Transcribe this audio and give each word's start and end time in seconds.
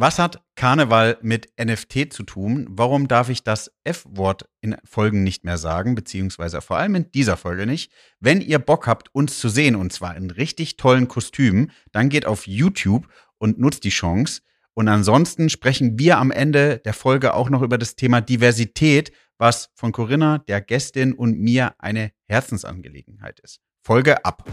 Was 0.00 0.20
hat 0.20 0.40
Karneval 0.54 1.18
mit 1.22 1.48
NFT 1.60 2.12
zu 2.12 2.22
tun? 2.22 2.68
Warum 2.70 3.08
darf 3.08 3.30
ich 3.30 3.42
das 3.42 3.72
F-Wort 3.82 4.48
in 4.60 4.76
Folgen 4.84 5.24
nicht 5.24 5.42
mehr 5.42 5.58
sagen, 5.58 5.96
beziehungsweise 5.96 6.60
vor 6.60 6.76
allem 6.76 6.94
in 6.94 7.10
dieser 7.10 7.36
Folge 7.36 7.66
nicht? 7.66 7.90
Wenn 8.20 8.40
ihr 8.40 8.60
Bock 8.60 8.86
habt, 8.86 9.12
uns 9.12 9.40
zu 9.40 9.48
sehen, 9.48 9.74
und 9.74 9.92
zwar 9.92 10.16
in 10.16 10.30
richtig 10.30 10.76
tollen 10.76 11.08
Kostümen, 11.08 11.72
dann 11.90 12.10
geht 12.10 12.26
auf 12.26 12.46
YouTube 12.46 13.08
und 13.38 13.58
nutzt 13.58 13.82
die 13.82 13.88
Chance. 13.88 14.42
Und 14.72 14.86
ansonsten 14.86 15.50
sprechen 15.50 15.98
wir 15.98 16.18
am 16.18 16.30
Ende 16.30 16.78
der 16.78 16.94
Folge 16.94 17.34
auch 17.34 17.50
noch 17.50 17.62
über 17.62 17.76
das 17.76 17.96
Thema 17.96 18.20
Diversität, 18.20 19.10
was 19.36 19.70
von 19.74 19.90
Corinna, 19.90 20.38
der 20.38 20.60
Gästin 20.60 21.12
und 21.12 21.40
mir 21.40 21.74
eine 21.78 22.12
Herzensangelegenheit 22.28 23.40
ist. 23.40 23.58
Folge 23.82 24.24
ab. 24.24 24.48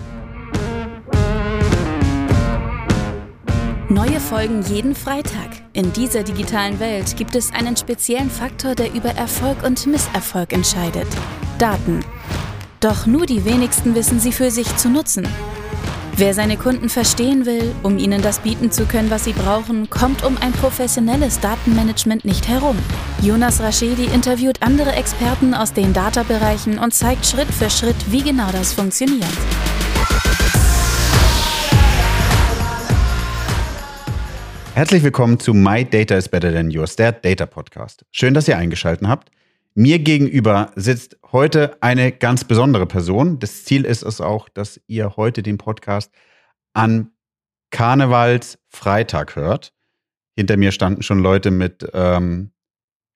Neue 3.89 4.19
Folgen 4.19 4.63
jeden 4.63 4.95
Freitag. 4.95 5.61
In 5.73 5.93
dieser 5.93 6.23
digitalen 6.23 6.79
Welt 6.79 7.15
gibt 7.17 7.35
es 7.35 7.53
einen 7.53 7.77
speziellen 7.77 8.31
Faktor, 8.31 8.73
der 8.73 8.91
über 8.95 9.09
Erfolg 9.09 9.61
und 9.63 9.85
Misserfolg 9.85 10.53
entscheidet. 10.53 11.07
Daten. 11.59 12.03
Doch 12.79 13.05
nur 13.05 13.27
die 13.27 13.45
wenigsten 13.45 13.93
wissen 13.93 14.19
sie 14.19 14.31
für 14.31 14.49
sich 14.49 14.75
zu 14.77 14.89
nutzen. 14.89 15.27
Wer 16.17 16.33
seine 16.33 16.57
Kunden 16.57 16.89
verstehen 16.89 17.45
will, 17.45 17.75
um 17.83 17.99
ihnen 17.99 18.23
das 18.23 18.39
bieten 18.39 18.71
zu 18.71 18.85
können, 18.85 19.11
was 19.11 19.25
sie 19.25 19.33
brauchen, 19.33 19.87
kommt 19.89 20.23
um 20.23 20.35
ein 20.41 20.53
professionelles 20.53 21.39
Datenmanagement 21.39 22.25
nicht 22.25 22.47
herum. 22.47 22.77
Jonas 23.21 23.61
Raschedi 23.61 24.05
interviewt 24.05 24.63
andere 24.63 24.93
Experten 24.93 25.53
aus 25.53 25.73
den 25.73 25.93
Data-Bereichen 25.93 26.79
und 26.79 26.95
zeigt 26.95 27.25
Schritt 27.25 27.51
für 27.51 27.69
Schritt, 27.69 28.11
wie 28.11 28.23
genau 28.23 28.49
das 28.51 28.73
funktioniert. 28.73 29.25
Herzlich 34.75 35.03
willkommen 35.03 35.39
zu 35.39 35.53
My 35.53 35.85
Data 35.85 36.17
is 36.17 36.27
Better 36.27 36.51
Than 36.51 36.69
Yours, 36.69 36.97
der 36.97 37.13
Data 37.13 37.45
Podcast. 37.45 38.05
Schön, 38.11 38.33
dass 38.33 38.49
ihr 38.49 38.57
eingeschaltet 38.57 39.07
habt. 39.07 39.31
Mir 39.73 39.99
gegenüber 39.99 40.73
sitzt 40.75 41.17
heute 41.31 41.81
eine 41.81 42.11
ganz 42.11 42.43
besondere 42.43 42.85
Person. 42.85 43.39
Das 43.39 43.63
Ziel 43.63 43.85
ist 43.85 44.03
es 44.03 44.19
auch, 44.19 44.49
dass 44.49 44.81
ihr 44.87 45.15
heute 45.15 45.43
den 45.43 45.57
Podcast 45.57 46.11
an 46.73 47.11
Karnevalsfreitag 47.71 49.37
hört. 49.37 49.71
Hinter 50.35 50.57
mir 50.57 50.73
standen 50.73 51.03
schon 51.03 51.19
Leute 51.19 51.51
mit 51.51 51.89
ähm, 51.93 52.51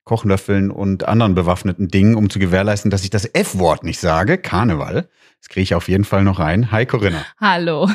Kochlöffeln 0.04 0.70
und 0.70 1.06
anderen 1.06 1.34
bewaffneten 1.34 1.88
Dingen, 1.88 2.14
um 2.14 2.30
zu 2.30 2.38
gewährleisten, 2.38 2.90
dass 2.90 3.04
ich 3.04 3.10
das 3.10 3.26
F-Wort 3.26 3.84
nicht 3.84 4.00
sage. 4.00 4.38
Karneval. 4.38 5.10
Das 5.40 5.50
kriege 5.50 5.64
ich 5.64 5.74
auf 5.74 5.90
jeden 5.90 6.04
Fall 6.04 6.24
noch 6.24 6.38
rein. 6.38 6.72
Hi 6.72 6.86
Corinna. 6.86 7.22
Hallo. 7.38 7.86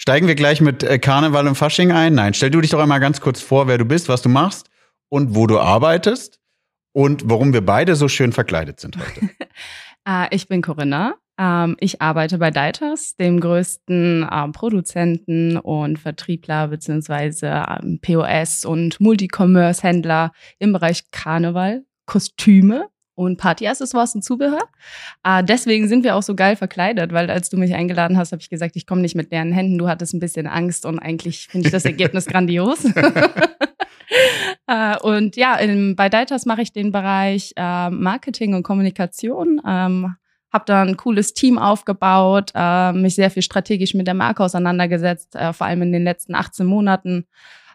Steigen 0.00 0.28
wir 0.28 0.36
gleich 0.36 0.60
mit 0.60 0.84
äh, 0.84 1.00
Karneval 1.00 1.48
und 1.48 1.56
Fasching 1.56 1.90
ein? 1.90 2.14
Nein, 2.14 2.32
stell 2.32 2.50
du 2.50 2.60
dich 2.60 2.70
doch 2.70 2.78
einmal 2.78 3.00
ganz 3.00 3.20
kurz 3.20 3.40
vor, 3.40 3.66
wer 3.66 3.78
du 3.78 3.84
bist, 3.84 4.08
was 4.08 4.22
du 4.22 4.28
machst 4.28 4.70
und 5.08 5.34
wo 5.34 5.48
du 5.48 5.58
arbeitest 5.58 6.38
und 6.92 7.28
warum 7.28 7.52
wir 7.52 7.66
beide 7.66 7.96
so 7.96 8.08
schön 8.08 8.32
verkleidet 8.32 8.80
sind 8.80 8.96
heute. 8.96 9.30
Äh, 10.08 10.34
ich 10.34 10.48
bin 10.48 10.62
Corinna. 10.62 11.16
Ähm, 11.38 11.76
ich 11.80 12.00
arbeite 12.00 12.38
bei 12.38 12.50
Deitas, 12.50 13.16
dem 13.16 13.40
größten 13.40 14.26
ähm, 14.30 14.52
Produzenten 14.52 15.58
und 15.58 15.98
Vertriebler 15.98 16.68
beziehungsweise 16.68 17.66
ähm, 17.68 17.98
POS 18.00 18.64
und 18.64 19.00
Multicommerce-Händler 19.00 20.32
im 20.60 20.72
Bereich 20.72 21.10
Karneval, 21.10 21.84
Kostüme 22.06 22.88
und 23.18 23.36
Partyaccessoires 23.36 24.14
und 24.14 24.22
Zubehör. 24.22 24.62
Äh, 25.24 25.42
deswegen 25.42 25.88
sind 25.88 26.04
wir 26.04 26.14
auch 26.14 26.22
so 26.22 26.36
geil 26.36 26.54
verkleidet, 26.54 27.12
weil 27.12 27.28
als 27.30 27.50
du 27.50 27.56
mich 27.56 27.74
eingeladen 27.74 28.16
hast, 28.16 28.30
habe 28.30 28.40
ich 28.40 28.48
gesagt, 28.48 28.76
ich 28.76 28.86
komme 28.86 29.00
nicht 29.00 29.16
mit 29.16 29.32
leeren 29.32 29.50
Händen. 29.50 29.76
Du 29.76 29.88
hattest 29.88 30.14
ein 30.14 30.20
bisschen 30.20 30.46
Angst 30.46 30.86
und 30.86 31.00
eigentlich 31.00 31.48
finde 31.48 31.66
ich 31.66 31.72
das 31.72 31.84
Ergebnis 31.84 32.26
grandios. 32.28 32.84
äh, 34.68 34.96
und 35.02 35.34
ja, 35.34 35.56
in, 35.56 35.96
bei 35.96 36.08
Deitas 36.08 36.46
mache 36.46 36.62
ich 36.62 36.72
den 36.72 36.92
Bereich 36.92 37.52
äh, 37.56 37.90
Marketing 37.90 38.54
und 38.54 38.62
Kommunikation. 38.62 39.60
Ähm, 39.66 40.14
habe 40.52 40.64
da 40.66 40.82
ein 40.82 40.96
cooles 40.96 41.34
Team 41.34 41.58
aufgebaut, 41.58 42.52
äh, 42.54 42.92
mich 42.92 43.16
sehr 43.16 43.30
viel 43.30 43.42
strategisch 43.42 43.94
mit 43.94 44.06
der 44.06 44.14
Marke 44.14 44.44
auseinandergesetzt, 44.44 45.34
äh, 45.34 45.52
vor 45.52 45.66
allem 45.66 45.82
in 45.82 45.92
den 45.92 46.04
letzten 46.04 46.36
18 46.36 46.64
Monaten 46.64 47.26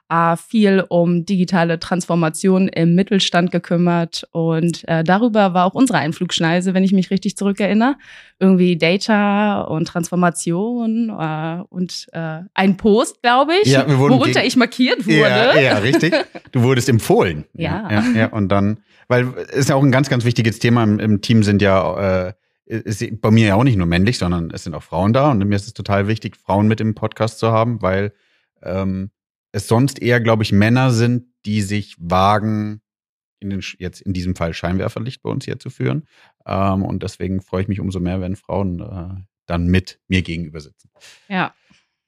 äh, 0.09 0.35
viel 0.35 0.85
um 0.89 1.25
digitale 1.25 1.79
Transformation 1.79 2.67
im 2.67 2.95
Mittelstand 2.95 3.51
gekümmert 3.51 4.27
und 4.31 4.87
äh, 4.87 5.03
darüber 5.03 5.53
war 5.53 5.65
auch 5.65 5.73
unsere 5.73 5.99
Einflugschneise, 5.99 6.73
wenn 6.73 6.83
ich 6.83 6.91
mich 6.91 7.09
richtig 7.09 7.37
zurückerinnere. 7.37 7.95
Irgendwie 8.39 8.77
Data 8.77 9.61
und 9.61 9.87
Transformation 9.87 11.09
äh, 11.09 11.63
und 11.69 12.07
äh, 12.11 12.39
ein 12.53 12.77
Post, 12.77 13.21
glaube 13.21 13.53
ich, 13.63 13.71
ja, 13.71 13.87
worunter 13.97 14.43
ich 14.43 14.55
markiert 14.55 15.05
wurde. 15.05 15.19
Ja, 15.19 15.59
ja, 15.59 15.77
richtig. 15.77 16.13
Du 16.51 16.61
wurdest 16.63 16.89
empfohlen. 16.89 17.45
Ja. 17.55 17.87
ja. 17.89 18.03
Ja, 18.15 18.27
und 18.27 18.49
dann, 18.49 18.79
weil 19.07 19.27
es 19.49 19.59
ist 19.59 19.69
ja 19.69 19.75
auch 19.75 19.83
ein 19.83 19.91
ganz, 19.91 20.09
ganz 20.09 20.25
wichtiges 20.25 20.59
Thema. 20.59 20.83
Im, 20.83 20.99
im 20.99 21.21
Team 21.21 21.43
sind 21.43 21.61
ja 21.61 22.27
äh, 22.27 22.33
ist 22.65 23.21
bei 23.21 23.31
mir 23.31 23.47
ja 23.47 23.55
auch 23.55 23.63
nicht 23.63 23.77
nur 23.77 23.87
männlich, 23.87 24.17
sondern 24.17 24.51
es 24.51 24.63
sind 24.63 24.73
auch 24.73 24.83
Frauen 24.83 25.13
da. 25.13 25.31
Und 25.31 25.39
mir 25.39 25.55
ist 25.55 25.67
es 25.67 25.73
total 25.73 26.07
wichtig, 26.07 26.35
Frauen 26.35 26.67
mit 26.67 26.81
im 26.81 26.95
Podcast 26.95 27.39
zu 27.39 27.51
haben, 27.51 27.81
weil 27.81 28.13
ähm, 28.63 29.11
es 29.53 29.67
sonst 29.67 30.01
eher, 30.01 30.19
glaube 30.19 30.43
ich, 30.43 30.51
Männer 30.51 30.91
sind, 30.91 31.27
die 31.45 31.61
sich 31.61 31.95
wagen, 31.99 32.81
in 33.39 33.49
den, 33.49 33.63
jetzt 33.77 34.01
in 34.01 34.13
diesem 34.13 34.35
Fall 34.35 34.53
Scheinwerferlicht 34.53 35.21
bei 35.21 35.29
uns 35.29 35.45
hier 35.45 35.59
zu 35.59 35.69
führen. 35.69 36.07
Ähm, 36.45 36.83
und 36.83 37.03
deswegen 37.03 37.41
freue 37.41 37.61
ich 37.61 37.67
mich 37.67 37.79
umso 37.79 37.99
mehr, 37.99 38.19
wenn 38.19 38.35
Frauen 38.35 38.79
äh, 38.79 39.21
dann 39.45 39.67
mit 39.67 39.99
mir 40.07 40.21
gegenüber 40.21 40.59
sitzen. 40.59 40.89
Ja. 41.29 41.53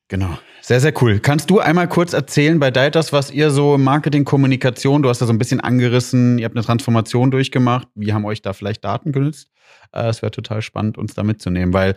Genau. 0.08 0.38
Sehr, 0.62 0.80
sehr 0.80 0.94
cool. 1.02 1.20
Kannst 1.20 1.50
du 1.50 1.60
einmal 1.60 1.88
kurz 1.88 2.14
erzählen 2.14 2.60
bei 2.60 2.70
Deitas, 2.70 3.12
was 3.12 3.32
ihr 3.32 3.50
so 3.50 3.78
Marketing, 3.78 4.24
Kommunikation, 4.24 5.02
du 5.02 5.10
hast 5.10 5.20
da 5.20 5.26
so 5.26 5.34
ein 5.34 5.40
bisschen 5.40 5.60
angerissen, 5.60 6.38
ihr 6.38 6.46
habt 6.46 6.56
eine 6.56 6.64
Transformation 6.64 7.32
durchgemacht. 7.32 7.88
Wie 7.96 8.14
haben 8.14 8.24
euch 8.26 8.44
da 8.44 8.54
vielleicht 8.54 8.86
Daten 8.86 9.12
genützt? 9.12 9.50
Äh, 9.92 10.08
es 10.08 10.22
wäre 10.22 10.32
total 10.32 10.62
spannend, 10.62 10.98
uns 10.98 11.16
da 11.16 11.24
mitzunehmen, 11.24 11.74
weil 11.74 11.96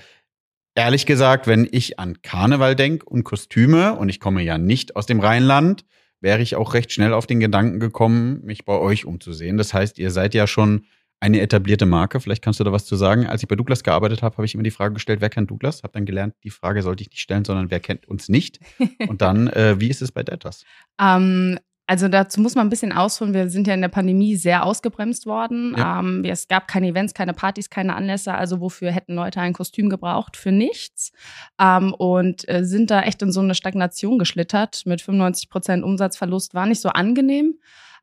ehrlich 0.78 1.06
gesagt, 1.06 1.48
wenn 1.48 1.68
ich 1.70 1.98
an 1.98 2.22
Karneval 2.22 2.76
denke 2.76 3.04
und 3.04 3.24
Kostüme, 3.24 3.94
und 3.94 4.08
ich 4.08 4.20
komme 4.20 4.42
ja 4.42 4.58
nicht 4.58 4.94
aus 4.94 5.06
dem 5.06 5.18
Rheinland, 5.18 5.84
wäre 6.20 6.40
ich 6.40 6.54
auch 6.54 6.72
recht 6.72 6.92
schnell 6.92 7.12
auf 7.12 7.26
den 7.26 7.40
Gedanken 7.40 7.80
gekommen, 7.80 8.40
mich 8.44 8.64
bei 8.64 8.78
euch 8.78 9.04
umzusehen. 9.04 9.56
Das 9.56 9.74
heißt, 9.74 9.98
ihr 9.98 10.12
seid 10.12 10.34
ja 10.34 10.46
schon 10.46 10.86
eine 11.18 11.40
etablierte 11.40 11.84
Marke. 11.84 12.20
Vielleicht 12.20 12.44
kannst 12.44 12.60
du 12.60 12.64
da 12.64 12.70
was 12.70 12.86
zu 12.86 12.94
sagen. 12.94 13.26
Als 13.26 13.42
ich 13.42 13.48
bei 13.48 13.56
Douglas 13.56 13.82
gearbeitet 13.82 14.22
habe, 14.22 14.36
habe 14.36 14.46
ich 14.46 14.54
immer 14.54 14.62
die 14.62 14.70
Frage 14.70 14.94
gestellt, 14.94 15.20
wer 15.20 15.30
kennt 15.30 15.50
Douglas? 15.50 15.82
Habe 15.82 15.94
dann 15.94 16.06
gelernt, 16.06 16.34
die 16.44 16.50
Frage 16.50 16.82
sollte 16.82 17.02
ich 17.02 17.10
nicht 17.10 17.22
stellen, 17.22 17.44
sondern 17.44 17.72
wer 17.72 17.80
kennt 17.80 18.06
uns 18.06 18.28
nicht? 18.28 18.60
Und 19.08 19.20
dann, 19.20 19.48
äh, 19.48 19.80
wie 19.80 19.88
ist 19.88 20.00
es 20.00 20.12
bei 20.12 20.22
Datas? 20.22 20.64
Ähm, 21.00 21.58
also 21.88 22.06
dazu 22.08 22.42
muss 22.42 22.54
man 22.54 22.66
ein 22.66 22.70
bisschen 22.70 22.92
ausholen. 22.92 23.32
Wir 23.32 23.48
sind 23.48 23.66
ja 23.66 23.72
in 23.72 23.80
der 23.80 23.88
Pandemie 23.88 24.36
sehr 24.36 24.66
ausgebremst 24.66 25.24
worden. 25.24 25.74
Ja. 25.74 26.00
Ähm, 26.00 26.22
es 26.22 26.46
gab 26.46 26.68
keine 26.68 26.88
Events, 26.88 27.14
keine 27.14 27.32
Partys, 27.32 27.70
keine 27.70 27.96
Anlässe. 27.96 28.34
Also 28.34 28.60
wofür 28.60 28.92
hätten 28.92 29.14
Leute 29.14 29.40
ein 29.40 29.54
Kostüm 29.54 29.88
gebraucht? 29.88 30.36
Für 30.36 30.52
nichts. 30.52 31.12
Ähm, 31.58 31.94
und 31.94 32.46
äh, 32.46 32.66
sind 32.66 32.90
da 32.90 33.00
echt 33.00 33.22
in 33.22 33.32
so 33.32 33.40
eine 33.40 33.54
Stagnation 33.54 34.18
geschlittert 34.18 34.82
mit 34.84 35.00
95 35.00 35.48
Prozent 35.48 35.82
Umsatzverlust. 35.82 36.52
War 36.52 36.66
nicht 36.66 36.82
so 36.82 36.90
angenehm. 36.90 37.54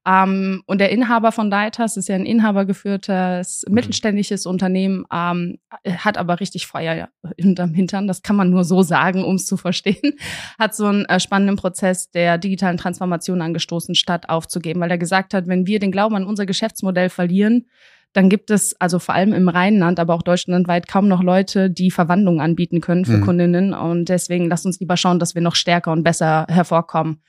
Ähm, 0.08 0.62
und 0.68 0.80
der 0.80 0.92
Inhaber 0.92 1.32
von 1.32 1.50
Deitas 1.50 1.98
ist 1.98 2.10
ja 2.10 2.16
ein 2.16 2.26
inhabergeführtes 2.26 3.66
mhm. 3.68 3.74
mittelständisches 3.74 4.46
Unternehmen, 4.46 5.06
ähm, 5.12 5.58
hat 5.98 6.18
aber 6.18 6.40
richtig 6.40 6.68
Feuer 6.68 7.10
hinterm 7.38 7.74
Hintern. 7.74 8.08
Das 8.08 8.22
kann 8.22 8.36
man 8.36 8.50
nur 8.50 8.64
so 8.64 8.84
sagen, 8.84 9.24
um 9.24 9.36
es 9.36 9.46
zu 9.46 9.58
verstehen. 9.58 10.14
Hat 10.60 10.76
so 10.76 10.86
einen 10.86 11.06
äh, 11.06 11.20
spannenden 11.20 11.56
Prozess 11.56 12.12
der 12.12 12.38
digitalen 12.38 12.78
Transformation 12.78 13.42
angestoßen, 13.42 13.96
statt 13.96 14.30
aufzugeben, 14.30 14.80
weil 14.80 14.92
er 14.92 14.98
gesagt 14.98 15.34
hat, 15.34 15.48
wenn 15.48 15.66
wir 15.66 15.80
den 15.80 15.92
Glauben 15.92 16.16
an 16.16 16.26
unser 16.26 16.46
Geschäftsmodell 16.46 17.10
verlieren, 17.10 17.66
dann 18.14 18.30
gibt 18.30 18.50
es 18.50 18.80
also 18.80 19.00
vor 19.00 19.14
allem 19.14 19.34
im 19.34 19.50
Rheinland, 19.50 20.00
aber 20.00 20.14
auch 20.14 20.22
deutschlandweit 20.22 20.88
kaum 20.88 21.10
noch 21.10 21.22
Leute, 21.22 21.70
die 21.70 21.92
Verwandlungen 21.92 22.40
anbieten 22.40 22.80
können 22.80 23.04
für 23.04 23.18
mhm. 23.18 23.26
Kundinnen. 23.26 23.74
Und 23.74 24.08
deswegen 24.08 24.48
lasst 24.48 24.66
uns 24.66 24.80
lieber 24.80 24.96
schauen, 24.96 25.20
dass 25.20 25.36
wir 25.36 25.42
noch 25.42 25.56
stärker 25.56 25.92
und 25.92 26.04
besser 26.04 26.46
hervorkommen. 26.48 27.22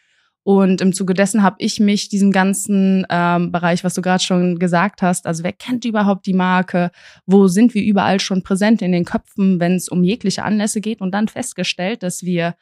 Und 0.47 0.81
im 0.81 0.93
Zuge 0.93 1.13
dessen 1.13 1.43
habe 1.43 1.57
ich 1.59 1.81
mich 1.81 2.09
diesem 2.09 2.31
ganzen 2.31 3.05
ähm, 3.11 3.51
Bereich, 3.51 3.83
was 3.83 3.95
du 3.95 4.01
gerade 4.01 4.23
schon 4.23 4.61
gesagt 4.61 5.03
hast, 5.03 5.27
also 5.27 5.43
wer 5.43 5.53
kennt 5.53 5.85
überhaupt 5.85 6.25
die 6.25 6.35
Marke, 6.35 6.93
wo 7.27 7.49
sind 7.49 7.75
wir 7.75 7.83
überall 7.83 8.21
schon 8.21 8.45
präsent 8.45 8.81
in 8.81 8.93
den 8.93 9.05
Köpfen, 9.05 9.59
wenn 9.59 9.75
es 9.75 9.89
um 9.89 10.05
jegliche 10.05 10.45
Anlässe 10.45 10.81
geht 10.81 11.01
und 11.01 11.11
dann 11.11 11.27
festgestellt, 11.27 12.05
dass 12.05 12.23
wir 12.23 12.55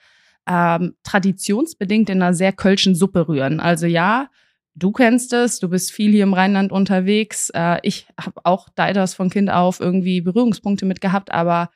ähm, 0.49 0.95
traditionsbedingt 1.03 2.09
in 2.09 2.23
einer 2.23 2.33
sehr 2.33 2.55
kölschen 2.55 2.95
Suppe 2.95 3.29
rühren. 3.29 3.61
Also 3.61 3.85
ja, 3.85 4.31
du 4.75 4.91
kennst 4.91 5.35
es, 5.35 5.59
du 5.59 5.69
bist 5.69 5.93
viel 5.93 6.13
hier 6.13 6.23
im 6.23 6.33
Rheinland 6.33 6.73
unterwegs. 6.73 7.51
Äh, 7.51 7.81
ich 7.83 8.07
habe 8.19 8.41
auch 8.45 8.71
Deiders 8.71 9.13
von 9.13 9.29
Kind 9.29 9.51
auf 9.51 9.81
irgendwie 9.81 10.23
Berührungspunkte 10.23 10.87
mit 10.87 11.03
gehabt, 11.03 11.35
aber 11.35 11.69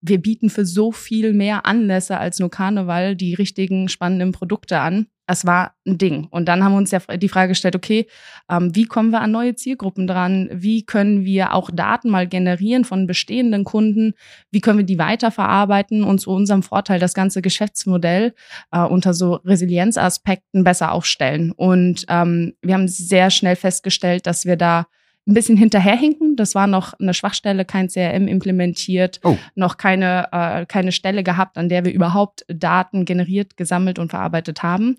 wir 0.00 0.22
bieten 0.22 0.48
für 0.48 0.64
so 0.64 0.90
viel 0.90 1.34
mehr 1.34 1.66
Anlässe 1.66 2.16
als 2.16 2.38
nur 2.38 2.50
Karneval 2.50 3.14
die 3.14 3.34
richtigen 3.34 3.90
spannenden 3.90 4.32
Produkte 4.32 4.80
an. 4.80 5.06
Es 5.28 5.44
war 5.44 5.74
ein 5.86 5.98
Ding. 5.98 6.26
Und 6.30 6.46
dann 6.46 6.64
haben 6.64 6.72
wir 6.72 6.78
uns 6.78 6.90
ja 6.90 6.98
die 6.98 7.28
Frage 7.28 7.50
gestellt, 7.50 7.76
okay, 7.76 8.06
ähm, 8.50 8.74
wie 8.74 8.86
kommen 8.86 9.10
wir 9.10 9.20
an 9.20 9.30
neue 9.30 9.54
Zielgruppen 9.54 10.06
dran? 10.06 10.48
Wie 10.50 10.84
können 10.84 11.24
wir 11.24 11.52
auch 11.52 11.70
Daten 11.70 12.08
mal 12.08 12.26
generieren 12.26 12.84
von 12.84 13.06
bestehenden 13.06 13.64
Kunden? 13.64 14.14
Wie 14.50 14.60
können 14.60 14.78
wir 14.78 14.86
die 14.86 14.98
weiterverarbeiten 14.98 16.02
und 16.02 16.18
zu 16.18 16.30
unserem 16.30 16.62
Vorteil 16.62 16.98
das 16.98 17.12
ganze 17.12 17.42
Geschäftsmodell 17.42 18.34
äh, 18.72 18.80
unter 18.80 19.12
so 19.12 19.34
Resilienzaspekten 19.34 20.64
besser 20.64 20.92
aufstellen? 20.92 21.52
Und 21.52 22.06
ähm, 22.08 22.54
wir 22.62 22.74
haben 22.74 22.88
sehr 22.88 23.30
schnell 23.30 23.56
festgestellt, 23.56 24.26
dass 24.26 24.46
wir 24.46 24.56
da 24.56 24.86
ein 25.28 25.34
bisschen 25.34 25.56
hinterherhinken. 25.56 26.36
Das 26.36 26.54
war 26.54 26.66
noch 26.66 26.94
eine 26.94 27.14
Schwachstelle, 27.14 27.64
kein 27.64 27.88
CRM 27.88 28.26
implementiert, 28.26 29.20
oh. 29.22 29.36
noch 29.54 29.76
keine, 29.76 30.28
äh, 30.32 30.66
keine 30.66 30.90
Stelle 30.90 31.22
gehabt, 31.22 31.58
an 31.58 31.68
der 31.68 31.84
wir 31.84 31.92
überhaupt 31.92 32.44
Daten 32.48 33.04
generiert, 33.04 33.56
gesammelt 33.56 33.98
und 33.98 34.10
verarbeitet 34.10 34.62
haben. 34.62 34.96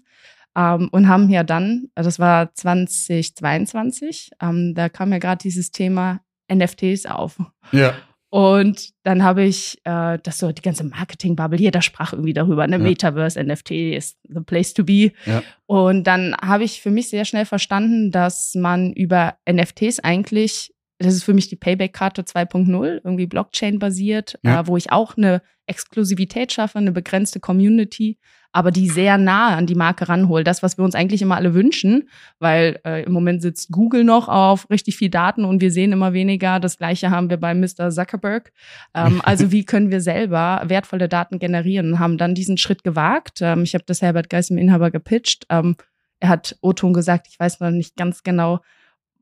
Ähm, 0.56 0.90
und 0.92 1.08
haben 1.08 1.30
ja 1.30 1.44
dann, 1.44 1.90
das 1.96 2.20
war 2.20 2.54
2022, 2.54 4.32
ähm, 4.42 4.74
da 4.76 4.90
kam 4.90 5.12
ja 5.12 5.18
gerade 5.18 5.42
dieses 5.42 5.72
Thema 5.72 6.22
NFTs 6.52 7.06
auf. 7.06 7.38
Ja. 7.72 7.94
Und 8.32 8.90
dann 9.04 9.24
habe 9.24 9.44
ich 9.44 9.80
äh, 9.86 10.20
das 10.22 10.38
so, 10.38 10.52
die 10.52 10.62
ganze 10.62 10.84
Marketing-Bubble, 10.84 11.60
jeder 11.60 11.82
sprach 11.82 12.14
irgendwie 12.14 12.34
darüber, 12.34 12.68
ne? 12.68 12.78
Ja. 12.78 12.84
Metaverse, 12.84 13.44
NFT 13.44 13.72
ist 13.72 14.18
the 14.24 14.42
place 14.42 14.74
to 14.76 14.84
be. 14.84 15.12
Ja. 15.26 15.42
Und 15.66 16.06
dann 16.06 16.36
habe 16.40 16.64
ich 16.64 16.82
für 16.82 16.92
mich 16.92 17.10
sehr 17.10 17.26
schnell 17.26 17.46
verstanden, 17.46 18.12
dass 18.12 18.54
man 18.54 18.94
über 18.94 19.36
NFTs 19.50 20.00
eigentlich, 20.00 20.76
das 21.00 21.16
ist 21.16 21.24
für 21.24 21.34
mich 21.34 21.50
die 21.50 21.56
Payback-Karte 21.56 22.22
2.0, 22.22 23.02
irgendwie 23.04 23.26
Blockchain-basiert, 23.26 24.38
ja. 24.44 24.62
äh, 24.62 24.68
wo 24.68 24.78
ich 24.78 24.92
auch 24.92 25.18
eine 25.18 25.42
Exklusivität 25.66 26.52
schaffe, 26.52 26.78
eine 26.78 26.92
begrenzte 26.92 27.40
Community 27.40 28.20
aber 28.52 28.72
die 28.72 28.90
sehr 28.90 29.18
nah 29.18 29.56
an 29.56 29.68
die 29.68 29.76
Marke 29.76 30.10
ranholt. 30.10 30.48
Das, 30.48 30.64
was 30.64 30.78
wir 30.78 30.84
uns 30.84 30.96
eigentlich 30.96 31.22
immer 31.22 31.36
alle 31.36 31.54
wünschen, 31.54 32.10
weil 32.40 32.80
äh, 32.84 33.04
im 33.04 33.12
Moment 33.12 33.42
sitzt 33.42 33.72
Google 33.72 34.04
noch 34.04 34.28
auf 34.28 34.70
richtig 34.70 34.98
viel 34.98 35.10
Daten 35.10 35.46
und 35.46 35.62
wir 35.62 35.72
sehen 35.72 35.92
immer 35.92 36.14
weniger. 36.14 36.60
Das 36.60 36.78
gleiche 36.78 37.12
haben 37.12 37.30
wir 37.30 37.38
bei 37.38 37.54
Mr. 37.54 37.92
Zuckerberg. 37.92 38.52
Ähm, 38.96 39.22
also 39.24 39.52
wie 39.52 39.66
können 39.66 39.92
wir 39.92 40.02
selber 40.02 40.64
wertvolle 40.66 41.08
Daten 41.08 41.38
generieren 41.38 41.94
und 41.94 42.00
haben 42.00 42.18
dann 42.18 42.34
diesen 42.34 42.58
Schritt 42.58 42.84
gewagt. 42.84 43.40
Ähm, 43.42 43.64
ich 43.64 43.76
habe 43.76 43.84
das 43.86 44.02
Herbert 44.02 44.30
Geis, 44.30 44.48
dem 44.48 44.58
Inhaber, 44.58 44.90
gepitcht. 44.90 45.46
Ähm, 45.50 45.76
er 46.20 46.30
hat 46.30 46.58
O-Ton 46.62 46.94
gesagt, 46.94 47.28
ich 47.30 47.40
weiß 47.40 47.60
noch 47.60 47.70
nicht 47.70 47.96
ganz 47.96 48.24
genau, 48.24 48.62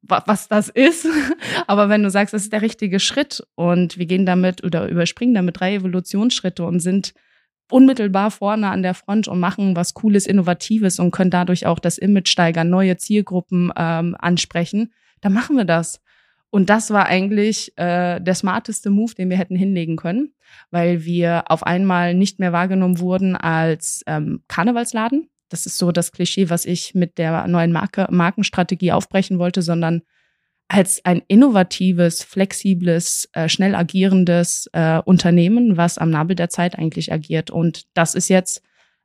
was 0.04 0.48
das 0.48 0.70
ist. 0.70 1.06
Aber 1.68 1.90
wenn 1.90 2.04
du 2.04 2.10
sagst, 2.10 2.34
das 2.34 2.44
ist 2.44 2.54
der 2.54 2.62
richtige 2.62 3.00
Schritt 3.00 3.46
und 3.56 3.98
wir 3.98 4.06
gehen 4.06 4.26
damit 4.26 4.64
oder 4.64 4.88
überspringen 4.88 5.36
damit 5.36 5.60
drei 5.60 5.76
Evolutionsschritte 5.76 6.64
und 6.64 6.80
sind 6.80 7.14
unmittelbar 7.70 8.32
vorne 8.32 8.70
an 8.70 8.84
der 8.84 8.94
Front 8.94 9.28
und 9.28 9.40
machen 9.40 9.76
was 9.76 9.94
Cooles, 9.94 10.26
Innovatives 10.26 11.00
und 11.00 11.12
können 11.12 11.32
dadurch 11.32 11.66
auch 11.66 11.80
das 11.80 11.98
Image 11.98 12.30
steigern, 12.30 12.70
neue 12.70 12.98
Zielgruppen 12.98 13.72
ähm, 13.76 14.16
ansprechen, 14.20 14.94
dann 15.22 15.34
machen 15.34 15.58
wir 15.58 15.66
das. 15.66 16.02
Und 16.50 16.70
das 16.70 16.92
war 16.92 17.08
eigentlich 17.08 17.78
äh, 17.78 18.22
der 18.22 18.36
smarteste 18.36 18.90
Move, 18.90 19.14
den 19.16 19.30
wir 19.30 19.38
hätten 19.38 19.56
hinlegen 19.56 19.98
können, 19.98 20.34
weil 20.72 21.04
wir 21.04 21.52
auf 21.52 21.64
einmal 21.64 22.14
nicht 22.14 22.40
mehr 22.40 22.54
wahrgenommen 22.54 23.00
wurden 23.00 23.36
als 23.36 24.02
ähm, 24.08 24.44
Karnevalsladen. 24.48 25.30
Das 25.50 25.66
ist 25.66 25.78
so 25.78 25.92
das 25.92 26.12
Klischee, 26.12 26.50
was 26.50 26.66
ich 26.66 26.94
mit 26.96 27.18
der 27.18 27.48
neuen 27.48 27.72
Marke, 27.72 28.08
Markenstrategie 28.10 28.92
aufbrechen 28.94 29.40
wollte, 29.40 29.62
sondern 29.62 30.04
als 30.68 31.04
ein 31.06 31.22
innovatives, 31.28 32.24
flexibles, 32.24 33.30
äh, 33.34 33.48
schnell 33.48 33.76
agierendes 33.76 34.70
äh, 34.74 35.00
Unternehmen, 35.00 35.78
was 35.78 35.98
am 35.98 36.10
Nabel 36.10 36.36
der 36.36 36.50
Zeit 36.50 36.78
eigentlich 36.78 37.12
agiert. 37.12 37.50
Und 37.50 37.84
das 37.94 38.16
ist 38.16 38.30
jetzt 38.30 38.62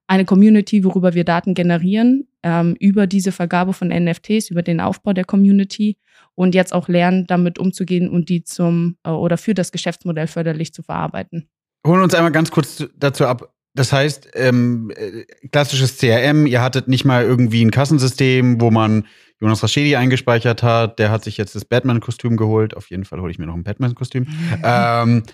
eine 0.08 0.24
Community, 0.24 0.84
worüber 0.84 1.14
wir 1.14 1.24
Daten 1.24 1.54
generieren, 1.54 2.26
ähm, 2.42 2.76
über 2.80 3.06
diese 3.06 3.32
Vergabe 3.32 3.72
von 3.72 3.88
NFTs, 3.88 4.50
über 4.50 4.62
den 4.62 4.80
Aufbau 4.80 5.12
der 5.12 5.24
Community 5.24 5.96
und 6.34 6.54
jetzt 6.54 6.72
auch 6.72 6.88
lernen, 6.88 7.26
damit 7.26 7.58
umzugehen 7.58 8.08
und 8.08 8.28
die 8.28 8.42
zum 8.42 8.96
äh, 9.04 9.10
oder 9.10 9.38
für 9.38 9.54
das 9.54 9.70
Geschäftsmodell 9.70 10.26
förderlich 10.26 10.72
zu 10.74 10.82
verarbeiten. 10.82 11.48
Holen 11.86 12.02
uns 12.02 12.14
einmal 12.14 12.32
ganz 12.32 12.50
kurz 12.50 12.84
dazu 12.96 13.26
ab. 13.26 13.54
Das 13.74 13.92
heißt, 13.92 14.32
ähm, 14.34 14.92
äh, 14.96 15.24
klassisches 15.50 15.96
CRM, 15.96 16.46
ihr 16.46 16.60
hattet 16.60 16.88
nicht 16.88 17.04
mal 17.04 17.24
irgendwie 17.24 17.64
ein 17.64 17.70
Kassensystem, 17.70 18.60
wo 18.60 18.70
man 18.70 19.06
Jonas 19.42 19.62
Raschedi 19.62 19.96
eingespeichert 19.96 20.62
hat. 20.62 21.00
Der 21.00 21.10
hat 21.10 21.24
sich 21.24 21.36
jetzt 21.36 21.56
das 21.56 21.64
Batman-Kostüm 21.64 22.36
geholt. 22.36 22.76
Auf 22.76 22.90
jeden 22.90 23.04
Fall 23.04 23.20
hole 23.20 23.32
ich 23.32 23.40
mir 23.40 23.46
noch 23.46 23.56
ein 23.56 23.64
Batman-Kostüm. 23.64 24.28
ähm, 24.64 25.24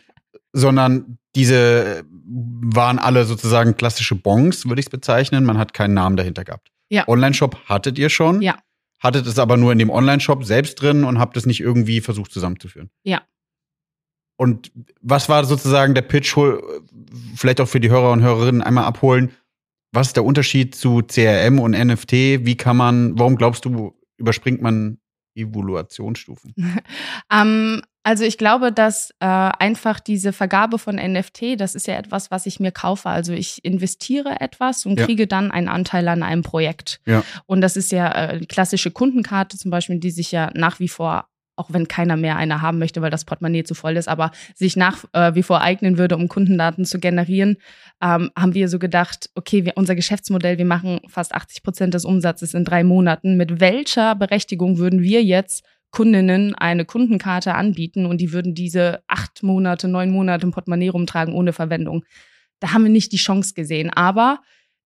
sondern 0.54 1.18
diese 1.36 2.04
waren 2.24 2.98
alle 2.98 3.24
sozusagen 3.24 3.76
klassische 3.76 4.14
Bongs, 4.14 4.66
würde 4.66 4.80
ich 4.80 4.86
es 4.86 4.90
bezeichnen. 4.90 5.44
Man 5.44 5.58
hat 5.58 5.74
keinen 5.74 5.92
Namen 5.92 6.16
dahinter 6.16 6.42
gehabt. 6.44 6.70
Ja. 6.88 7.06
Online-Shop 7.06 7.56
hattet 7.66 7.98
ihr 7.98 8.08
schon. 8.08 8.40
Ja. 8.40 8.58
Hattet 8.98 9.26
es 9.26 9.38
aber 9.38 9.58
nur 9.58 9.72
in 9.72 9.78
dem 9.78 9.90
Online-Shop 9.90 10.42
selbst 10.42 10.80
drin 10.80 11.04
und 11.04 11.18
habt 11.18 11.36
es 11.36 11.44
nicht 11.44 11.60
irgendwie 11.60 12.00
versucht 12.00 12.32
zusammenzuführen. 12.32 12.88
Ja. 13.04 13.22
Und 14.38 14.72
was 15.02 15.28
war 15.28 15.44
sozusagen 15.44 15.94
der 15.94 16.02
Pitch, 16.02 16.34
vielleicht 17.36 17.60
auch 17.60 17.68
für 17.68 17.80
die 17.80 17.90
Hörer 17.90 18.10
und 18.10 18.22
Hörerinnen 18.22 18.62
einmal 18.62 18.84
abholen? 18.84 19.32
Was 19.92 20.08
ist 20.08 20.16
der 20.16 20.24
Unterschied 20.24 20.74
zu 20.74 21.02
CRM 21.02 21.58
und 21.58 21.72
NFT? 21.72 22.12
Wie 22.12 22.56
kann 22.56 22.76
man, 22.76 23.18
warum 23.18 23.36
glaubst 23.36 23.64
du, 23.66 23.97
überspringt 24.18 24.60
man 24.60 24.98
Evaluationsstufen? 25.34 26.54
ähm, 27.32 27.82
also 28.02 28.24
ich 28.24 28.38
glaube, 28.38 28.72
dass 28.72 29.10
äh, 29.20 29.26
einfach 29.26 30.00
diese 30.00 30.32
Vergabe 30.32 30.78
von 30.78 30.96
NFT, 30.96 31.60
das 31.60 31.74
ist 31.74 31.86
ja 31.86 31.94
etwas, 31.96 32.30
was 32.30 32.46
ich 32.46 32.58
mir 32.58 32.72
kaufe. 32.72 33.08
Also 33.08 33.32
ich 33.32 33.64
investiere 33.64 34.40
etwas 34.40 34.86
und 34.86 34.98
ja. 34.98 35.04
kriege 35.04 35.26
dann 35.26 35.50
einen 35.50 35.68
Anteil 35.68 36.08
an 36.08 36.22
einem 36.22 36.42
Projekt. 36.42 37.00
Ja. 37.06 37.22
Und 37.46 37.60
das 37.60 37.76
ist 37.76 37.92
ja 37.92 38.10
äh, 38.30 38.40
klassische 38.46 38.90
Kundenkarte 38.90 39.58
zum 39.58 39.70
Beispiel, 39.70 39.98
die 39.98 40.10
sich 40.10 40.32
ja 40.32 40.50
nach 40.54 40.80
wie 40.80 40.88
vor 40.88 41.28
auch 41.58 41.72
wenn 41.72 41.88
keiner 41.88 42.16
mehr 42.16 42.36
eine 42.36 42.62
haben 42.62 42.78
möchte, 42.78 43.02
weil 43.02 43.10
das 43.10 43.24
Portemonnaie 43.24 43.64
zu 43.64 43.74
voll 43.74 43.96
ist, 43.96 44.08
aber 44.08 44.30
sich 44.54 44.76
nach 44.76 45.04
äh, 45.12 45.34
wie 45.34 45.42
vor 45.42 45.60
eignen 45.60 45.98
würde, 45.98 46.16
um 46.16 46.28
Kundendaten 46.28 46.84
zu 46.84 46.98
generieren, 46.98 47.56
ähm, 48.02 48.30
haben 48.36 48.54
wir 48.54 48.68
so 48.68 48.78
gedacht, 48.78 49.30
okay, 49.34 49.64
wir, 49.64 49.72
unser 49.76 49.94
Geschäftsmodell, 49.94 50.58
wir 50.58 50.64
machen 50.64 51.00
fast 51.08 51.34
80 51.34 51.62
Prozent 51.62 51.94
des 51.94 52.04
Umsatzes 52.04 52.54
in 52.54 52.64
drei 52.64 52.84
Monaten. 52.84 53.36
Mit 53.36 53.60
welcher 53.60 54.14
Berechtigung 54.14 54.78
würden 54.78 55.02
wir 55.02 55.22
jetzt 55.22 55.64
Kundinnen 55.90 56.54
eine 56.54 56.84
Kundenkarte 56.84 57.54
anbieten 57.54 58.06
und 58.06 58.20
die 58.20 58.32
würden 58.32 58.54
diese 58.54 59.00
acht 59.08 59.42
Monate, 59.42 59.88
neun 59.88 60.10
Monate 60.10 60.44
im 60.44 60.52
Portemonnaie 60.52 60.90
rumtragen 60.90 61.34
ohne 61.34 61.52
Verwendung? 61.52 62.04
Da 62.60 62.72
haben 62.72 62.84
wir 62.84 62.90
nicht 62.90 63.12
die 63.12 63.18
Chance 63.18 63.54
gesehen. 63.54 63.90
Aber 63.90 64.40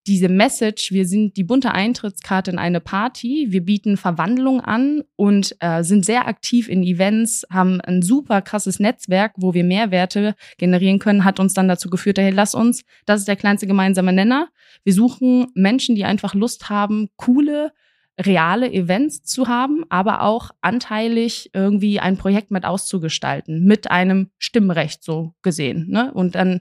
diese 0.07 0.29
Message, 0.29 0.91
wir 0.91 1.07
sind 1.07 1.37
die 1.37 1.45
bunte 1.45 1.73
Eintrittskarte 1.73 2.51
in 2.51 2.59
eine 2.59 2.81
Party, 2.81 3.47
wir 3.51 3.65
bieten 3.65 3.97
Verwandlung 3.97 4.61
an 4.61 5.03
und 5.17 5.55
äh, 5.61 5.85
sind 5.85 6.05
sehr 6.05 6.27
aktiv 6.27 6.69
in 6.69 6.83
Events, 6.83 7.47
haben 7.51 7.81
ein 7.81 8.03
super 8.03 8.43
krasses 8.43 8.81
Netzwerk, 8.81 9.33
wo 9.37 9.55
wir 9.55 9.65
Mehrwerte 9.65 10.35
generieren 10.59 10.99
können, 10.99 11.25
hat 11.25 11.39
uns 11.39 11.55
dann 11.55 11.69
dazu 11.69 11.89
geführt, 11.89 12.19
hey, 12.19 12.31
lass 12.31 12.55
uns, 12.55 12.85
das 13.07 13.21
ist 13.21 13.29
der 13.29 13.37
kleinste 13.37 13.67
gemeinsame 13.67 14.13
Nenner. 14.13 14.49
Wir 14.83 14.93
suchen 14.93 15.47
Menschen, 15.55 15.95
die 15.95 16.05
einfach 16.05 16.35
Lust 16.35 16.69
haben, 16.69 17.09
coole, 17.17 17.73
reale 18.21 18.71
Events 18.71 19.23
zu 19.23 19.47
haben, 19.47 19.85
aber 19.89 20.23
auch 20.23 20.51
anteilig 20.61 21.51
irgendwie 21.55 22.01
ein 22.01 22.17
Projekt 22.17 22.51
mit 22.51 22.65
auszugestalten, 22.65 23.65
mit 23.65 23.91
einem 23.91 24.31
Stimmrecht 24.39 25.03
so 25.05 25.35
gesehen. 25.43 25.89
Ne? 25.89 26.13
Und 26.13 26.35
dann 26.35 26.61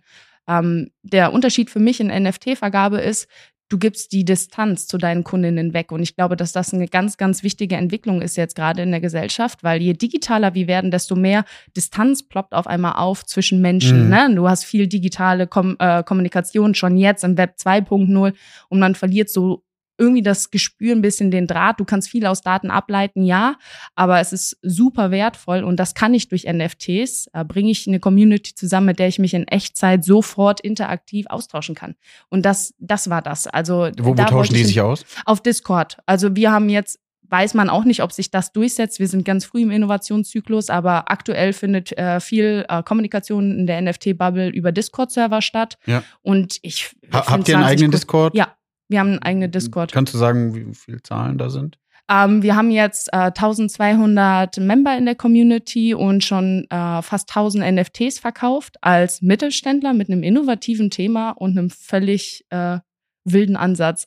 ähm, 0.51 0.91
der 1.01 1.33
Unterschied 1.33 1.69
für 1.69 1.79
mich 1.79 1.99
in 1.99 2.07
NFT-Vergabe 2.07 2.99
ist, 2.99 3.27
du 3.69 3.77
gibst 3.77 4.11
die 4.11 4.25
Distanz 4.25 4.85
zu 4.85 4.97
deinen 4.97 5.23
Kundinnen 5.23 5.73
weg. 5.73 5.91
Und 5.91 6.01
ich 6.01 6.15
glaube, 6.15 6.35
dass 6.35 6.51
das 6.51 6.73
eine 6.73 6.87
ganz, 6.87 7.17
ganz 7.17 7.41
wichtige 7.41 7.77
Entwicklung 7.77 8.21
ist 8.21 8.35
jetzt 8.35 8.55
gerade 8.55 8.81
in 8.81 8.91
der 8.91 8.99
Gesellschaft, 8.99 9.63
weil 9.63 9.81
je 9.81 9.93
digitaler 9.93 10.53
wir 10.53 10.67
werden, 10.67 10.91
desto 10.91 11.15
mehr 11.15 11.45
Distanz 11.75 12.27
ploppt 12.27 12.53
auf 12.53 12.67
einmal 12.67 12.93
auf 12.93 13.25
zwischen 13.25 13.61
Menschen. 13.61 14.05
Mhm. 14.05 14.09
Ne? 14.09 14.35
Du 14.35 14.49
hast 14.49 14.65
viel 14.65 14.87
digitale 14.87 15.47
Kom 15.47 15.77
äh, 15.79 16.03
Kommunikation 16.03 16.75
schon 16.75 16.97
jetzt 16.97 17.23
im 17.23 17.37
Web 17.37 17.55
2.0 17.57 18.33
und 18.67 18.79
man 18.79 18.95
verliert 18.95 19.29
so 19.29 19.63
irgendwie 20.01 20.23
das 20.23 20.49
Gespür 20.49 20.95
ein 20.95 21.01
bisschen 21.01 21.29
den 21.29 21.45
Draht. 21.45 21.79
Du 21.79 21.85
kannst 21.85 22.09
viel 22.09 22.25
aus 22.25 22.41
Daten 22.41 22.71
ableiten, 22.71 23.23
ja, 23.23 23.55
aber 23.95 24.19
es 24.19 24.33
ist 24.33 24.57
super 24.63 25.11
wertvoll 25.11 25.63
und 25.63 25.77
das 25.77 25.93
kann 25.93 26.13
ich 26.15 26.27
durch 26.27 26.45
NFTs. 26.51 27.27
Äh, 27.33 27.45
bringe 27.45 27.69
ich 27.69 27.87
eine 27.87 27.99
Community 27.99 28.55
zusammen, 28.55 28.87
mit 28.87 28.99
der 28.99 29.07
ich 29.07 29.19
mich 29.19 29.35
in 29.35 29.47
Echtzeit 29.47 30.03
sofort 30.03 30.59
interaktiv 30.59 31.27
austauschen 31.27 31.75
kann. 31.75 31.95
Und 32.29 32.45
das, 32.45 32.73
das 32.79 33.09
war 33.11 33.21
das. 33.21 33.45
Also 33.45 33.91
wo, 33.99 34.17
wo 34.17 34.23
tauschen 34.23 34.55
die 34.55 34.63
sich 34.63 34.81
aus? 34.81 35.05
Auf 35.25 35.41
Discord. 35.41 35.97
Also 36.07 36.35
wir 36.35 36.51
haben 36.51 36.69
jetzt 36.69 36.99
weiß 37.31 37.53
man 37.53 37.69
auch 37.69 37.85
nicht, 37.85 38.03
ob 38.03 38.11
sich 38.11 38.29
das 38.29 38.51
durchsetzt. 38.51 38.99
Wir 38.99 39.07
sind 39.07 39.23
ganz 39.23 39.45
früh 39.45 39.61
im 39.61 39.71
Innovationszyklus, 39.71 40.69
aber 40.69 41.09
aktuell 41.09 41.53
findet 41.53 41.97
äh, 41.97 42.19
viel 42.19 42.65
äh, 42.67 42.83
Kommunikation 42.83 43.59
in 43.59 43.67
der 43.67 43.81
NFT-Bubble 43.81 44.49
über 44.49 44.73
Discord-Server 44.73 45.41
statt. 45.41 45.77
Ja. 45.85 46.03
Und 46.21 46.59
ich. 46.61 46.93
Ha 47.13 47.27
habt 47.27 47.47
ihr 47.47 47.55
einen 47.55 47.63
eigenen 47.63 47.91
Discord? 47.91 48.35
Ja, 48.35 48.53
wir 48.91 48.99
haben 48.99 49.09
einen 49.09 49.19
eigenen 49.19 49.51
Discord. 49.51 49.91
Kannst 49.91 50.13
du 50.13 50.17
sagen, 50.17 50.53
wie 50.53 50.73
viele 50.75 51.01
Zahlen 51.01 51.37
da 51.37 51.49
sind? 51.49 51.79
Ähm, 52.09 52.43
wir 52.43 52.55
haben 52.57 52.71
jetzt 52.71 53.07
äh, 53.13 53.31
1200 53.31 54.57
Member 54.59 54.97
in 54.97 55.05
der 55.05 55.15
Community 55.15 55.93
und 55.93 56.23
schon 56.23 56.65
äh, 56.69 57.01
fast 57.01 57.29
1000 57.29 57.63
NFTs 57.71 58.19
verkauft 58.19 58.75
als 58.81 59.21
Mittelständler 59.21 59.93
mit 59.93 60.09
einem 60.09 60.23
innovativen 60.23 60.89
Thema 60.89 61.31
und 61.31 61.57
einem 61.57 61.69
völlig 61.69 62.45
äh, 62.49 62.79
wilden 63.23 63.55
Ansatz. 63.55 64.05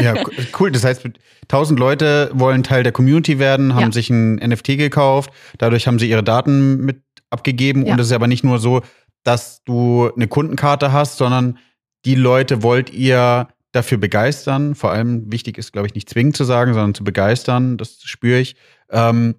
Ja, 0.00 0.14
cool. 0.60 0.70
Das 0.70 0.84
heißt, 0.84 1.04
1000 1.42 1.80
Leute 1.80 2.30
wollen 2.34 2.62
Teil 2.62 2.84
der 2.84 2.92
Community 2.92 3.40
werden, 3.40 3.74
haben 3.74 3.84
ja. 3.84 3.92
sich 3.92 4.10
ein 4.10 4.36
NFT 4.36 4.78
gekauft, 4.78 5.30
dadurch 5.58 5.88
haben 5.88 5.98
sie 5.98 6.08
ihre 6.08 6.22
Daten 6.22 6.76
mit 6.76 7.02
abgegeben 7.30 7.86
ja. 7.86 7.92
und 7.92 8.00
es 8.00 8.08
ist 8.08 8.12
aber 8.12 8.28
nicht 8.28 8.44
nur 8.44 8.58
so, 8.58 8.82
dass 9.24 9.64
du 9.64 10.10
eine 10.14 10.28
Kundenkarte 10.28 10.92
hast, 10.92 11.16
sondern 11.16 11.58
die 12.04 12.14
Leute 12.14 12.62
wollt 12.62 12.90
ihr 12.90 13.48
dafür 13.72 13.98
begeistern. 13.98 14.74
Vor 14.74 14.90
allem 14.90 15.30
wichtig 15.32 15.58
ist, 15.58 15.72
glaube 15.72 15.86
ich, 15.86 15.94
nicht 15.94 16.08
zwingend 16.08 16.36
zu 16.36 16.44
sagen, 16.44 16.74
sondern 16.74 16.94
zu 16.94 17.04
begeistern. 17.04 17.76
Das 17.76 18.02
spüre 18.02 18.40
ich. 18.40 18.56
Ähm, 18.90 19.36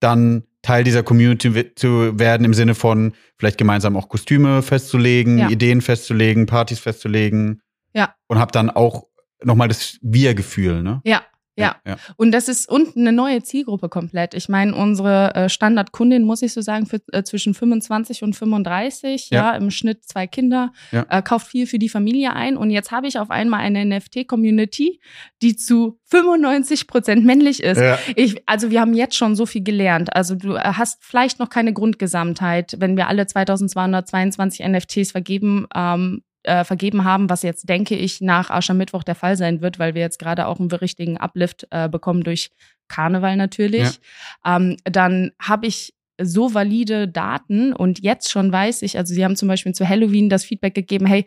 dann 0.00 0.44
Teil 0.62 0.84
dieser 0.84 1.02
Community 1.02 1.74
zu 1.74 2.18
werden 2.18 2.44
im 2.44 2.52
Sinne 2.52 2.74
von 2.74 3.14
vielleicht 3.38 3.56
gemeinsam 3.56 3.96
auch 3.96 4.08
Kostüme 4.08 4.62
festzulegen, 4.62 5.38
ja. 5.38 5.48
Ideen 5.48 5.80
festzulegen, 5.80 6.46
Partys 6.46 6.80
festzulegen. 6.80 7.62
Ja. 7.94 8.14
Und 8.26 8.38
hab 8.38 8.52
dann 8.52 8.68
auch 8.68 9.04
nochmal 9.42 9.68
das 9.68 9.98
Wir-Gefühl, 10.02 10.82
ne? 10.82 11.00
Ja, 11.04 11.22
ja. 11.56 11.76
ja. 11.86 11.96
Und 12.16 12.32
das 12.32 12.48
ist 12.48 12.68
und 12.68 12.96
eine 12.96 13.12
neue 13.12 13.42
Zielgruppe 13.42 13.88
komplett. 13.88 14.34
Ich 14.34 14.48
meine, 14.48 14.74
unsere 14.74 15.34
äh, 15.34 15.48
Standardkundin, 15.48 16.22
muss 16.22 16.42
ich 16.42 16.52
so 16.52 16.60
sagen, 16.60 16.86
für, 16.86 17.00
äh, 17.12 17.22
zwischen 17.22 17.54
25 17.54 18.22
und 18.22 18.36
35, 18.36 19.30
ja, 19.30 19.52
ja 19.52 19.56
im 19.56 19.70
Schnitt 19.70 20.04
zwei 20.04 20.26
Kinder, 20.26 20.72
ja. 20.92 21.06
äh, 21.08 21.22
kauft 21.22 21.48
viel 21.48 21.66
für 21.66 21.78
die 21.78 21.88
Familie 21.88 22.34
ein. 22.34 22.56
Und 22.56 22.70
jetzt 22.70 22.90
habe 22.90 23.06
ich 23.06 23.18
auf 23.18 23.30
einmal 23.30 23.60
eine 23.60 23.84
NFT-Community, 23.84 25.00
die 25.42 25.56
zu 25.56 25.98
95 26.04 26.86
Prozent 26.86 27.24
männlich 27.24 27.62
ist. 27.62 27.80
Ich, 28.14 28.42
also 28.46 28.70
wir 28.70 28.80
haben 28.80 28.94
jetzt 28.94 29.16
schon 29.16 29.34
so 29.34 29.46
viel 29.46 29.62
gelernt. 29.62 30.14
Also 30.14 30.34
du 30.34 30.54
äh, 30.54 30.60
hast 30.60 31.02
vielleicht 31.02 31.38
noch 31.38 31.48
keine 31.48 31.72
Grundgesamtheit, 31.72 32.76
wenn 32.78 32.96
wir 32.96 33.08
alle 33.08 33.26
2222 33.26 34.66
NFTs 34.66 35.12
vergeben. 35.12 35.66
Ähm, 35.74 36.22
äh, 36.46 36.64
vergeben 36.64 37.04
haben, 37.04 37.28
was 37.28 37.42
jetzt, 37.42 37.68
denke 37.68 37.96
ich, 37.96 38.20
nach 38.20 38.50
Aschermittwoch 38.50 39.02
der 39.02 39.14
Fall 39.14 39.36
sein 39.36 39.60
wird, 39.60 39.78
weil 39.78 39.94
wir 39.94 40.02
jetzt 40.02 40.18
gerade 40.18 40.46
auch 40.46 40.58
einen 40.58 40.70
richtigen 40.70 41.18
Uplift 41.18 41.66
äh, 41.70 41.88
bekommen 41.88 42.22
durch 42.22 42.50
Karneval 42.88 43.36
natürlich. 43.36 44.00
Ja. 44.44 44.56
Ähm, 44.56 44.76
dann 44.84 45.32
habe 45.40 45.66
ich 45.66 45.94
so 46.20 46.54
valide 46.54 47.08
Daten 47.08 47.72
und 47.72 47.98
jetzt 47.98 48.30
schon 48.30 48.50
weiß 48.50 48.82
ich, 48.82 48.96
also 48.96 49.12
sie 49.12 49.24
haben 49.24 49.36
zum 49.36 49.48
Beispiel 49.48 49.74
zu 49.74 49.86
Halloween 49.86 50.28
das 50.28 50.44
Feedback 50.44 50.74
gegeben, 50.74 51.06
hey, 51.06 51.26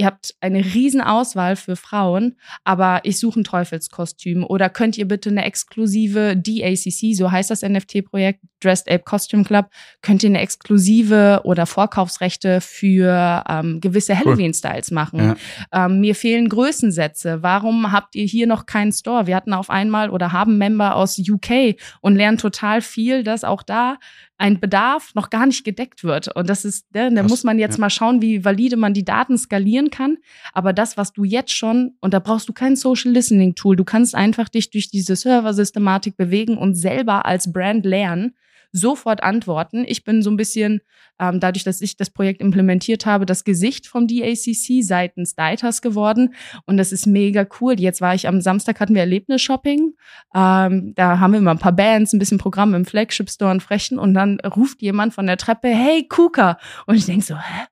ihr 0.00 0.06
habt 0.06 0.34
eine 0.40 0.64
riesen 0.64 1.02
Auswahl 1.02 1.56
für 1.56 1.76
Frauen, 1.76 2.38
aber 2.64 3.00
ich 3.02 3.18
suche 3.18 3.40
ein 3.40 3.44
Teufelskostüm. 3.44 4.44
Oder 4.44 4.70
könnt 4.70 4.96
ihr 4.96 5.06
bitte 5.06 5.28
eine 5.28 5.44
exklusive 5.44 6.38
DACC, 6.38 7.14
so 7.14 7.30
heißt 7.30 7.50
das 7.50 7.60
NFT-Projekt, 7.60 8.40
Dressed 8.60 8.90
Ape 8.90 9.04
Costume 9.04 9.44
Club, 9.44 9.66
könnt 10.00 10.22
ihr 10.22 10.30
eine 10.30 10.40
exklusive 10.40 11.42
oder 11.44 11.66
Vorkaufsrechte 11.66 12.62
für 12.62 13.44
ähm, 13.46 13.80
gewisse 13.82 14.18
Halloween-Styles 14.18 14.90
machen? 14.90 15.36
Ja. 15.72 15.86
Ähm, 15.86 16.00
mir 16.00 16.14
fehlen 16.14 16.48
Größensätze. 16.48 17.42
Warum 17.42 17.92
habt 17.92 18.14
ihr 18.14 18.24
hier 18.24 18.46
noch 18.46 18.64
keinen 18.64 18.92
Store? 18.92 19.26
Wir 19.26 19.36
hatten 19.36 19.52
auf 19.52 19.68
einmal 19.68 20.08
oder 20.08 20.32
haben 20.32 20.56
Member 20.56 20.96
aus 20.96 21.18
UK 21.18 21.76
und 22.00 22.16
lernen 22.16 22.38
total 22.38 22.80
viel, 22.80 23.22
dass 23.22 23.44
auch 23.44 23.62
da 23.62 23.98
ein 24.40 24.58
Bedarf 24.58 25.14
noch 25.14 25.28
gar 25.28 25.46
nicht 25.46 25.64
gedeckt 25.64 26.02
wird. 26.02 26.34
Und 26.34 26.48
das 26.48 26.64
ist, 26.64 26.92
ne, 26.94 27.12
da 27.12 27.22
muss 27.22 27.44
man 27.44 27.58
jetzt 27.58 27.76
ja. 27.76 27.82
mal 27.82 27.90
schauen, 27.90 28.22
wie 28.22 28.44
valide 28.44 28.76
man 28.76 28.94
die 28.94 29.04
Daten 29.04 29.36
skalieren 29.36 29.90
kann. 29.90 30.16
Aber 30.54 30.72
das, 30.72 30.96
was 30.96 31.12
du 31.12 31.24
jetzt 31.24 31.52
schon, 31.52 31.96
und 32.00 32.14
da 32.14 32.20
brauchst 32.20 32.48
du 32.48 32.54
kein 32.54 32.74
Social 32.74 33.12
Listening 33.12 33.54
Tool, 33.54 33.76
du 33.76 33.84
kannst 33.84 34.14
einfach 34.14 34.48
dich 34.48 34.70
durch 34.70 34.90
diese 34.90 35.14
Server-Systematik 35.14 36.16
bewegen 36.16 36.56
und 36.56 36.74
selber 36.74 37.26
als 37.26 37.52
Brand 37.52 37.84
lernen, 37.84 38.34
sofort 38.72 39.22
antworten. 39.22 39.84
Ich 39.86 40.04
bin 40.04 40.22
so 40.22 40.30
ein 40.30 40.36
bisschen, 40.36 40.80
ähm, 41.18 41.40
dadurch, 41.40 41.64
dass 41.64 41.80
ich 41.80 41.96
das 41.96 42.10
Projekt 42.10 42.40
implementiert 42.40 43.06
habe, 43.06 43.26
das 43.26 43.44
Gesicht 43.44 43.86
vom 43.86 44.06
DACC 44.06 44.82
seitens 44.82 45.34
Ditas 45.34 45.82
geworden. 45.82 46.34
Und 46.66 46.76
das 46.76 46.92
ist 46.92 47.06
mega 47.06 47.46
cool. 47.60 47.78
Jetzt 47.78 48.00
war 48.00 48.14
ich 48.14 48.28
am 48.28 48.40
Samstag, 48.40 48.80
hatten 48.80 48.94
wir 48.94 49.02
Erlebnis-Shopping. 49.02 49.94
Ähm, 50.34 50.92
da 50.94 51.18
haben 51.18 51.32
wir 51.32 51.38
immer 51.38 51.52
ein 51.52 51.58
paar 51.58 51.72
Bands, 51.72 52.12
ein 52.12 52.18
bisschen 52.18 52.38
Programm 52.38 52.74
im 52.74 52.84
Flagship-Store 52.84 53.52
in 53.52 53.60
Frechen. 53.60 53.98
Und 53.98 54.14
dann 54.14 54.40
ruft 54.40 54.82
jemand 54.82 55.14
von 55.14 55.26
der 55.26 55.36
Treppe, 55.36 55.68
hey, 55.68 56.06
Kuka. 56.08 56.58
Und 56.86 56.96
ich 56.96 57.06
denk 57.06 57.24
so, 57.24 57.36
hä? 57.36 57.66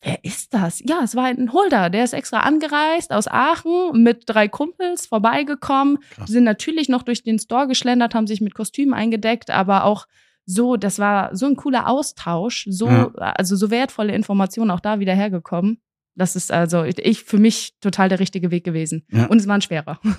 Wer 0.00 0.24
ist 0.24 0.54
das? 0.54 0.80
Ja, 0.86 1.00
es 1.02 1.16
war 1.16 1.24
ein 1.24 1.52
Holder, 1.52 1.90
der 1.90 2.04
ist 2.04 2.12
extra 2.12 2.40
angereist 2.40 3.12
aus 3.12 3.26
Aachen 3.26 4.00
mit 4.00 4.22
drei 4.26 4.46
Kumpels 4.46 5.06
vorbeigekommen. 5.06 5.98
Krass. 6.14 6.30
sind 6.30 6.44
natürlich 6.44 6.88
noch 6.88 7.02
durch 7.02 7.24
den 7.24 7.40
Store 7.40 7.66
geschlendert, 7.66 8.14
haben 8.14 8.28
sich 8.28 8.40
mit 8.40 8.54
Kostümen 8.54 8.94
eingedeckt, 8.94 9.50
aber 9.50 9.84
auch 9.84 10.06
so, 10.50 10.78
das 10.78 10.98
war 10.98 11.36
so 11.36 11.44
ein 11.44 11.56
cooler 11.56 11.88
Austausch, 11.88 12.66
so, 12.70 12.88
ja. 12.88 13.08
also 13.18 13.54
so 13.54 13.70
wertvolle 13.70 14.14
Informationen 14.14 14.70
auch 14.70 14.80
da 14.80 14.98
wieder 14.98 15.14
hergekommen. 15.14 15.82
Das 16.14 16.36
ist 16.36 16.50
also 16.50 16.84
ich 16.84 17.22
für 17.22 17.36
mich 17.36 17.74
total 17.80 18.08
der 18.08 18.18
richtige 18.18 18.50
Weg 18.50 18.64
gewesen. 18.64 19.04
Ja. 19.12 19.26
Und 19.26 19.38
es 19.38 19.46
war 19.46 19.56
ein 19.56 19.62
schwerer. 19.62 20.00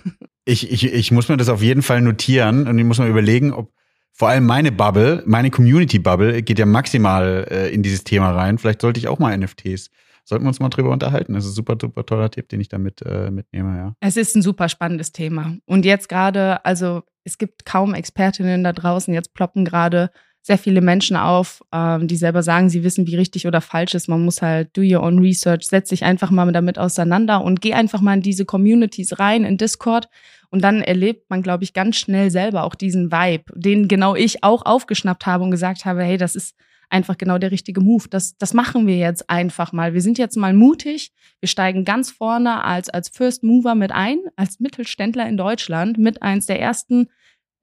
Ich, 0.46 0.72
ich, 0.72 0.84
ich 0.84 1.12
muss 1.12 1.30
mir 1.30 1.38
das 1.38 1.48
auf 1.48 1.62
jeden 1.62 1.84
Fall 1.84 2.02
notieren 2.02 2.68
und 2.68 2.80
ich 2.80 2.84
muss 2.84 2.98
mal 2.98 3.08
überlegen, 3.08 3.54
ob 3.54 3.72
vor 4.14 4.30
allem 4.30 4.48
meine 4.48 4.72
Bubble, 4.72 5.22
meine 5.28 5.52
Community-Bubble 5.52 6.42
geht 6.42 6.58
ja 6.58 6.66
maximal 6.66 7.46
äh, 7.52 7.72
in 7.72 7.84
dieses 7.84 8.04
Thema 8.04 8.32
rein. 8.32 8.58
Vielleicht 8.58 8.82
sollte 8.82 9.00
ich 9.00 9.08
auch 9.08 9.20
mal 9.20 9.38
NFTs 9.38 9.92
sollten 10.30 10.46
wir 10.46 10.50
uns 10.50 10.60
mal 10.60 10.70
drüber 10.70 10.92
unterhalten. 10.92 11.34
Das 11.34 11.44
ist 11.44 11.52
ein 11.52 11.56
super, 11.56 11.76
super 11.80 12.06
toller 12.06 12.30
Tipp, 12.30 12.48
den 12.50 12.62
ich 12.62 12.70
damit 12.70 13.02
äh, 13.02 13.32
mitnehme, 13.32 13.78
ja. 13.78 13.96
Es 14.00 14.16
ist 14.16 14.36
ein 14.36 14.42
super 14.42 14.70
spannendes 14.70 15.12
Thema. 15.12 15.56
Und 15.66 15.86
jetzt 15.86 16.08
gerade, 16.08 16.64
also 16.64 17.02
es 17.24 17.38
gibt 17.38 17.66
kaum 17.66 17.94
Expertinnen 17.94 18.64
da 18.64 18.72
draußen. 18.72 19.14
Jetzt 19.14 19.34
ploppen 19.34 19.66
gerade 19.66 20.12
sehr 20.42 20.58
viele 20.58 20.82
Menschen 20.82 21.18
auf, 21.18 21.62
ähm, 21.74 22.08
die 22.08 22.16
selber 22.16 22.44
sagen, 22.44 22.70
sie 22.70 22.84
wissen, 22.84 23.08
wie 23.08 23.16
richtig 23.16 23.48
oder 23.48 23.60
falsch 23.60 23.96
ist. 23.96 24.08
Man 24.08 24.24
muss 24.24 24.42
halt 24.42 24.70
do 24.78 24.82
your 24.82 25.04
own 25.04 25.20
research, 25.20 25.68
setz 25.68 25.90
dich 25.90 26.06
einfach 26.06 26.32
mal 26.32 26.50
damit 26.52 26.78
auseinander 26.78 27.44
und 27.44 27.60
geh 27.60 27.74
einfach 27.74 28.00
mal 28.00 28.14
in 28.14 28.22
diese 28.22 28.46
Communities 28.46 29.20
rein, 29.20 29.44
in 29.44 29.58
Discord. 29.58 30.10
Und 30.52 30.64
dann 30.64 30.82
erlebt 30.82 31.30
man, 31.30 31.42
glaube 31.42 31.64
ich, 31.64 31.74
ganz 31.74 31.98
schnell 31.98 32.32
selber 32.32 32.64
auch 32.64 32.76
diesen 32.76 33.12
Vibe, 33.12 33.46
den 33.56 33.88
genau 33.88 34.16
ich 34.16 34.44
auch 34.44 34.66
aufgeschnappt 34.66 35.26
habe 35.26 35.44
und 35.44 35.52
gesagt 35.52 35.86
habe, 35.86 36.04
hey, 36.04 36.18
das 36.18 36.36
ist 36.36 36.56
einfach 36.89 37.17
genau 37.17 37.38
der 37.38 37.51
richtige 37.51 37.81
Move. 37.81 38.05
Das, 38.10 38.38
das 38.38 38.53
machen 38.53 38.88
wir 38.88 38.98
jetzt 38.98 39.29
einfach 39.29 39.72
mal. 39.72 39.93
Wir 39.93 40.01
sind 40.01 40.17
jetzt 40.17 40.36
mal 40.36 40.53
mutig. 40.53 41.12
Wir 41.39 41.48
steigen 41.48 41.86
ganz 41.86 42.12
vorne 42.12 42.63
als, 42.63 42.89
als 42.89 43.10
First 43.10 43.43
Mover 43.43 43.75
mit 43.75 43.91
ein, 43.91 44.19
als 44.36 44.60
Mittelständler 44.60 45.27
in 45.27 45.38
Deutschland, 45.38 45.98
mit 45.98 46.22
eins 46.22 46.46
der 46.48 46.60
ersten 46.60 47.08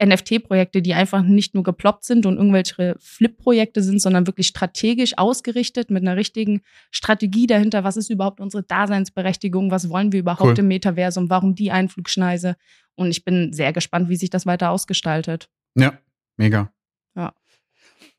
NFT-Projekte, 0.02 0.82
die 0.82 0.94
einfach 0.94 1.22
nicht 1.22 1.54
nur 1.54 1.62
geploppt 1.62 2.04
sind 2.04 2.26
und 2.26 2.36
irgendwelche 2.36 2.96
Flip-Projekte 2.98 3.82
sind, 3.82 4.00
sondern 4.00 4.26
wirklich 4.26 4.46
strategisch 4.46 5.16
ausgerichtet 5.16 5.90
mit 5.90 6.02
einer 6.02 6.16
richtigen 6.16 6.60
Strategie 6.90 7.46
dahinter. 7.46 7.82
Was 7.82 7.96
ist 7.96 8.10
überhaupt 8.10 8.40
unsere 8.40 8.62
Daseinsberechtigung? 8.62 9.70
Was 9.70 9.88
wollen 9.88 10.12
wir 10.12 10.20
überhaupt 10.20 10.50
cool. 10.50 10.58
im 10.58 10.68
Metaversum? 10.68 11.30
Warum 11.30 11.54
die 11.54 11.70
Einflugschneise? 11.70 12.56
Und 12.94 13.10
ich 13.10 13.24
bin 13.24 13.52
sehr 13.52 13.72
gespannt, 13.72 14.08
wie 14.08 14.16
sich 14.16 14.30
das 14.30 14.44
weiter 14.44 14.70
ausgestaltet. 14.70 15.48
Ja, 15.74 15.98
mega. 16.36 16.70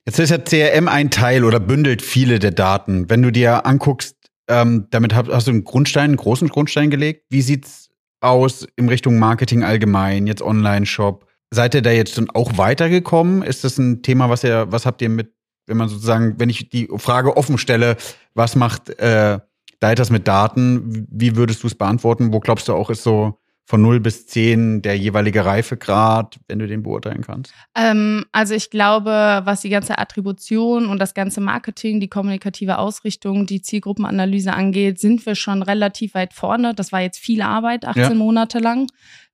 Jetzt 0.08 0.20
ist 0.20 0.30
ja 0.30 0.38
CRM 0.38 0.88
ein 0.88 1.12
Teil 1.12 1.44
oder 1.44 1.60
bündelt 1.60 2.02
viele 2.02 2.40
der 2.40 2.52
Daten. 2.52 3.10
Wenn 3.10 3.22
du 3.22 3.30
dir 3.30 3.66
anguckst, 3.66 4.16
ähm, 4.48 4.88
damit 4.90 5.14
hast, 5.14 5.48
du 5.48 5.52
einen 5.52 5.66
Grundstein, 5.66 6.06
einen 6.06 6.16
großen 6.16 6.48
Grundstein 6.48 6.90
gelegt. 6.90 7.26
Wie 7.30 7.42
sieht's 7.42 7.90
aus 8.22 8.66
in 8.78 8.88
Richtung 8.88 9.20
Marketing 9.20 9.66
allgemein, 9.66 10.26
jetzt 10.26 10.42
Online-Shop? 10.42 11.28
Seid 11.52 11.76
ihr 11.76 11.82
da 11.82 11.92
jetzt 11.92 12.22
auch 12.34 12.58
weitergekommen? 12.58 13.42
Ist 13.42 13.66
das 13.66 13.78
ein 13.78 14.02
Thema, 14.02 14.30
was 14.30 14.46
ihr, 14.46 14.72
was 14.72 14.86
habt 14.86 15.02
ihr 15.02 15.10
mit, 15.10 15.34
wenn 15.66 15.76
man 15.76 15.90
sozusagen, 15.90 16.40
wenn 16.40 16.50
ich 16.50 16.70
die 16.70 16.88
Frage 16.96 17.36
offen 17.36 17.58
stelle, 17.58 17.98
was 18.34 18.56
macht 18.56 18.90
äh, 19.02 19.40
Deitas 19.82 20.10
mit 20.10 20.26
Daten? 20.26 21.06
Wie 21.12 21.36
würdest 21.36 21.64
du 21.64 21.68
es 21.68 21.76
beantworten? 21.76 22.32
Wo 22.32 22.40
glaubst 22.40 22.70
du 22.70 22.74
auch 22.74 22.90
ist 22.90 23.04
so 23.04 23.42
von 23.68 23.82
0 23.82 24.00
bis 24.00 24.26
10 24.28 24.82
der 24.82 24.98
jeweilige 24.98 25.44
Reifegrad, 25.44 26.40
wenn 26.48 26.60
du 26.60 26.68
den 26.68 26.84
beurteilen 26.84 27.22
kannst? 27.22 27.54
Ähm, 27.76 28.24
also 28.32 28.56
ich 28.56 28.70
glaube, 28.70 29.42
was 29.44 29.60
die 29.60 29.70
ganze 29.70 29.98
Attribution 29.98 30.88
und 30.88 31.00
das 31.00 31.14
ganze 31.14 31.42
Marketing, 31.42 32.00
die 32.00 32.08
kommunikative 32.08 32.78
Ausrichtung, 32.78 33.46
die 33.46 33.62
Zielgruppenanalyse 33.62 34.54
angeht, 34.54 35.00
sind 35.00 35.26
wir 35.26 35.36
schon 35.36 35.64
relativ 35.64 36.14
weit 36.14 36.34
vorne. 36.34 36.74
Das 36.76 36.94
war 36.94 37.02
jetzt 37.02 37.20
viel 37.20 37.42
Arbeit, 37.42 37.84
18 37.84 38.04
ja. 38.04 38.14
Monate 38.14 38.60
lang. 38.60 38.88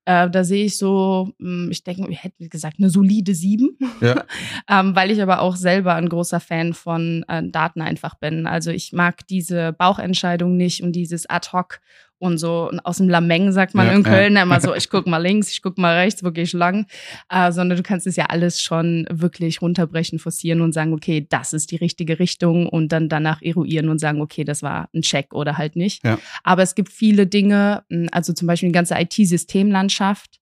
Äh, 0.05 0.29
da 0.31 0.43
sehe 0.43 0.65
ich 0.65 0.79
so, 0.79 1.29
hm, 1.39 1.69
ich 1.71 1.83
denke, 1.83 2.09
wir 2.09 2.17
hätten 2.17 2.49
gesagt, 2.49 2.77
eine 2.79 2.89
solide 2.89 3.35
sieben, 3.35 3.77
ja. 4.01 4.25
ähm, 4.67 4.95
weil 4.95 5.11
ich 5.11 5.21
aber 5.21 5.41
auch 5.41 5.55
selber 5.55 5.93
ein 5.93 6.09
großer 6.09 6.39
Fan 6.39 6.73
von 6.73 7.23
äh, 7.27 7.43
Daten 7.47 7.81
einfach 7.81 8.15
bin. 8.15 8.47
Also 8.47 8.71
ich 8.71 8.93
mag 8.93 9.27
diese 9.27 9.73
Bauchentscheidung 9.73 10.57
nicht 10.57 10.81
und 10.81 10.93
dieses 10.93 11.29
Ad-Hoc 11.29 11.79
und 12.23 12.37
so 12.37 12.71
aus 12.83 12.97
dem 12.97 13.09
Lameng, 13.09 13.51
sagt 13.51 13.75
man 13.75 13.87
ja, 13.87 13.93
in 13.93 14.03
Köln, 14.03 14.35
ja. 14.35 14.43
immer 14.43 14.59
so, 14.61 14.73
ich 14.75 14.89
guck 14.89 15.05
mal 15.07 15.17
links, 15.17 15.51
ich 15.51 15.61
guck 15.61 15.77
mal 15.77 15.97
rechts, 15.97 16.23
wirklich 16.23 16.53
lang, 16.53 16.87
äh, 17.29 17.51
sondern 17.51 17.77
du 17.77 17.83
kannst 17.83 18.07
es 18.07 18.15
ja 18.15 18.25
alles 18.27 18.61
schon 18.61 19.05
wirklich 19.11 19.61
runterbrechen, 19.61 20.19
forcieren 20.19 20.61
und 20.61 20.73
sagen, 20.73 20.93
okay, 20.93 21.27
das 21.29 21.53
ist 21.53 21.71
die 21.71 21.75
richtige 21.75 22.19
Richtung 22.19 22.67
und 22.67 22.91
dann 22.91 23.09
danach 23.09 23.41
eruieren 23.41 23.89
und 23.89 23.99
sagen, 23.99 24.21
okay, 24.21 24.43
das 24.43 24.63
war 24.63 24.89
ein 24.95 25.01
Check 25.01 25.33
oder 25.33 25.57
halt 25.57 25.75
nicht. 25.75 26.03
Ja. 26.05 26.17
Aber 26.43 26.63
es 26.63 26.75
gibt 26.75 26.91
viele 26.91 27.27
Dinge, 27.27 27.83
also 28.11 28.33
zum 28.33 28.47
Beispiel 28.47 28.69
die 28.69 28.73
ganze 28.73 28.95
IT-Systemlandschaft, 28.95 30.39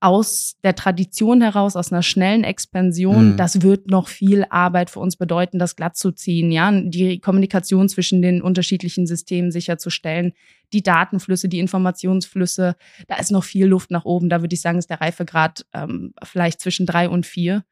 aus 0.00 0.56
der 0.64 0.74
Tradition 0.74 1.42
heraus, 1.42 1.76
aus 1.76 1.92
einer 1.92 2.02
schnellen 2.02 2.42
Expansion, 2.42 3.32
mhm. 3.32 3.36
das 3.36 3.60
wird 3.60 3.88
noch 3.88 4.08
viel 4.08 4.46
Arbeit 4.48 4.88
für 4.88 5.00
uns 5.00 5.16
bedeuten, 5.16 5.58
das 5.58 5.76
glatt 5.76 5.96
zu 5.96 6.10
ziehen, 6.10 6.50
ja, 6.50 6.72
die 6.72 7.20
Kommunikation 7.20 7.88
zwischen 7.88 8.22
den 8.22 8.40
unterschiedlichen 8.40 9.06
Systemen 9.06 9.52
sicherzustellen, 9.52 10.32
die 10.72 10.82
Datenflüsse, 10.82 11.48
die 11.48 11.58
Informationsflüsse, 11.58 12.76
da 13.08 13.16
ist 13.16 13.30
noch 13.30 13.44
viel 13.44 13.66
Luft 13.66 13.90
nach 13.90 14.06
oben. 14.06 14.30
Da 14.30 14.40
würde 14.40 14.54
ich 14.54 14.62
sagen, 14.62 14.78
ist 14.78 14.90
der 14.90 15.00
Reifegrad 15.00 15.66
ähm, 15.74 16.14
vielleicht 16.22 16.60
zwischen 16.60 16.86
drei 16.86 17.08
und 17.08 17.26
vier. 17.26 17.64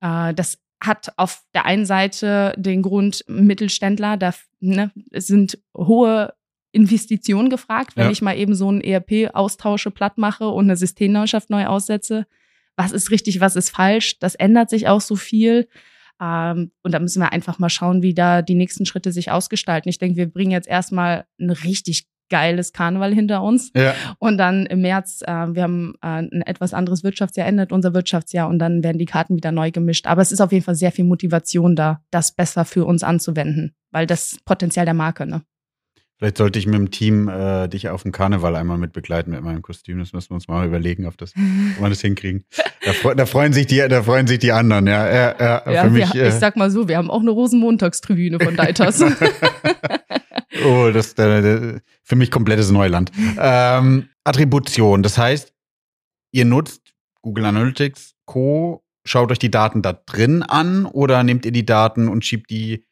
Äh, 0.00 0.34
das 0.34 0.58
hat 0.80 1.12
auf 1.16 1.42
der 1.54 1.66
einen 1.66 1.86
Seite 1.86 2.52
den 2.56 2.82
Grund 2.82 3.24
Mittelständler, 3.28 4.16
da 4.16 4.34
ne, 4.60 4.90
sind 5.12 5.58
hohe 5.76 6.32
Investitionen 6.76 7.48
gefragt, 7.48 7.96
wenn 7.96 8.04
ja. 8.04 8.10
ich 8.10 8.20
mal 8.20 8.36
eben 8.36 8.54
so 8.54 8.70
ein 8.70 8.82
ERP 8.82 9.34
austausche, 9.34 9.90
platt 9.90 10.18
mache 10.18 10.48
und 10.48 10.66
eine 10.66 10.76
Systemlandschaft 10.76 11.48
neu 11.48 11.66
aussetze. 11.66 12.26
Was 12.76 12.92
ist 12.92 13.10
richtig, 13.10 13.40
was 13.40 13.56
ist 13.56 13.70
falsch? 13.70 14.18
Das 14.18 14.34
ändert 14.34 14.68
sich 14.68 14.86
auch 14.86 15.00
so 15.00 15.16
viel. 15.16 15.68
Ähm, 16.20 16.72
und 16.82 16.92
da 16.92 16.98
müssen 16.98 17.22
wir 17.22 17.32
einfach 17.32 17.58
mal 17.58 17.70
schauen, 17.70 18.02
wie 18.02 18.12
da 18.12 18.42
die 18.42 18.54
nächsten 18.54 18.84
Schritte 18.84 19.10
sich 19.10 19.30
ausgestalten. 19.30 19.88
Ich 19.88 19.98
denke, 19.98 20.18
wir 20.18 20.30
bringen 20.30 20.50
jetzt 20.50 20.68
erstmal 20.68 21.24
ein 21.40 21.48
richtig 21.48 22.06
geiles 22.28 22.74
Karneval 22.74 23.14
hinter 23.14 23.42
uns. 23.42 23.70
Ja. 23.74 23.94
Und 24.18 24.36
dann 24.36 24.66
im 24.66 24.82
März, 24.82 25.22
äh, 25.22 25.54
wir 25.54 25.62
haben 25.62 25.94
äh, 26.02 26.06
ein 26.08 26.42
etwas 26.42 26.74
anderes 26.74 27.04
Wirtschaftsjahr, 27.04 27.46
endet 27.46 27.72
unser 27.72 27.94
Wirtschaftsjahr 27.94 28.48
und 28.48 28.58
dann 28.58 28.84
werden 28.84 28.98
die 28.98 29.06
Karten 29.06 29.36
wieder 29.36 29.52
neu 29.52 29.70
gemischt. 29.70 30.06
Aber 30.06 30.20
es 30.20 30.32
ist 30.32 30.40
auf 30.40 30.52
jeden 30.52 30.64
Fall 30.64 30.74
sehr 30.74 30.92
viel 30.92 31.04
Motivation 31.04 31.74
da, 31.74 32.02
das 32.10 32.32
besser 32.32 32.66
für 32.66 32.84
uns 32.84 33.02
anzuwenden, 33.02 33.74
weil 33.92 34.06
das 34.06 34.36
Potenzial 34.44 34.84
der 34.84 34.94
Marke, 34.94 35.26
ne? 35.26 35.42
Vielleicht 36.18 36.38
sollte 36.38 36.58
ich 36.58 36.66
mit 36.66 36.76
dem 36.76 36.90
Team 36.90 37.28
äh, 37.28 37.68
dich 37.68 37.90
auf 37.90 38.02
dem 38.02 38.10
Karneval 38.10 38.56
einmal 38.56 38.78
mit 38.78 38.94
begleiten 38.94 39.32
mit 39.32 39.42
meinem 39.42 39.60
Kostüm. 39.60 39.98
Das 39.98 40.14
müssen 40.14 40.30
wir 40.30 40.36
uns 40.36 40.48
mal 40.48 40.66
überlegen, 40.66 41.04
auf 41.04 41.18
das, 41.18 41.34
ob 41.36 41.82
wir 41.82 41.88
das 41.90 42.00
hinkriegen. 42.00 42.46
Da, 43.02 43.14
da, 43.14 43.26
freuen 43.26 43.52
sich 43.52 43.66
die, 43.66 43.86
da 43.86 44.02
freuen 44.02 44.26
sich 44.26 44.38
die 44.38 44.50
anderen. 44.50 44.86
Ja, 44.86 45.06
ja, 45.06 45.34
ja, 45.38 45.72
ja 45.72 45.82
für 45.84 45.90
mich, 45.90 46.14
wir, 46.14 46.28
ich 46.28 46.34
äh, 46.34 46.38
sag 46.38 46.56
mal 46.56 46.70
so, 46.70 46.88
wir 46.88 46.96
haben 46.96 47.10
auch 47.10 47.20
eine 47.20 47.32
Rosenmontagstribüne 47.32 48.40
von 48.40 48.56
Deitas. 48.56 49.02
oh, 50.64 50.90
das 50.90 51.08
ist 51.08 51.20
für 52.02 52.16
mich 52.16 52.30
komplettes 52.30 52.70
Neuland. 52.70 53.12
Ähm, 53.38 54.08
Attribution, 54.24 55.02
das 55.02 55.18
heißt, 55.18 55.52
ihr 56.32 56.46
nutzt 56.46 56.94
Google 57.20 57.44
Analytics 57.44 58.14
Co. 58.24 58.82
Schaut 59.04 59.30
euch 59.30 59.38
die 59.38 59.50
Daten 59.50 59.82
da 59.82 59.92
drin 59.92 60.42
an 60.42 60.86
oder 60.86 61.22
nehmt 61.24 61.44
ihr 61.44 61.52
die 61.52 61.66
Daten 61.66 62.08
und 62.08 62.24
schiebt 62.24 62.50
die 62.50 62.85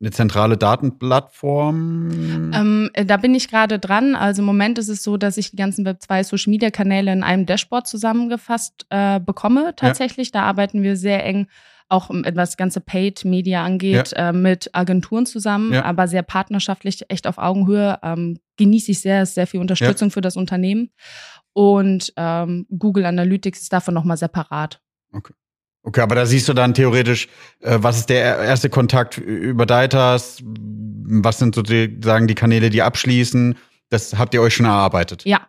eine 0.00 0.10
zentrale 0.10 0.56
Datenplattform? 0.58 2.52
Ähm, 2.52 2.90
äh, 2.92 3.04
da 3.04 3.16
bin 3.16 3.34
ich 3.34 3.48
gerade 3.48 3.78
dran. 3.78 4.14
Also 4.14 4.42
im 4.42 4.46
Moment 4.46 4.78
ist 4.78 4.88
es 4.88 5.02
so, 5.02 5.16
dass 5.16 5.38
ich 5.38 5.50
die 5.50 5.56
ganzen 5.56 5.86
Web2 5.86 6.24
Social 6.24 6.50
Media 6.50 6.70
Kanäle 6.70 7.12
in 7.12 7.22
einem 7.22 7.46
Dashboard 7.46 7.86
zusammengefasst 7.86 8.86
äh, 8.90 9.20
bekomme. 9.20 9.74
Tatsächlich, 9.74 10.28
ja. 10.28 10.40
da 10.40 10.42
arbeiten 10.42 10.82
wir 10.82 10.96
sehr 10.96 11.24
eng 11.24 11.46
auch 11.88 12.10
was 12.10 12.56
ganze 12.56 12.80
Paid 12.80 13.24
Media 13.24 13.64
angeht, 13.64 14.12
ja. 14.16 14.30
äh, 14.30 14.32
mit 14.32 14.70
Agenturen 14.74 15.24
zusammen, 15.24 15.72
ja. 15.72 15.84
aber 15.84 16.08
sehr 16.08 16.22
partnerschaftlich, 16.22 17.04
echt 17.08 17.28
auf 17.28 17.38
Augenhöhe. 17.38 17.98
Ähm, 18.02 18.40
genieße 18.56 18.90
ich 18.90 19.00
sehr, 19.00 19.22
ist 19.22 19.34
sehr 19.34 19.46
viel 19.46 19.60
Unterstützung 19.60 20.10
für 20.10 20.20
das 20.20 20.36
Unternehmen. 20.36 20.90
Und 21.52 22.12
ähm, 22.16 22.66
Google 22.76 23.06
Analytics 23.06 23.62
ist 23.62 23.72
davon 23.72 23.94
nochmal 23.94 24.16
separat. 24.16 24.80
Okay. 25.12 25.32
Okay, 25.86 26.00
aber 26.00 26.16
da 26.16 26.26
siehst 26.26 26.48
du 26.48 26.52
dann 26.52 26.74
theoretisch, 26.74 27.28
äh, 27.60 27.78
was 27.80 27.98
ist 27.98 28.08
der 28.08 28.38
erste 28.40 28.68
Kontakt 28.68 29.18
über 29.18 29.66
Deitas? 29.66 30.42
Was 30.42 31.38
sind 31.38 31.54
sozusagen 31.54 32.26
die 32.26 32.34
Kanäle, 32.34 32.70
die 32.70 32.82
abschließen? 32.82 33.56
Das 33.88 34.18
habt 34.18 34.34
ihr 34.34 34.42
euch 34.42 34.52
schon 34.52 34.66
erarbeitet. 34.66 35.24
Ja, 35.24 35.46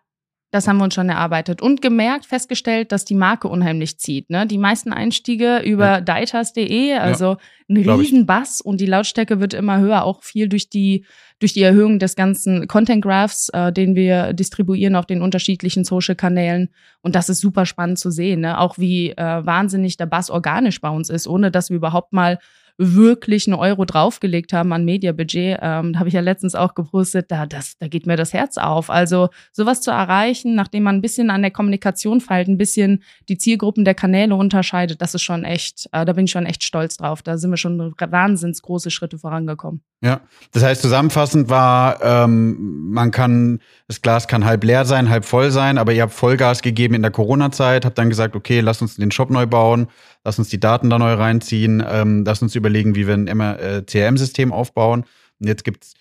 das 0.52 0.68
haben 0.68 0.78
wir 0.78 0.86
uns 0.86 0.94
schon 0.94 1.10
erarbeitet 1.10 1.62
und 1.62 1.82
gemerkt, 1.82 2.26
festgestellt, 2.26 2.94
dass 2.94 3.04
die 3.04 3.16
Marke 3.16 3.50
unheimlich 3.50 4.00
zieht. 4.00 4.30
Ne? 4.30 4.48
Die 4.48 4.58
meisten 4.58 4.94
Einstiege 4.94 5.60
über 5.60 5.86
ja. 5.86 6.02
deitas.de, 6.02 6.94
also 6.94 7.26
ja, 7.26 7.38
ein 7.70 7.78
Riesenbass 7.78 8.62
und 8.62 8.80
die 8.80 8.86
Lautstärke 8.86 9.42
wird 9.42 9.54
immer 9.54 9.80
höher, 9.80 10.04
auch 10.04 10.24
viel 10.24 10.48
durch 10.48 10.70
die, 10.70 11.06
durch 11.40 11.52
die 11.52 11.64
Erhöhung 11.64 12.00
des 12.00 12.16
ganzen 12.16 12.68
Content 12.68 13.04
Graphs, 13.04 13.50
äh, 13.50 13.74
den 13.74 13.96
wir 13.96 14.32
distribuieren 14.32 14.96
auf 14.96 15.06
den 15.06 15.22
unterschiedlichen 15.22 15.84
Social-Kanälen. 15.84 16.70
Und 17.02 17.16
das 17.16 17.28
ist 17.28 17.42
super 17.42 17.66
spannend 17.66 18.00
zu 18.00 18.10
sehen, 18.10 18.42
ne? 18.42 18.58
auch 18.58 18.78
wie 18.78 19.12
äh, 19.12 19.46
wahnsinnig 19.46 19.98
der 19.98 20.06
Bass 20.06 20.30
organisch 20.30 20.80
bei 20.80 20.90
uns 20.90 21.10
ist, 21.10 21.28
ohne 21.28 21.52
dass 21.52 21.70
wir 21.70 21.78
überhaupt 21.78 22.14
mal 22.14 22.40
wirklich 22.78 23.48
einen 23.48 23.56
Euro 23.56 23.86
draufgelegt 23.86 24.54
haben 24.54 24.72
an 24.72 24.86
Mediabudget. 24.86 25.60
Ähm, 25.62 25.98
habe 25.98 26.08
ich 26.08 26.14
ja 26.14 26.22
letztens 26.22 26.56
auch 26.56 26.76
gepostet, 26.76 27.32
da, 27.32 27.46
das, 27.46 27.78
da 27.80 27.88
geht 27.88 28.06
mir 28.06 28.16
das 28.16 28.34
Herz 28.34 28.58
auf. 28.58 28.90
Also 28.90 29.30
sowas 29.52 29.82
zu 29.82 29.92
erreichen, 29.92 30.56
nachdem 30.56 30.84
man 30.84 30.96
ein 30.96 31.02
bisschen 31.02 31.30
an 31.30 31.42
der 31.42 31.52
Kommunikation 31.52 32.22
feilt, 32.22 32.48
ein 32.48 32.58
bisschen 32.58 33.04
die 33.30 33.38
Zielgruppen 33.38 33.84
der 33.84 33.96
Kanäle 33.96 34.36
unterscheidet, 34.36 35.02
das 35.02 35.16
ist 35.16 35.24
schon 35.24 35.44
echt, 35.44 35.90
äh, 35.92 36.06
da 36.06 36.14
bin 36.14 36.26
ich 36.26 36.32
schon 36.32 36.46
echt 36.46 36.64
stolz 36.64 36.98
drauf. 36.98 37.22
Da 37.22 37.38
sind 37.38 37.50
wir 37.50 37.58
schon 37.58 37.94
wahnsinns 37.98 38.62
große 38.62 38.92
Schritte 38.92 39.18
vorangekommen. 39.18 39.82
Ja, 40.02 40.22
das 40.52 40.64
heißt 40.64 40.84
zusammenfassend 40.84 41.50
war, 41.50 42.04
ähm, 42.04 42.92
man 42.92 43.10
kann, 43.10 43.60
das 43.88 44.04
Glas 44.04 44.28
kann 44.28 44.46
halb 44.46 44.64
leer 44.64 44.86
sein, 44.86 45.10
halb 45.10 45.26
voll 45.26 45.50
sein, 45.50 45.80
aber 45.80 45.92
ihr 45.92 46.04
habt 46.04 46.14
Vollgas 46.14 46.62
gegeben 46.62 46.94
in 46.94 47.02
der 47.02 47.10
Corona-Zeit, 47.10 47.84
habt 47.84 47.98
dann 47.98 48.10
gesagt, 48.10 48.36
okay, 48.36 48.60
lass 48.60 48.80
uns 48.80 48.98
den 48.98 49.10
Shop 49.10 49.32
neu 49.32 49.48
bauen, 49.48 49.88
lass 50.24 50.40
uns 50.40 50.50
die 50.50 50.60
Daten 50.60 50.90
da 50.90 51.00
neu 51.00 51.14
reinziehen, 51.14 51.84
ähm, 51.88 52.24
lass 52.26 52.42
uns 52.42 52.56
überlegen, 52.56 52.96
wie 52.96 53.08
wir 53.08 53.14
ein 53.14 53.28
äh, 53.28 53.84
CRM-System 53.86 54.52
aufbauen. 54.52 55.06
Und 55.40 55.48
jetzt 55.48 55.64
gibt's 55.64 55.94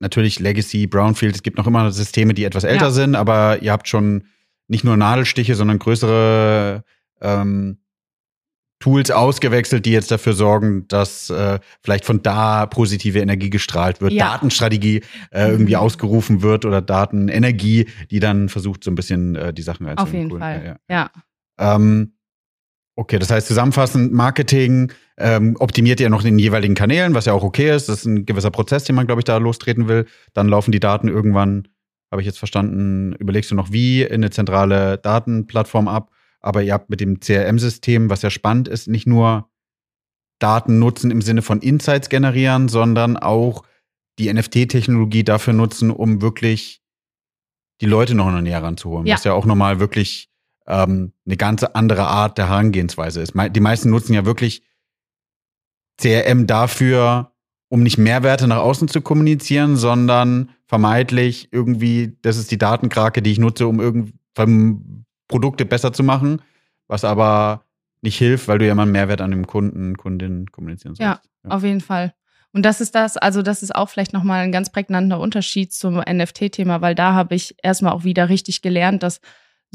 natürlich 0.00 0.40
Legacy, 0.40 0.86
Brownfield, 0.86 1.34
es 1.34 1.42
gibt 1.42 1.58
noch 1.58 1.66
immer 1.66 1.90
Systeme, 1.90 2.34
die 2.34 2.44
etwas 2.44 2.64
älter 2.64 2.86
ja. 2.86 2.90
sind, 2.90 3.14
aber 3.14 3.62
ihr 3.62 3.72
habt 3.72 3.88
schon 3.88 4.24
nicht 4.68 4.84
nur 4.84 4.96
Nadelstiche, 4.96 5.54
sondern 5.54 5.78
größere 5.78 6.84
ähm, 7.20 7.78
Tools 8.78 9.10
ausgewechselt, 9.10 9.86
die 9.86 9.92
jetzt 9.92 10.10
dafür 10.10 10.34
sorgen, 10.34 10.86
dass 10.88 11.30
äh, 11.30 11.58
vielleicht 11.82 12.04
von 12.04 12.22
da 12.22 12.66
positive 12.66 13.20
Energie 13.20 13.48
gestrahlt 13.48 14.02
wird, 14.02 14.12
ja. 14.12 14.32
Datenstrategie 14.32 15.02
äh, 15.30 15.48
irgendwie 15.48 15.74
mhm. 15.74 15.80
ausgerufen 15.80 16.42
wird 16.42 16.66
oder 16.66 16.82
Datenenergie, 16.82 17.88
die 18.10 18.20
dann 18.20 18.50
versucht, 18.50 18.84
so 18.84 18.90
ein 18.90 18.94
bisschen 18.94 19.34
äh, 19.34 19.54
die 19.54 19.62
Sachen 19.62 19.86
reinzuholen. 19.86 20.08
Auf 20.08 20.14
jeden 20.14 20.32
cool. 20.32 20.40
Fall, 20.40 20.78
ja. 20.90 21.10
ja. 21.58 21.74
Ähm, 21.76 22.15
okay, 22.96 23.18
das 23.18 23.30
heißt 23.30 23.46
zusammenfassend, 23.46 24.12
Marketing 24.12 24.92
ähm, 25.18 25.56
optimiert 25.58 26.00
ihr 26.00 26.10
noch 26.10 26.22
in 26.22 26.32
den 26.32 26.38
jeweiligen 26.38 26.74
Kanälen, 26.74 27.14
was 27.14 27.26
ja 27.26 27.32
auch 27.32 27.44
okay 27.44 27.74
ist. 27.74 27.88
Das 27.88 28.00
ist 28.00 28.06
ein 28.06 28.26
gewisser 28.26 28.50
Prozess, 28.50 28.84
den 28.84 28.96
man, 28.96 29.06
glaube 29.06 29.20
ich, 29.20 29.24
da 29.24 29.36
lostreten 29.36 29.88
will. 29.88 30.06
Dann 30.34 30.48
laufen 30.48 30.72
die 30.72 30.80
Daten 30.80 31.08
irgendwann, 31.08 31.68
habe 32.10 32.22
ich 32.22 32.26
jetzt 32.26 32.38
verstanden, 32.38 33.14
überlegst 33.14 33.50
du 33.50 33.54
noch 33.54 33.70
wie, 33.70 34.02
in 34.02 34.14
eine 34.14 34.30
zentrale 34.30 34.98
Datenplattform 34.98 35.88
ab 35.88 36.10
aber 36.46 36.62
ihr 36.62 36.72
habt 36.72 36.90
mit 36.90 37.00
dem 37.00 37.18
CRM-System, 37.18 38.08
was 38.08 38.22
ja 38.22 38.30
spannend 38.30 38.68
ist, 38.68 38.86
nicht 38.86 39.04
nur 39.04 39.50
Daten 40.38 40.78
nutzen 40.78 41.10
im 41.10 41.20
Sinne 41.20 41.42
von 41.42 41.60
Insights 41.60 42.08
generieren, 42.08 42.68
sondern 42.68 43.16
auch 43.16 43.64
die 44.20 44.32
NFT-Technologie 44.32 45.24
dafür 45.24 45.54
nutzen, 45.54 45.90
um 45.90 46.22
wirklich 46.22 46.82
die 47.80 47.86
Leute 47.86 48.14
noch 48.14 48.30
näher 48.40 48.62
ranzuholen. 48.62 49.06
Ja. 49.06 49.16
Was 49.16 49.24
ja 49.24 49.32
auch 49.32 49.44
nochmal 49.44 49.80
wirklich 49.80 50.30
ähm, 50.66 51.12
eine 51.24 51.36
ganz 51.36 51.62
andere 51.62 52.06
Art 52.06 52.38
der 52.38 52.48
Herangehensweise 52.48 53.20
ist. 53.20 53.34
Die 53.34 53.60
meisten 53.60 53.90
nutzen 53.90 54.14
ja 54.14 54.24
wirklich 54.24 54.62
CRM 55.98 56.46
dafür, 56.46 57.32
um 57.68 57.82
nicht 57.82 57.98
Mehrwerte 57.98 58.46
nach 58.46 58.58
außen 58.58 58.88
zu 58.88 59.00
kommunizieren, 59.00 59.76
sondern 59.76 60.50
vermeintlich 60.66 61.48
irgendwie, 61.52 62.16
das 62.22 62.36
ist 62.36 62.50
die 62.50 62.58
Datenkrake, 62.58 63.22
die 63.22 63.32
ich 63.32 63.38
nutze, 63.38 63.66
um 63.66 63.80
irgendwie 63.80 64.12
Produkte 65.28 65.64
besser 65.64 65.92
zu 65.92 66.02
machen, 66.02 66.42
was 66.88 67.04
aber 67.04 67.64
nicht 68.02 68.18
hilft, 68.18 68.48
weil 68.48 68.58
du 68.58 68.66
ja 68.66 68.72
immer 68.72 68.82
einen 68.82 68.92
Mehrwert 68.92 69.20
an 69.20 69.30
dem 69.30 69.46
Kunden, 69.46 69.96
Kundin 69.96 70.50
kommunizieren 70.50 70.94
sollst. 70.94 71.00
Ja, 71.00 71.20
ja, 71.44 71.50
auf 71.50 71.62
jeden 71.62 71.80
Fall. 71.80 72.14
Und 72.52 72.62
das 72.62 72.80
ist 72.80 72.94
das, 72.94 73.16
also 73.16 73.42
das 73.42 73.62
ist 73.62 73.74
auch 73.74 73.88
vielleicht 73.88 74.12
nochmal 74.12 74.44
ein 74.44 74.52
ganz 74.52 74.70
prägnanter 74.70 75.18
Unterschied 75.20 75.72
zum 75.72 75.96
NFT-Thema, 75.96 76.80
weil 76.80 76.94
da 76.94 77.12
habe 77.12 77.34
ich 77.34 77.56
erstmal 77.62 77.92
auch 77.92 78.04
wieder 78.04 78.28
richtig 78.28 78.62
gelernt, 78.62 79.02
dass 79.02 79.20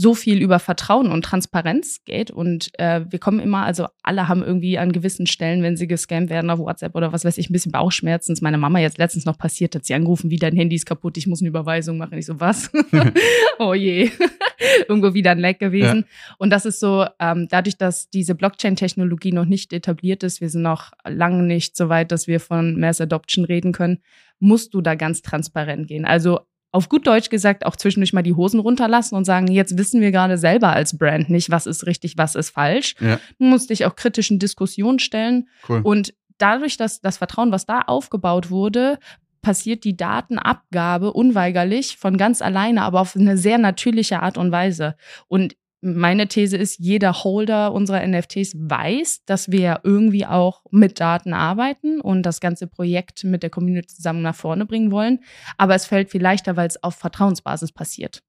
so 0.01 0.15
viel 0.15 0.41
über 0.41 0.59
Vertrauen 0.59 1.11
und 1.11 1.23
Transparenz 1.23 2.03
geht. 2.05 2.31
Und 2.31 2.71
äh, 2.79 3.01
wir 3.09 3.19
kommen 3.19 3.39
immer, 3.39 3.63
also 3.63 3.87
alle 4.01 4.27
haben 4.27 4.41
irgendwie 4.41 4.77
an 4.77 4.91
gewissen 4.91 5.27
Stellen, 5.27 5.61
wenn 5.61 5.77
sie 5.77 5.87
gescammt 5.87 6.29
werden 6.29 6.49
auf 6.49 6.59
WhatsApp 6.59 6.95
oder 6.95 7.13
was 7.13 7.23
weiß 7.23 7.37
ich, 7.37 7.49
ein 7.49 7.53
bisschen 7.53 7.71
Bauchschmerzen. 7.71 8.33
Ist 8.33 8.41
meiner 8.41 8.57
Mama 8.57 8.79
jetzt 8.79 8.97
letztens 8.97 9.25
noch 9.25 9.37
passiert, 9.37 9.75
hat 9.75 9.85
sie 9.85 9.93
angerufen, 9.93 10.31
wie 10.31 10.37
dein 10.37 10.55
Handy 10.55 10.75
ist 10.75 10.85
kaputt, 10.85 11.17
ich 11.17 11.27
muss 11.27 11.41
eine 11.41 11.49
Überweisung 11.49 11.97
machen. 11.97 12.17
Ich 12.17 12.25
so, 12.25 12.39
was? 12.39 12.71
oh 13.59 13.73
je. 13.73 14.09
Irgendwo 14.87 15.13
wieder 15.13 15.31
ein 15.31 15.39
Leck 15.39 15.59
gewesen. 15.59 16.05
Ja. 16.07 16.35
Und 16.37 16.49
das 16.51 16.65
ist 16.65 16.79
so, 16.79 17.05
ähm, 17.19 17.47
dadurch, 17.49 17.77
dass 17.77 18.09
diese 18.09 18.35
Blockchain-Technologie 18.35 19.31
noch 19.31 19.45
nicht 19.45 19.73
etabliert 19.73 20.23
ist, 20.23 20.41
wir 20.41 20.49
sind 20.49 20.61
noch 20.61 20.91
lange 21.03 21.43
nicht 21.43 21.77
so 21.77 21.89
weit, 21.89 22.11
dass 22.11 22.27
wir 22.27 22.39
von 22.39 22.79
Mass 22.79 23.01
Adoption 23.01 23.45
reden 23.45 23.71
können, 23.71 23.99
musst 24.39 24.73
du 24.73 24.81
da 24.81 24.95
ganz 24.95 25.21
transparent 25.21 25.87
gehen. 25.87 26.05
Also 26.05 26.41
auf 26.71 26.89
gut 26.89 27.05
Deutsch 27.05 27.29
gesagt 27.29 27.65
auch 27.65 27.75
zwischendurch 27.75 28.13
mal 28.13 28.21
die 28.21 28.33
Hosen 28.33 28.59
runterlassen 28.59 29.15
und 29.15 29.25
sagen, 29.25 29.47
jetzt 29.51 29.77
wissen 29.77 30.01
wir 30.01 30.11
gerade 30.11 30.37
selber 30.37 30.69
als 30.69 30.97
Brand 30.97 31.29
nicht, 31.29 31.51
was 31.51 31.65
ist 31.65 31.85
richtig, 31.85 32.17
was 32.17 32.35
ist 32.35 32.51
falsch. 32.51 32.95
Ja. 32.99 33.19
Du 33.39 33.45
musst 33.45 33.69
dich 33.69 33.85
auch 33.85 33.95
kritischen 33.95 34.39
Diskussionen 34.39 34.99
stellen. 34.99 35.49
Cool. 35.67 35.81
Und 35.83 36.13
dadurch, 36.37 36.77
dass 36.77 37.01
das 37.01 37.17
Vertrauen, 37.17 37.51
was 37.51 37.65
da 37.65 37.81
aufgebaut 37.81 38.49
wurde, 38.49 38.99
passiert 39.41 39.83
die 39.83 39.97
Datenabgabe 39.97 41.13
unweigerlich 41.13 41.97
von 41.97 42.17
ganz 42.17 42.41
alleine, 42.41 42.83
aber 42.83 43.01
auf 43.01 43.15
eine 43.15 43.37
sehr 43.37 43.57
natürliche 43.57 44.21
Art 44.21 44.37
und 44.37 44.51
Weise. 44.51 44.95
Und 45.27 45.55
meine 45.81 46.27
These 46.27 46.57
ist, 46.57 46.77
jeder 46.79 47.23
Holder 47.23 47.73
unserer 47.73 48.05
NFTs 48.05 48.53
weiß, 48.55 49.25
dass 49.25 49.51
wir 49.51 49.81
irgendwie 49.83 50.25
auch 50.25 50.61
mit 50.69 50.99
Daten 50.99 51.33
arbeiten 51.33 51.99
und 51.99 52.23
das 52.23 52.39
ganze 52.39 52.67
Projekt 52.67 53.23
mit 53.23 53.43
der 53.43 53.49
Community 53.49 53.95
zusammen 53.95 54.21
nach 54.21 54.35
vorne 54.35 54.65
bringen 54.65 54.91
wollen. 54.91 55.19
Aber 55.57 55.75
es 55.75 55.85
fällt 55.85 56.11
viel 56.11 56.21
leichter, 56.21 56.55
weil 56.55 56.67
es 56.67 56.81
auf 56.83 56.95
Vertrauensbasis 56.95 57.71
passiert. 57.71 58.21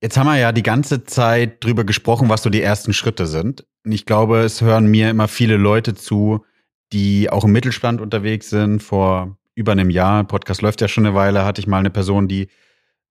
Jetzt 0.00 0.16
haben 0.16 0.26
wir 0.26 0.36
ja 0.36 0.52
die 0.52 0.62
ganze 0.62 1.04
Zeit 1.04 1.64
drüber 1.64 1.84
gesprochen, 1.84 2.28
was 2.28 2.42
so 2.42 2.50
die 2.50 2.62
ersten 2.62 2.92
Schritte 2.92 3.26
sind. 3.26 3.66
Und 3.84 3.92
ich 3.92 4.06
glaube, 4.06 4.40
es 4.40 4.60
hören 4.60 4.86
mir 4.86 5.10
immer 5.10 5.26
viele 5.26 5.56
Leute 5.56 5.94
zu, 5.94 6.44
die 6.92 7.30
auch 7.30 7.44
im 7.44 7.52
Mittelstand 7.52 8.00
unterwegs 8.00 8.50
sind. 8.50 8.82
Vor 8.82 9.36
über 9.54 9.72
einem 9.72 9.90
Jahr, 9.90 10.22
Podcast 10.24 10.62
läuft 10.62 10.80
ja 10.80 10.88
schon 10.88 11.06
eine 11.06 11.16
Weile, 11.16 11.44
hatte 11.44 11.60
ich 11.60 11.66
mal 11.66 11.78
eine 11.78 11.90
Person, 11.90 12.28
die 12.28 12.48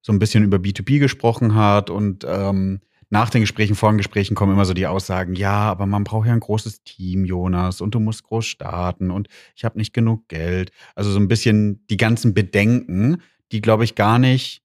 so 0.01 0.13
ein 0.13 0.19
bisschen 0.19 0.45
über 0.45 0.57
B2B 0.57 0.99
gesprochen 0.99 1.55
hat 1.55 1.89
und 1.89 2.25
ähm, 2.25 2.79
nach 3.09 3.29
den 3.29 3.41
Gesprächen, 3.41 3.75
vor 3.75 3.91
den 3.91 3.97
Gesprächen 3.97 4.35
kommen 4.35 4.53
immer 4.53 4.65
so 4.65 4.73
die 4.73 4.87
Aussagen, 4.87 5.35
ja, 5.35 5.59
aber 5.59 5.85
man 5.85 6.03
braucht 6.03 6.27
ja 6.27 6.33
ein 6.33 6.39
großes 6.39 6.83
Team, 6.83 7.23
Jonas, 7.25 7.79
und 7.79 7.95
du 7.95 7.99
musst 7.99 8.23
groß 8.23 8.45
starten 8.45 9.11
und 9.11 9.27
ich 9.55 9.63
habe 9.63 9.77
nicht 9.77 9.93
genug 9.93 10.27
Geld. 10.27 10.71
Also 10.95 11.11
so 11.11 11.19
ein 11.19 11.27
bisschen 11.27 11.85
die 11.87 11.97
ganzen 11.97 12.33
Bedenken, 12.33 13.21
die, 13.51 13.61
glaube 13.61 13.85
ich, 13.85 13.95
gar 13.95 14.19
nicht 14.19 14.61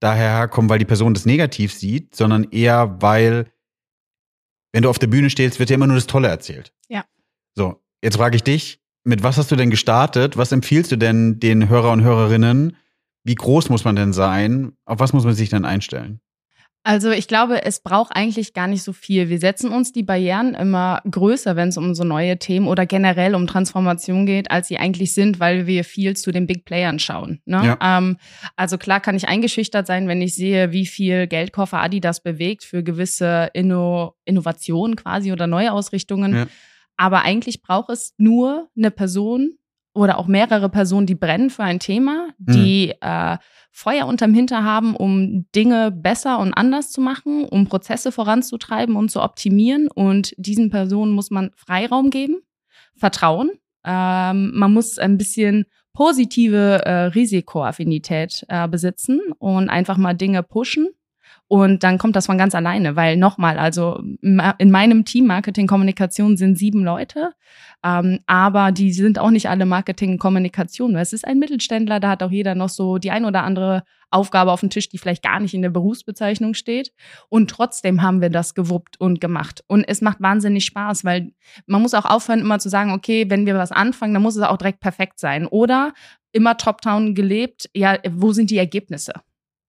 daher 0.00 0.48
kommen, 0.48 0.68
weil 0.68 0.78
die 0.78 0.84
Person 0.84 1.14
das 1.14 1.24
negativ 1.24 1.72
sieht, 1.72 2.14
sondern 2.14 2.44
eher, 2.50 3.00
weil, 3.00 3.50
wenn 4.72 4.82
du 4.82 4.90
auf 4.90 4.98
der 4.98 5.06
Bühne 5.06 5.30
stehst, 5.30 5.58
wird 5.58 5.70
dir 5.70 5.74
immer 5.74 5.86
nur 5.86 5.96
das 5.96 6.06
Tolle 6.06 6.28
erzählt. 6.28 6.74
Ja. 6.88 7.04
So, 7.54 7.82
jetzt 8.02 8.16
frage 8.16 8.36
ich 8.36 8.42
dich, 8.42 8.80
mit 9.04 9.22
was 9.22 9.38
hast 9.38 9.50
du 9.50 9.56
denn 9.56 9.70
gestartet? 9.70 10.36
Was 10.36 10.52
empfiehlst 10.52 10.92
du 10.92 10.96
denn 10.96 11.40
den 11.40 11.68
Hörer 11.70 11.92
und 11.92 12.02
Hörerinnen? 12.02 12.76
Wie 13.24 13.34
groß 13.34 13.70
muss 13.70 13.84
man 13.84 13.96
denn 13.96 14.12
sein? 14.12 14.76
Auf 14.84 14.98
was 14.98 15.12
muss 15.12 15.24
man 15.24 15.34
sich 15.34 15.48
denn 15.48 15.64
einstellen? 15.64 16.20
Also 16.86 17.10
ich 17.10 17.26
glaube, 17.26 17.64
es 17.64 17.80
braucht 17.80 18.14
eigentlich 18.14 18.54
gar 18.54 18.68
nicht 18.68 18.84
so 18.84 18.92
viel. 18.92 19.28
Wir 19.28 19.40
setzen 19.40 19.72
uns 19.72 19.90
die 19.90 20.04
Barrieren 20.04 20.54
immer 20.54 21.02
größer, 21.10 21.56
wenn 21.56 21.70
es 21.70 21.76
um 21.76 21.96
so 21.96 22.04
neue 22.04 22.38
Themen 22.38 22.68
oder 22.68 22.86
generell 22.86 23.34
um 23.34 23.48
Transformation 23.48 24.24
geht, 24.24 24.52
als 24.52 24.68
sie 24.68 24.78
eigentlich 24.78 25.12
sind, 25.12 25.40
weil 25.40 25.66
wir 25.66 25.82
viel 25.82 26.14
zu 26.14 26.30
den 26.30 26.46
Big 26.46 26.64
Playern 26.64 27.00
schauen. 27.00 27.40
Ne? 27.44 27.76
Ja. 27.80 27.98
Ähm, 27.98 28.18
also 28.54 28.78
klar 28.78 29.00
kann 29.00 29.16
ich 29.16 29.26
eingeschüchtert 29.26 29.84
sein, 29.88 30.06
wenn 30.06 30.22
ich 30.22 30.36
sehe, 30.36 30.70
wie 30.70 30.86
viel 30.86 31.26
Geldkoffer 31.26 31.82
Adidas 31.82 32.22
bewegt 32.22 32.62
für 32.62 32.84
gewisse 32.84 33.50
Inno 33.52 34.14
Innovationen 34.24 34.94
quasi 34.94 35.32
oder 35.32 35.48
Neuausrichtungen. 35.48 36.34
Ja. 36.36 36.46
Aber 36.96 37.22
eigentlich 37.22 37.62
braucht 37.62 37.90
es 37.90 38.14
nur 38.16 38.68
eine 38.76 38.92
Person, 38.92 39.58
oder 39.96 40.18
auch 40.18 40.26
mehrere 40.26 40.68
Personen, 40.68 41.06
die 41.06 41.14
brennen 41.14 41.50
für 41.50 41.64
ein 41.64 41.80
Thema, 41.80 42.28
die 42.38 42.88
mhm. 42.88 43.08
äh, 43.08 43.38
Feuer 43.72 44.06
unterm 44.06 44.32
Hinter 44.32 44.62
haben, 44.62 44.94
um 44.94 45.46
Dinge 45.54 45.90
besser 45.90 46.38
und 46.38 46.54
anders 46.54 46.90
zu 46.90 47.00
machen, 47.00 47.44
um 47.44 47.66
Prozesse 47.66 48.12
voranzutreiben 48.12 48.96
und 48.96 49.10
zu 49.10 49.22
optimieren. 49.22 49.88
Und 49.88 50.34
diesen 50.38 50.70
Personen 50.70 51.12
muss 51.12 51.30
man 51.30 51.50
Freiraum 51.56 52.10
geben, 52.10 52.36
Vertrauen. 52.96 53.50
Ähm, 53.84 54.52
man 54.54 54.72
muss 54.72 54.98
ein 54.98 55.18
bisschen 55.18 55.66
positive 55.92 56.84
äh, 56.84 57.04
Risikoaffinität 57.06 58.44
äh, 58.48 58.68
besitzen 58.68 59.20
und 59.38 59.68
einfach 59.68 59.96
mal 59.96 60.14
Dinge 60.14 60.42
pushen 60.42 60.88
und 61.48 61.84
dann 61.84 61.98
kommt 61.98 62.16
das 62.16 62.26
von 62.26 62.38
ganz 62.38 62.54
alleine, 62.54 62.96
weil 62.96 63.16
nochmal, 63.16 63.58
also 63.58 64.02
in 64.20 64.70
meinem 64.70 65.04
Team 65.04 65.26
Marketing 65.26 65.66
Kommunikation 65.66 66.36
sind 66.36 66.58
sieben 66.58 66.82
Leute, 66.82 67.32
ähm, 67.84 68.18
aber 68.26 68.72
die 68.72 68.92
sind 68.92 69.18
auch 69.18 69.30
nicht 69.30 69.48
alle 69.48 69.64
Marketing 69.64 70.18
Kommunikation. 70.18 70.96
Es 70.96 71.12
ist 71.12 71.26
ein 71.26 71.38
Mittelständler, 71.38 72.00
da 72.00 72.10
hat 72.10 72.22
auch 72.22 72.32
jeder 72.32 72.54
noch 72.56 72.68
so 72.68 72.98
die 72.98 73.12
ein 73.12 73.24
oder 73.24 73.44
andere 73.44 73.84
Aufgabe 74.10 74.50
auf 74.50 74.60
dem 74.60 74.70
Tisch, 74.70 74.88
die 74.88 74.98
vielleicht 74.98 75.22
gar 75.22 75.40
nicht 75.40 75.54
in 75.54 75.62
der 75.62 75.70
Berufsbezeichnung 75.70 76.54
steht. 76.54 76.92
Und 77.28 77.50
trotzdem 77.50 78.02
haben 78.02 78.20
wir 78.20 78.30
das 78.30 78.54
gewuppt 78.54 79.00
und 79.00 79.20
gemacht. 79.20 79.62
Und 79.66 79.84
es 79.84 80.00
macht 80.00 80.20
wahnsinnig 80.20 80.64
Spaß, 80.64 81.04
weil 81.04 81.32
man 81.66 81.82
muss 81.82 81.94
auch 81.94 82.04
aufhören, 82.04 82.40
immer 82.40 82.58
zu 82.58 82.68
sagen, 82.68 82.92
okay, 82.92 83.26
wenn 83.28 83.46
wir 83.46 83.56
was 83.56 83.72
anfangen, 83.72 84.14
dann 84.14 84.22
muss 84.22 84.36
es 84.36 84.42
auch 84.42 84.58
direkt 84.58 84.80
perfekt 84.80 85.18
sein. 85.18 85.46
Oder 85.46 85.92
immer 86.32 86.56
top-down 86.56 87.14
gelebt, 87.14 87.68
ja, 87.74 87.98
wo 88.10 88.32
sind 88.32 88.50
die 88.50 88.58
Ergebnisse? 88.58 89.12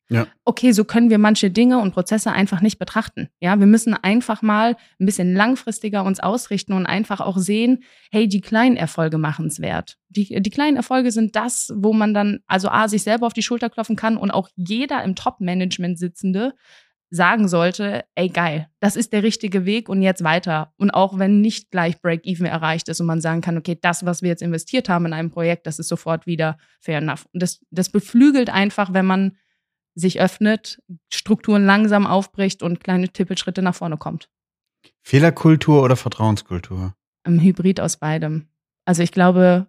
Ja. 0.10 0.28
Okay, 0.46 0.72
so 0.72 0.86
können 0.86 1.10
wir 1.10 1.17
manche 1.17 1.52
Dinge 1.52 1.80
und 1.80 1.93
Prozesse 1.93 2.32
einfach 2.32 2.62
nicht 2.62 2.80
betrachten. 2.80 3.30
Ja, 3.41 3.60
wir 3.60 3.67
müssen 3.67 3.93
einfach 3.93 4.41
mal 4.41 4.78
ein 5.00 5.06
bisschen 5.06 5.34
langfristiger 5.34 6.04
uns 6.04 6.20
ausrichten 6.20 6.74
und 6.74 6.86
einfach 6.86 7.20
auch 7.20 7.38
sehen, 7.38 7.84
hey, 8.12 8.28
die 8.28 8.41
kleinen 8.41 8.78
Erfolge 8.78 9.17
machen 9.17 9.48
es 9.48 9.60
wert. 9.60 9.98
Die, 10.10 10.41
die 10.41 10.50
kleinen 10.50 10.78
Erfolge 10.78 11.12
sind 11.12 11.36
das, 11.36 11.74
wo 11.76 11.91
man 11.91 12.13
dann 12.13 12.39
also 12.48 12.70
A, 12.70 12.88
sich 12.88 13.04
selber 13.04 13.28
auf 13.28 13.34
die 13.34 13.43
Schulter 13.43 13.70
klopfen 13.70 13.98
kann 13.98 14.15
und 14.15 14.32
auch 14.32 14.50
jeder 14.56 15.04
im 15.04 15.15
Top-Management 15.15 16.00
sitzende 16.00 16.54
sagen 17.10 17.48
sollte, 17.48 18.04
ey 18.15 18.28
geil, 18.28 18.67
das 18.82 18.98
ist 18.98 19.13
der 19.13 19.24
richtige 19.24 19.65
Weg 19.65 19.88
und 19.88 20.02
jetzt 20.02 20.24
weiter. 20.24 20.74
Und 20.78 20.91
auch 20.91 21.17
wenn 21.17 21.39
nicht 21.39 21.72
gleich 21.72 22.02
Break-Even 22.02 22.46
erreicht 22.46 22.89
ist 22.89 23.00
und 23.00 23.08
man 23.08 23.22
sagen 23.22 23.41
kann, 23.41 23.58
okay, 23.58 23.78
das, 23.82 24.06
was 24.06 24.22
wir 24.22 24.30
jetzt 24.30 24.41
investiert 24.41 24.89
haben 24.89 25.06
in 25.06 25.13
einem 25.13 25.32
Projekt, 25.32 25.67
das 25.67 25.80
ist 25.80 25.88
sofort 25.88 26.28
wieder 26.28 26.58
fair 26.82 26.98
enough. 26.98 27.26
Und 27.34 27.41
das, 27.41 27.62
das 27.72 27.89
beflügelt 27.89 28.50
einfach, 28.50 28.93
wenn 28.93 29.06
man 29.06 29.38
sich 29.98 30.22
öffnet, 30.22 30.82
Strukturen 31.12 31.66
langsam 31.66 32.06
aufbricht 32.06 32.62
und 32.62 32.84
kleine 32.84 33.10
Tippelschritte 33.10 33.62
nach 33.62 33.76
vorne 33.76 33.98
kommt. 33.98 34.30
Fehlerkultur 35.02 35.82
oder 35.82 35.96
Vertrauenskultur? 35.96 36.94
Ein 37.24 37.42
Hybrid 37.42 37.80
aus 37.80 37.98
beidem. 37.98 38.48
Also 38.86 39.02
ich 39.02 39.12
glaube, 39.12 39.68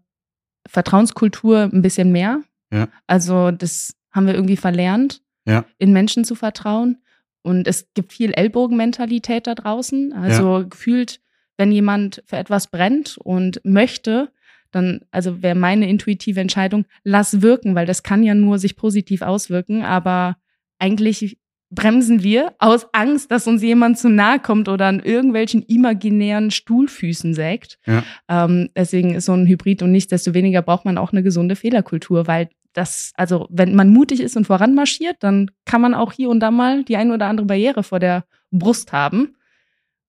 Vertrauenskultur 0.69 1.71
ein 1.73 1.83
bisschen 1.83 2.13
mehr. 2.13 2.43
Ja. 2.73 2.89
Also 3.07 3.51
das 3.51 3.95
haben 4.11 4.27
wir 4.27 4.35
irgendwie 4.35 4.57
verlernt, 4.57 5.23
ja. 5.47 5.65
in 5.79 5.93
Menschen 5.93 6.25
zu 6.25 6.35
vertrauen. 6.35 7.03
Und 7.43 7.67
es 7.67 7.89
gibt 7.95 8.13
viel 8.13 8.33
Ellbogenmentalität 8.33 9.47
da 9.47 9.55
draußen. 9.55 10.13
Also 10.13 10.59
ja. 10.59 10.65
gefühlt, 10.65 11.21
wenn 11.57 11.73
jemand 11.73 12.23
für 12.27 12.37
etwas 12.37 12.67
brennt 12.67 13.17
und 13.17 13.61
möchte, 13.65 14.31
dann, 14.71 15.01
also 15.11 15.43
wäre 15.43 15.55
meine 15.55 15.89
intuitive 15.89 16.41
Entscheidung, 16.41 16.85
lass 17.05 17.43
wirken, 17.43 17.75
weil 17.75 17.87
das 17.87 18.03
kann 18.03 18.23
ja 18.23 18.35
nur 18.35 18.59
sich 18.59 18.77
positiv 18.77 19.23
auswirken, 19.23 19.83
aber 19.83 20.37
eigentlich 20.79 21.39
bremsen 21.71 22.23
wir 22.23 22.55
aus 22.59 22.87
Angst, 22.93 23.31
dass 23.31 23.47
uns 23.47 23.63
jemand 23.63 23.99
zu 23.99 24.09
nahe 24.09 24.39
kommt 24.39 24.69
oder 24.69 24.87
an 24.87 25.01
irgendwelchen 25.01 25.63
imaginären 25.63 26.51
Stuhlfüßen 26.51 27.35
sägt. 27.35 27.79
Ja. 27.87 28.05
Ähm, 28.29 28.71
deswegen 28.75 29.15
ist 29.15 29.27
so 29.27 29.35
ein 29.35 29.47
Hybrid 29.47 29.83
und 29.83 29.93
nichtsdestoweniger 29.93 30.63
braucht 30.63 30.85
man 30.87 30.97
auch 30.97 31.13
eine 31.13 31.23
gesunde 31.23 31.57
Fehlerkultur, 31.57 32.27
weil 32.27 32.49
das, 32.73 33.13
also 33.17 33.47
wenn 33.51 33.75
man 33.75 33.91
mutig 33.91 34.21
ist 34.21 34.37
und 34.37 34.47
voranmarschiert, 34.47 35.17
dann 35.21 35.51
kann 35.65 35.81
man 35.81 35.95
auch 35.95 36.13
hier 36.13 36.31
und 36.31 36.41
da 36.41 36.51
mal 36.51 36.85
die 36.85 36.97
ein 36.97 37.11
oder 37.11 37.27
andere 37.27 37.47
Barriere 37.47 37.83
vor 37.83 37.99
der 37.99 38.25
Brust 38.51 38.93
haben 38.93 39.37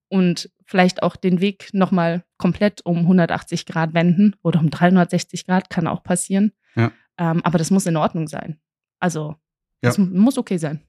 und 0.08 0.50
vielleicht 0.70 1.02
auch 1.02 1.16
den 1.16 1.42
Weg 1.42 1.70
nochmal 1.74 2.24
komplett 2.38 2.86
um 2.86 3.00
180 3.00 3.66
Grad 3.66 3.96
wenden 3.96 4.36
oder 4.44 4.60
um 4.60 4.70
360 4.70 5.48
Grad, 5.48 5.72
kann 5.72 5.88
auch 5.88 6.04
passieren. 6.04 6.54
Ja. 6.76 6.92
Ähm, 7.18 7.44
aber 7.44 7.58
das 7.58 7.72
muss 7.72 7.88
in 7.88 7.98
Ordnung 7.98 8.28
sein. 8.28 8.60
Also, 9.00 9.36
das 9.82 9.98
ja. 9.98 10.04
muss 10.06 10.38
okay 10.38 10.58
sein. 10.58 10.82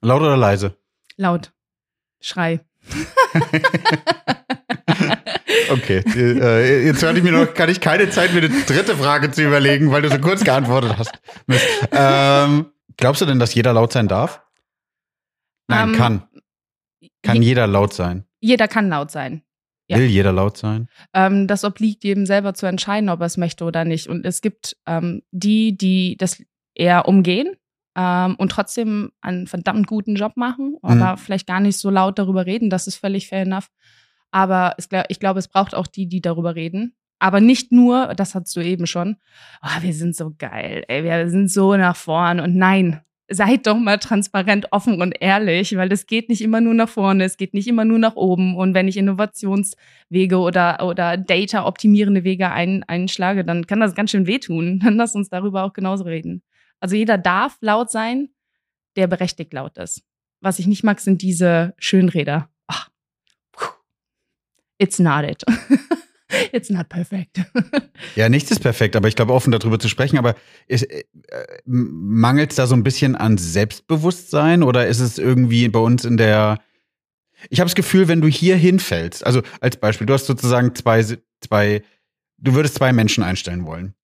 Laut 0.00 0.22
oder 0.22 0.36
leise? 0.36 0.76
Laut. 1.16 1.52
Schrei. 2.20 2.60
okay, 5.70 6.02
äh, 6.16 6.86
jetzt 6.86 7.04
hatte 7.04 7.18
ich 7.18 7.24
mir 7.24 7.30
noch, 7.32 7.54
kann 7.54 7.70
ich 7.70 7.80
keine 7.80 8.10
Zeit, 8.10 8.32
mir 8.34 8.42
eine 8.42 8.48
dritte 8.48 8.96
Frage 8.96 9.30
zu 9.30 9.44
überlegen, 9.46 9.92
weil 9.92 10.02
du 10.02 10.10
so 10.10 10.18
kurz 10.18 10.42
geantwortet 10.42 10.96
hast. 10.98 11.12
Ähm, 11.92 12.72
glaubst 12.96 13.22
du 13.22 13.26
denn, 13.26 13.38
dass 13.38 13.54
jeder 13.54 13.72
laut 13.74 13.92
sein 13.92 14.08
darf? 14.08 14.42
Nein, 15.68 15.84
um, 15.84 15.94
ähm, 15.94 15.98
kann. 15.98 16.22
Kann 17.22 17.42
jeder 17.42 17.68
laut 17.68 17.92
sein 17.92 18.24
jeder 18.40 18.68
kann 18.68 18.88
laut 18.88 19.10
sein. 19.10 19.42
Ja. 19.88 19.98
Will 19.98 20.06
jeder 20.06 20.32
laut 20.32 20.56
sein? 20.56 20.88
Ähm, 21.14 21.46
das 21.48 21.64
obliegt 21.64 22.04
jedem 22.04 22.24
selber 22.24 22.54
zu 22.54 22.66
entscheiden, 22.66 23.08
ob 23.08 23.20
er 23.20 23.26
es 23.26 23.36
möchte 23.36 23.64
oder 23.64 23.84
nicht. 23.84 24.06
Und 24.06 24.24
es 24.24 24.40
gibt 24.40 24.76
ähm, 24.86 25.22
die, 25.32 25.76
die 25.76 26.16
das 26.16 26.40
eher 26.74 27.08
umgehen 27.08 27.56
ähm, 27.96 28.36
und 28.36 28.52
trotzdem 28.52 29.10
einen 29.20 29.48
verdammt 29.48 29.88
guten 29.88 30.14
Job 30.14 30.36
machen, 30.36 30.76
aber 30.82 31.12
mhm. 31.12 31.16
vielleicht 31.18 31.48
gar 31.48 31.58
nicht 31.58 31.76
so 31.76 31.90
laut 31.90 32.20
darüber 32.20 32.46
reden. 32.46 32.70
Das 32.70 32.86
ist 32.86 32.96
völlig 32.96 33.26
fair 33.26 33.42
enough. 33.42 33.68
Aber 34.30 34.74
es, 34.78 34.88
ich 35.08 35.18
glaube, 35.18 35.40
es 35.40 35.48
braucht 35.48 35.74
auch 35.74 35.88
die, 35.88 36.06
die 36.06 36.20
darüber 36.20 36.54
reden. 36.54 36.94
Aber 37.18 37.40
nicht 37.40 37.72
nur, 37.72 38.14
das 38.14 38.34
hast 38.34 38.54
du 38.56 38.60
eben 38.60 38.86
schon, 38.86 39.16
oh, 39.62 39.82
wir 39.82 39.92
sind 39.92 40.16
so 40.16 40.34
geil, 40.38 40.84
ey, 40.88 41.04
wir 41.04 41.28
sind 41.28 41.50
so 41.50 41.76
nach 41.76 41.96
vorn. 41.96 42.40
Und 42.40 42.54
nein, 42.54 43.00
seid 43.30 43.66
doch 43.66 43.78
mal 43.78 43.98
transparent, 43.98 44.66
offen 44.72 45.00
und 45.00 45.14
ehrlich, 45.20 45.76
weil 45.76 45.90
es 45.92 46.06
geht 46.06 46.28
nicht 46.28 46.42
immer 46.42 46.60
nur 46.60 46.74
nach 46.74 46.88
vorne, 46.88 47.24
es 47.24 47.36
geht 47.36 47.54
nicht 47.54 47.68
immer 47.68 47.84
nur 47.84 47.98
nach 47.98 48.16
oben. 48.16 48.56
Und 48.56 48.74
wenn 48.74 48.88
ich 48.88 48.96
Innovationswege 48.96 50.38
oder, 50.38 50.84
oder 50.84 51.16
Data-optimierende 51.16 52.24
Wege 52.24 52.50
ein, 52.50 52.82
einschlage, 52.82 53.44
dann 53.44 53.66
kann 53.66 53.80
das 53.80 53.94
ganz 53.94 54.10
schön 54.10 54.26
wehtun. 54.26 54.80
Dann 54.84 54.96
lass 54.96 55.14
uns 55.14 55.28
darüber 55.28 55.64
auch 55.64 55.72
genauso 55.72 56.04
reden. 56.04 56.42
Also 56.80 56.96
jeder 56.96 57.18
darf 57.18 57.56
laut 57.60 57.90
sein, 57.90 58.30
der 58.96 59.06
berechtigt 59.06 59.52
laut 59.52 59.78
ist. 59.78 60.02
Was 60.40 60.58
ich 60.58 60.66
nicht 60.66 60.82
mag, 60.82 61.00
sind 61.00 61.22
diese 61.22 61.74
Schönräder. 61.78 62.48
Ach, 62.66 62.90
it's 64.78 64.98
not 64.98 65.24
it. 65.24 65.44
It's 66.52 66.70
not 66.70 66.88
perfect. 66.88 67.40
ja, 68.16 68.28
nichts 68.28 68.50
ist 68.50 68.60
perfekt, 68.60 68.96
aber 68.96 69.08
ich 69.08 69.16
glaube, 69.16 69.32
offen 69.32 69.52
darüber 69.52 69.78
zu 69.78 69.88
sprechen. 69.88 70.18
Aber 70.18 70.34
äh, 70.68 70.84
mangelt 71.64 72.50
es 72.50 72.56
da 72.56 72.66
so 72.66 72.74
ein 72.74 72.82
bisschen 72.82 73.16
an 73.16 73.38
Selbstbewusstsein 73.38 74.62
oder 74.62 74.86
ist 74.86 75.00
es 75.00 75.18
irgendwie 75.18 75.68
bei 75.68 75.80
uns 75.80 76.04
in 76.04 76.16
der 76.16 76.58
Ich 77.48 77.60
habe 77.60 77.68
das 77.68 77.74
Gefühl, 77.74 78.08
wenn 78.08 78.20
du 78.20 78.28
hier 78.28 78.56
hinfällst, 78.56 79.24
also 79.24 79.42
als 79.60 79.76
Beispiel, 79.76 80.06
du 80.06 80.14
hast 80.14 80.26
sozusagen 80.26 80.74
zwei, 80.74 81.04
zwei, 81.40 81.82
du 82.38 82.54
würdest 82.54 82.76
zwei 82.76 82.92
Menschen 82.92 83.24
einstellen 83.24 83.66
wollen. 83.66 83.94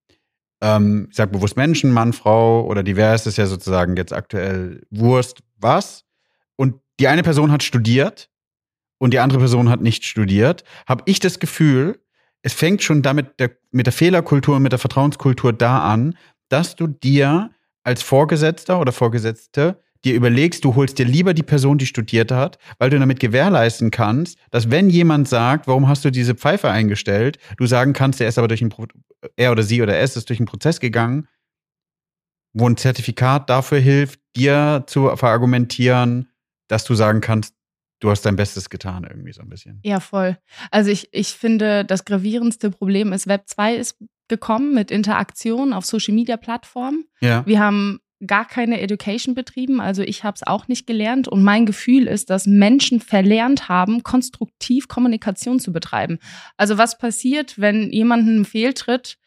Ähm, 0.61 1.07
ich 1.09 1.15
sag 1.15 1.31
bewusst 1.31 1.55
Menschen, 1.55 1.91
Mann, 1.91 2.13
Frau 2.13 2.65
oder 2.65 2.83
divers 2.83 3.27
ist 3.27 3.37
ja 3.37 3.45
sozusagen 3.45 3.95
jetzt 3.95 4.13
aktuell 4.13 4.81
Wurst, 4.89 5.43
was. 5.57 6.03
Und 6.55 6.75
die 6.99 7.07
eine 7.07 7.23
Person 7.23 7.51
hat 7.51 7.61
studiert 7.61 8.29
und 8.97 9.13
die 9.13 9.19
andere 9.19 9.39
Person 9.39 9.69
hat 9.69 9.81
nicht 9.81 10.03
studiert, 10.05 10.63
habe 10.87 11.03
ich 11.05 11.19
das 11.19 11.39
Gefühl, 11.39 11.99
es 12.47 12.53
fängt 12.53 12.81
schon 12.81 13.01
damit 13.01 13.41
der, 13.41 13.51
mit 13.71 13.87
der 13.87 13.93
Fehlerkultur 13.93 14.55
und 14.55 14.63
mit 14.63 14.71
der 14.71 14.79
Vertrauenskultur 14.79 15.51
da 15.51 15.79
an, 15.79 16.17
dass 16.47 16.77
du 16.77 16.87
dir 16.87 17.51
als 17.83 18.01
Vorgesetzter 18.01 18.79
oder 18.79 18.93
Vorgesetzte 18.93 19.81
dir 20.05 20.13
überlegst, 20.13 20.63
du 20.63 20.73
holst 20.73 20.97
dir 20.97 21.05
lieber 21.05 21.33
die 21.33 21.43
Person, 21.43 21.77
die 21.77 21.85
studiert 21.85 22.31
hat, 22.31 22.57
weil 22.79 22.89
du 22.89 22.97
damit 22.97 23.19
gewährleisten 23.19 23.91
kannst, 23.91 24.37
dass 24.49 24.71
wenn 24.71 24.89
jemand 24.89 25.27
sagt, 25.27 25.67
warum 25.67 25.89
hast 25.89 26.05
du 26.05 26.09
diese 26.09 26.35
Pfeife 26.35 26.69
eingestellt, 26.69 27.37
du 27.57 27.65
sagen 27.65 27.91
kannst, 27.91 28.21
er 28.21 28.29
ist 28.29 28.37
aber 28.37 28.47
durch 28.47 28.61
ein 28.61 28.69
Pro 28.69 28.85
er 29.35 29.51
oder 29.51 29.63
sie 29.63 29.81
oder 29.81 29.97
es 29.99 30.15
ist 30.15 30.29
durch 30.29 30.39
einen 30.39 30.47
Prozess 30.47 30.79
gegangen, 30.79 31.27
wo 32.53 32.69
ein 32.69 32.77
Zertifikat 32.77 33.49
dafür 33.49 33.79
hilft, 33.79 34.21
dir 34.37 34.85
zu 34.87 35.13
verargumentieren, 35.17 36.29
dass 36.69 36.85
du 36.85 36.95
sagen 36.95 37.19
kannst, 37.19 37.56
du 37.99 38.09
hast 38.09 38.21
dein 38.25 38.35
Bestes 38.35 38.69
getan, 38.69 39.05
irgendwie 39.09 39.33
so 39.33 39.41
ein 39.41 39.49
bisschen. 39.49 39.79
Ja, 39.83 39.99
voll. 39.99 40.37
Also 40.71 40.91
ich, 40.91 41.09
ich 41.11 41.29
finde, 41.29 41.85
das 41.85 42.05
gravierendste 42.05 42.69
Problem 42.69 43.13
ist, 43.13 43.27
Web 43.27 43.43
2 43.47 43.75
ist 43.75 43.97
gekommen 44.27 44.73
mit 44.73 44.91
Interaktion 44.91 45.73
auf 45.73 45.85
Social 45.85 46.13
Media 46.13 46.37
Plattformen. 46.37 47.05
Ja. 47.21 47.45
Wir 47.45 47.59
haben 47.59 47.99
gar 48.25 48.45
keine 48.45 48.81
Education 48.81 49.35
betrieben, 49.35 49.79
also 49.79 50.01
ich 50.01 50.23
habe 50.23 50.35
es 50.35 50.45
auch 50.45 50.67
nicht 50.67 50.87
gelernt 50.87 51.27
und 51.27 51.43
mein 51.43 51.67
Gefühl 51.67 52.07
ist, 52.07 52.31
dass 52.31 52.47
Menschen 52.47 52.99
verlernt 52.99 53.69
haben, 53.69 54.01
konstruktiv 54.01 54.87
Kommunikation 54.87 55.59
zu 55.59 55.71
betreiben. 55.71 56.17
Also 56.57 56.79
was 56.79 56.97
passiert, 56.97 57.59
wenn 57.59 57.91
jemanden 57.91 58.43
Fehltritt 58.43 59.17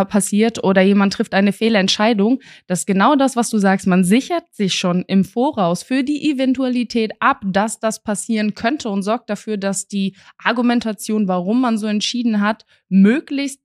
äh, 0.00 0.04
passiert 0.04 0.62
oder 0.64 0.82
jemand 0.82 1.12
trifft 1.12 1.34
eine 1.34 1.52
Fehlentscheidung, 1.52 2.40
das 2.66 2.80
ist 2.80 2.86
genau 2.86 3.16
das, 3.16 3.36
was 3.36 3.50
du 3.50 3.58
sagst. 3.58 3.86
Man 3.86 4.04
sichert 4.04 4.44
sich 4.52 4.74
schon 4.74 5.04
im 5.06 5.24
Voraus 5.24 5.82
für 5.82 6.02
die 6.02 6.30
Eventualität 6.30 7.12
ab, 7.20 7.42
dass 7.44 7.78
das 7.78 8.02
passieren 8.02 8.54
könnte 8.54 8.88
und 8.88 9.02
sorgt 9.02 9.28
dafür, 9.28 9.56
dass 9.56 9.88
die 9.88 10.16
Argumentation, 10.42 11.28
warum 11.28 11.60
man 11.60 11.78
so 11.78 11.86
entschieden 11.86 12.40
hat, 12.40 12.64
möglichst 12.88 13.60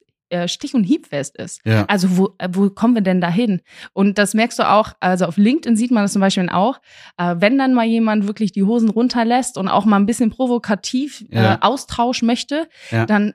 stich- 0.48 0.74
und 0.74 0.84
hiebfest 0.84 1.38
ist. 1.38 1.62
Ja. 1.66 1.86
Also 1.88 2.18
wo, 2.18 2.36
äh, 2.38 2.50
wo 2.52 2.70
kommen 2.70 2.96
wir 2.96 3.02
denn 3.02 3.22
dahin? 3.22 3.62
Und 3.94 4.18
das 4.18 4.34
merkst 4.34 4.60
du 4.60 4.70
auch, 4.70 4.94
also 5.00 5.26
auf 5.26 5.38
LinkedIn 5.38 5.76
sieht 5.76 5.92
man 5.92 6.04
das 6.04 6.14
zum 6.14 6.22
Beispiel 6.22 6.50
auch, 6.50 6.80
äh, 7.18 7.36
wenn 7.40 7.58
dann 7.58 7.74
mal 7.74 7.86
jemand 7.86 8.28
wirklich 8.28 8.52
die 8.52 8.64
Hosen 8.64 8.90
runterlässt 8.90 9.58
und 9.58 9.68
auch 9.68 9.86
mal 9.86 9.98
ein 9.98 10.06
bisschen 10.06 10.30
provokativ 10.30 11.24
Ja. 11.30 11.54
äh, 11.54 11.58
Austausch 11.62 12.22
möchte, 12.24 12.68
Ja. 12.92 13.06
dann 13.06 13.34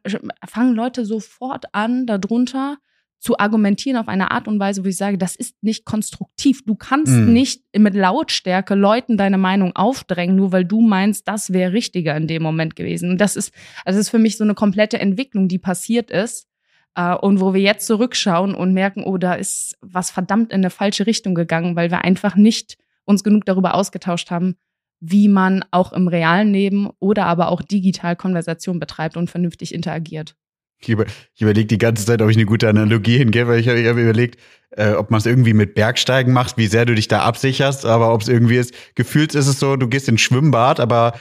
fangen 0.49 0.75
Leute 0.75 1.05
sofort 1.07 1.67
an, 1.73 2.07
darunter 2.07 2.77
zu 3.19 3.39
argumentieren 3.39 3.97
auf 3.99 4.09
eine 4.09 4.33
Art 4.33 4.49
und 4.49 4.59
Weise, 4.59 4.85
wo 4.85 4.89
ich 4.89 4.97
sage, 4.97 5.17
das 5.17 5.37
ist 5.37 5.55
nicht 5.63 5.85
konstruktiv. 5.85 6.65
Du 6.67 6.75
kannst 6.75 7.13
Mhm. 7.13 7.33
nicht 7.33 7.63
mit 7.79 7.95
Lautstärke 7.95 8.75
Leuten 8.75 9.17
deine 9.17 9.39
Meinung 9.39 9.77
aufdrängen, 9.77 10.35
nur 10.35 10.51
weil 10.51 10.65
du 10.65 10.81
meinst, 10.81 11.29
das 11.29 11.53
wäre 11.53 11.73
richtiger 11.73 12.17
in 12.17 12.27
dem 12.27 12.43
Moment 12.43 12.75
gewesen. 12.75 13.11
Und 13.11 13.19
das 13.21 13.37
ist, 13.37 13.53
also 13.85 13.97
das 13.99 14.07
ist 14.07 14.11
für 14.11 14.19
mich 14.19 14.37
so 14.37 14.43
eine 14.43 14.55
komplette 14.55 14.99
Entwicklung, 14.99 15.47
die 15.47 15.61
passiert 15.61 16.11
ist. 16.11 16.49
Äh, 16.95 17.15
und 17.15 17.41
wo 17.41 17.55
wir 17.55 17.61
jetzt 17.61 17.87
zurückschauen 17.87 18.55
und 18.55 18.75
merken, 18.75 19.05
oh, 19.05 19.19
da 19.19 19.35
ist 19.35 19.77
was 19.81 20.11
verdammt 20.11 20.53
in 20.53 20.61
eine 20.61 20.71
falsche 20.71 21.07
Richtung 21.07 21.35
gegangen, 21.35 21.77
weil 21.77 21.91
wir 21.91 22.05
einfach 22.05 22.37
nicht 22.37 22.77
uns 23.05 23.25
genug 23.25 23.45
darüber 23.45 23.75
ausgetauscht 23.75 24.31
haben, 24.31 24.57
wie 25.01 25.29
man 25.29 25.65
auch 25.73 25.93
im 25.93 26.07
realen 26.07 26.53
Leben 26.53 26.89
oder 27.01 27.27
aber 27.27 27.49
auch 27.49 27.61
digital 27.61 28.15
Konversation 28.15 28.79
betreibt 28.79 29.17
und 29.17 29.31
vernünftig 29.31 29.75
interagiert. 29.75 30.37
Ich, 30.81 30.89
über, 30.89 31.07
ich 31.07 31.43
überlege 31.43 31.67
die 31.67 31.79
ganze 31.79 32.05
Zeit, 32.05 32.23
ob 32.23 32.31
ich 32.31 32.37
eine 32.37 32.47
gute 32.47 32.69
Analogie 32.69 33.19
hingebe, 33.19 33.49
weil 33.49 33.61
ich 33.61 33.69
habe 33.69 33.89
hab 33.89 33.97
überlegt, 33.97 34.41
äh, 34.71 34.93
ob 34.93 35.11
man 35.11 35.19
es 35.19 35.27
irgendwie 35.27 35.55
mit 35.55 35.75
Bergsteigen 35.75 36.33
macht, 36.33 36.57
wie 36.57 36.67
sehr 36.67 36.85
du 36.85 36.95
dich 36.95 37.09
da 37.09 37.23
absicherst, 37.23 37.85
aber 37.85 38.13
ob 38.13 38.23
es 38.23 38.29
irgendwie 38.29 38.57
ist, 38.57 38.75
gefühlt 38.95 39.35
ist 39.35 39.47
es 39.47 39.61
so, 39.61 39.77
du 39.77 39.89
gehst 39.89 40.09
ins 40.09 40.21
Schwimmbad, 40.21 40.81
aber 40.81 41.13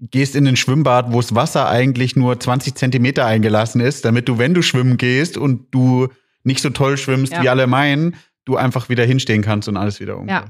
gehst 0.00 0.34
in 0.34 0.46
ein 0.46 0.56
Schwimmbad, 0.56 1.12
wo 1.12 1.20
das 1.20 1.34
Wasser 1.34 1.68
eigentlich 1.68 2.16
nur 2.16 2.38
20 2.40 2.74
Zentimeter 2.74 3.26
eingelassen 3.26 3.80
ist, 3.80 4.04
damit 4.04 4.28
du, 4.28 4.38
wenn 4.38 4.54
du 4.54 4.62
schwimmen 4.62 4.96
gehst 4.96 5.36
und 5.36 5.66
du 5.72 6.08
nicht 6.42 6.62
so 6.62 6.70
toll 6.70 6.96
schwimmst, 6.96 7.32
Ja. 7.32 7.42
wie 7.42 7.48
alle 7.48 7.66
meinen, 7.66 8.16
du 8.46 8.56
einfach 8.56 8.88
wieder 8.88 9.04
hinstehen 9.04 9.42
kannst 9.42 9.68
und 9.68 9.76
alles 9.76 10.00
wieder 10.00 10.16
um. 10.18 10.26
Ja. 10.28 10.46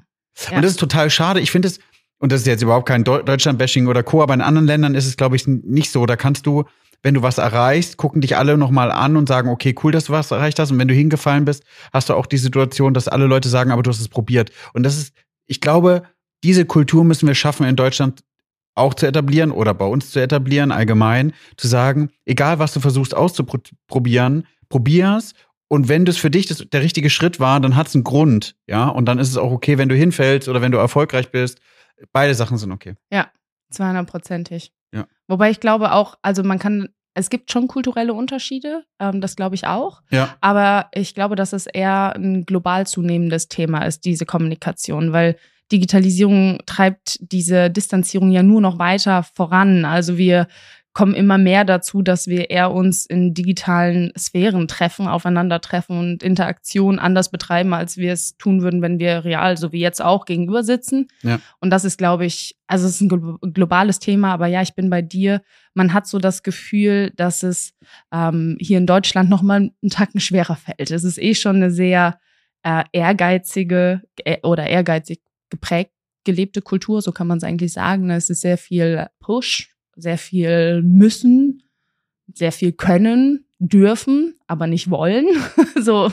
Ja. 0.49 0.57
Und 0.57 0.63
das 0.63 0.73
ist 0.73 0.81
total 0.81 1.11
schade. 1.11 1.41
Ich 1.41 1.51
finde 1.51 1.69
es, 1.69 1.81
und 2.19 2.31
das 2.31 2.43
ist 2.43 2.47
jetzt 2.47 2.63
überhaupt 2.63 2.87
kein 2.87 3.03
Deu- 3.05 3.23
Deutschland-Bashing 3.23 3.89
oder 3.89 4.03
Co., 4.05 4.23
aber 4.23 4.35
in 4.35 4.41
anderen 4.41 4.67
Ländern 4.67 4.95
ist 4.95 5.07
es, 5.07 5.17
glaube 5.17 5.35
ich, 5.37 5.47
nicht 5.47 5.91
so. 5.91 6.07
Da 6.07 6.15
kannst 6.17 6.47
du, 6.47 6.65
wenn 7.03 7.15
du 7.15 7.23
was 7.23 7.39
erreichst, 7.39 7.97
gucken 7.97 8.21
dich 8.21 8.37
alle 8.37 8.57
nochmal 8.57 8.93
an 8.93 9.17
und 9.17 9.29
sagen, 9.29 9.49
okay, 9.49 9.75
cool, 9.83 9.91
dass 9.91 10.05
du 10.05 10.13
was 10.13 10.31
erreicht 10.31 10.59
hast. 10.61 10.71
Und 10.71 10.79
wenn 10.79 10.87
du 10.89 10.95
hingefallen 10.95 11.45
bist, 11.45 11.65
hast 11.93 12.09
du 12.09 12.15
auch 12.15 12.27
die 12.27 12.37
Situation, 12.39 12.95
dass 12.95 13.09
alle 13.09 13.27
Leute 13.27 13.49
sagen, 13.49 13.73
aber 13.73 13.83
du 13.83 13.91
hast 13.91 14.01
es 14.01 14.09
probiert. 14.09 14.53
Und 14.75 14.85
das 14.85 14.97
ist, 14.97 15.13
ich 15.47 15.61
glaube, 15.61 16.03
diese 16.45 16.65
Kultur 16.67 17.05
müssen 17.05 17.27
wir 17.27 17.35
schaffen, 17.35 17.67
in 17.67 17.75
Deutschland 17.77 18.21
auch 18.75 18.95
zu 18.95 19.07
etablieren 19.07 19.51
oder 19.51 19.75
bei 19.75 19.85
uns 19.85 20.11
zu 20.11 20.21
etablieren, 20.21 20.73
allgemein, 20.73 21.33
zu 21.57 21.69
sagen, 21.69 22.11
egal 22.25 22.59
was 22.59 22.73
du 22.73 22.81
versuchst 22.81 23.15
auszuprobieren, 23.15 24.47
probier's. 24.69 25.35
Und 25.69 25.89
wenn 25.89 26.05
das 26.05 26.17
für 26.17 26.31
dich 26.31 26.47
das, 26.47 26.65
der 26.73 26.83
richtige 26.83 27.11
Schritt 27.11 27.39
war, 27.39 27.61
dann 27.61 27.77
hat 27.77 27.89
es 27.89 27.95
einen 27.95 28.05
Grund, 28.05 28.57
ja. 28.67 28.89
Und 28.89 29.07
dann 29.07 29.19
ist 29.19 29.29
es 29.29 29.37
auch 29.37 29.53
okay, 29.53 29.79
wenn 29.79 29.89
du 29.89 29.95
hinfällst 29.95 30.49
oder 30.49 30.63
wenn 30.63 30.73
du 30.73 30.79
erfolgreich 30.79 31.31
bist. 31.31 31.61
Beide 32.13 32.35
Sachen 32.35 32.59
sind 32.59 32.73
okay. 32.73 32.95
200-prozentig. 33.73 34.73
Ja. 34.93 35.07
Wobei 35.29 35.51
ich 35.51 35.61
glaube 35.61 35.93
auch, 35.93 36.17
also 36.23 36.43
man 36.43 36.59
kann, 36.59 36.89
es 37.15 37.31
gibt 37.31 37.53
schon 37.53 37.69
kulturelle 37.69 38.15
Unterschiede, 38.15 38.85
ähm, 38.99 39.21
das 39.21 39.37
glaube 39.37 39.55
ich 39.55 39.67
auch. 39.67 40.03
Ja. 40.11 40.37
Aber 40.41 40.89
ich 40.93 41.15
glaube, 41.15 41.37
dass 41.37 41.53
es 41.53 41.67
eher 41.67 42.15
ein 42.17 42.47
global 42.47 42.87
zunehmendes 42.87 43.49
Thema 43.49 43.85
ist, 43.85 44.05
diese 44.05 44.27
Kommunikation, 44.27 45.13
weil 45.13 45.37
Digitalisierung 45.73 46.59
treibt 46.67 47.19
diese 47.21 47.71
Distanzierung 47.71 48.31
ja 48.31 48.43
nur 48.43 48.61
noch 48.61 48.79
weiter 48.79 49.23
voran. 49.23 49.85
Also 49.85 50.19
wir 50.19 50.47
kommen 50.93 51.15
immer 51.15 51.39
mehr 51.39 51.65
dazu, 51.65 52.03
dass 52.03 52.27
wir 52.27 52.51
eher 52.51 52.73
uns 52.73 53.07
in 53.07 53.33
digitalen 53.33 54.13
Sphären 54.19 54.67
treffen, 54.67 55.07
aufeinandertreffen 55.07 55.97
und 55.97 56.23
Interaktion 56.25 56.99
anders 56.99 57.31
betreiben, 57.31 57.73
als 57.75 57.97
wir 57.97 58.13
es 58.13 58.37
tun 58.37 58.63
würden, 58.63 58.83
wenn 58.83 58.99
wir 58.99 59.25
real, 59.25 59.57
so 59.57 59.71
wie 59.71 59.79
jetzt 59.79 60.03
auch, 60.03 60.25
gegenüber 60.25 60.65
sitzen. 60.65 61.07
Ja. 61.23 61.39
Und 61.61 61.71
das 61.71 61.85
ist, 61.85 61.97
glaube 61.97 62.27
ich, 62.27 62.57
also 62.67 62.87
es 62.87 62.97
ist 62.97 63.03
ein 63.03 63.09
glo- 63.09 63.39
globales 63.53 64.01
Thema, 64.01 64.33
aber 64.33 64.49
ja, 64.49 64.63
ich 64.63 64.75
bin 64.75 64.91
bei 64.91 65.01
dir. 65.01 65.43
Man 65.75 65.95
hat 65.95 66.09
so 66.09 66.19
das 66.19 66.43
Gefühl, 66.43 67.13
dass 67.15 67.45
es 67.45 67.73
ähm, 68.13 68.57
hier 68.61 68.79
in 68.79 68.87
Deutschland 68.87 69.31
noch 69.31 69.43
mal 69.43 69.57
einen 69.57 69.91
Tacken 69.91 70.19
schwerer 70.19 70.57
fällt. 70.57 70.91
Es 70.91 71.05
ist 71.05 71.23
eh 71.23 71.37
schon 71.37 71.57
eine 71.57 71.71
sehr 71.71 72.19
äh, 72.65 72.83
ehrgeizige 72.93 74.03
äh, 74.25 74.39
oder 74.43 74.67
ehrgeizig 74.67 75.21
geprägt 75.51 75.93
gelebte 76.25 76.63
Kultur, 76.63 77.03
so 77.03 77.13
kann 77.13 77.27
man 77.27 77.39
es 77.39 77.45
eigentlich 77.45 77.73
sagen. 77.73 78.11
Es 78.11 78.31
ist 78.31 78.43
sehr 78.43 78.59
viel 78.59 79.07
Push, 79.21 79.75
sehr 79.97 80.19
viel 80.19 80.83
müssen, 80.83 81.63
sehr 82.33 82.53
viel 82.53 82.73
können, 82.73 83.47
dürfen, 83.59 84.35
aber 84.47 84.67
nicht 84.67 84.91
wollen. 84.91 85.27
so, 85.81 86.13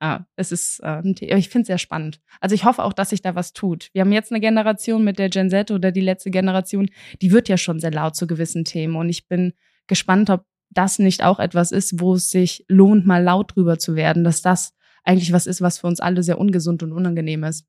ah, 0.00 0.20
es 0.36 0.52
ist, 0.52 0.80
äh, 0.80 1.02
ich 1.20 1.48
finde 1.48 1.62
es 1.62 1.66
sehr 1.68 1.78
spannend. 1.78 2.20
Also 2.40 2.54
ich 2.54 2.64
hoffe 2.64 2.84
auch, 2.84 2.92
dass 2.92 3.10
sich 3.10 3.22
da 3.22 3.34
was 3.34 3.52
tut. 3.52 3.90
Wir 3.92 4.02
haben 4.02 4.12
jetzt 4.12 4.30
eine 4.30 4.40
Generation 4.40 5.04
mit 5.04 5.18
der 5.18 5.28
Gen 5.28 5.50
Z 5.50 5.70
oder 5.70 5.92
die 5.92 6.00
letzte 6.00 6.30
Generation, 6.30 6.90
die 7.22 7.32
wird 7.32 7.48
ja 7.48 7.56
schon 7.56 7.80
sehr 7.80 7.92
laut 7.92 8.16
zu 8.16 8.26
gewissen 8.26 8.64
Themen. 8.64 8.96
Und 8.96 9.08
ich 9.08 9.28
bin 9.28 9.52
gespannt, 9.86 10.30
ob 10.30 10.44
das 10.70 10.98
nicht 10.98 11.22
auch 11.22 11.38
etwas 11.38 11.72
ist, 11.72 12.00
wo 12.00 12.14
es 12.14 12.30
sich 12.30 12.64
lohnt, 12.68 13.06
mal 13.06 13.22
laut 13.22 13.54
drüber 13.54 13.78
zu 13.78 13.94
werden, 13.94 14.24
dass 14.24 14.42
das 14.42 14.74
eigentlich 15.04 15.32
was 15.32 15.46
ist, 15.46 15.60
was 15.60 15.78
für 15.78 15.86
uns 15.86 16.00
alle 16.00 16.22
sehr 16.22 16.38
ungesund 16.38 16.82
und 16.82 16.92
unangenehm 16.92 17.44
ist. 17.44 17.64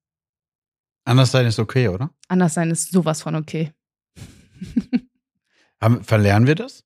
Anders 1.08 1.32
sein 1.32 1.46
ist 1.46 1.58
okay, 1.60 1.88
oder? 1.88 2.10
Anders 2.28 2.54
sein 2.54 2.70
ist 2.70 2.92
sowas 2.92 3.22
von 3.22 3.36
okay. 3.36 3.72
Haben, 5.82 6.04
verlernen 6.04 6.48
wir 6.48 6.56
das? 6.56 6.84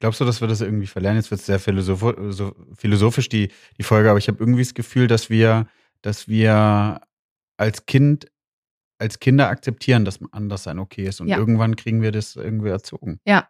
Glaubst 0.00 0.20
du, 0.20 0.24
dass 0.24 0.40
wir 0.40 0.48
das 0.48 0.60
irgendwie 0.60 0.86
verlernen? 0.86 1.18
Jetzt 1.18 1.30
wird 1.30 1.40
es 1.40 1.46
sehr 1.46 1.58
philosoph 1.58 2.14
so 2.30 2.54
philosophisch, 2.74 3.28
die, 3.28 3.50
die 3.78 3.82
Folge, 3.82 4.10
aber 4.10 4.18
ich 4.18 4.28
habe 4.28 4.38
irgendwie 4.38 4.62
das 4.62 4.74
Gefühl, 4.74 5.06
dass 5.06 5.30
wir, 5.30 5.66
dass 6.02 6.28
wir 6.28 7.00
als 7.56 7.86
Kind, 7.86 8.26
als 8.98 9.18
Kinder 9.18 9.48
akzeptieren, 9.48 10.04
dass 10.04 10.20
anders 10.32 10.64
sein 10.64 10.78
okay 10.78 11.06
ist. 11.06 11.20
Und 11.20 11.28
Ja. 11.28 11.38
irgendwann 11.38 11.76
kriegen 11.76 12.02
wir 12.02 12.12
das 12.12 12.36
irgendwie 12.36 12.68
erzogen. 12.68 13.18
Ja. 13.26 13.48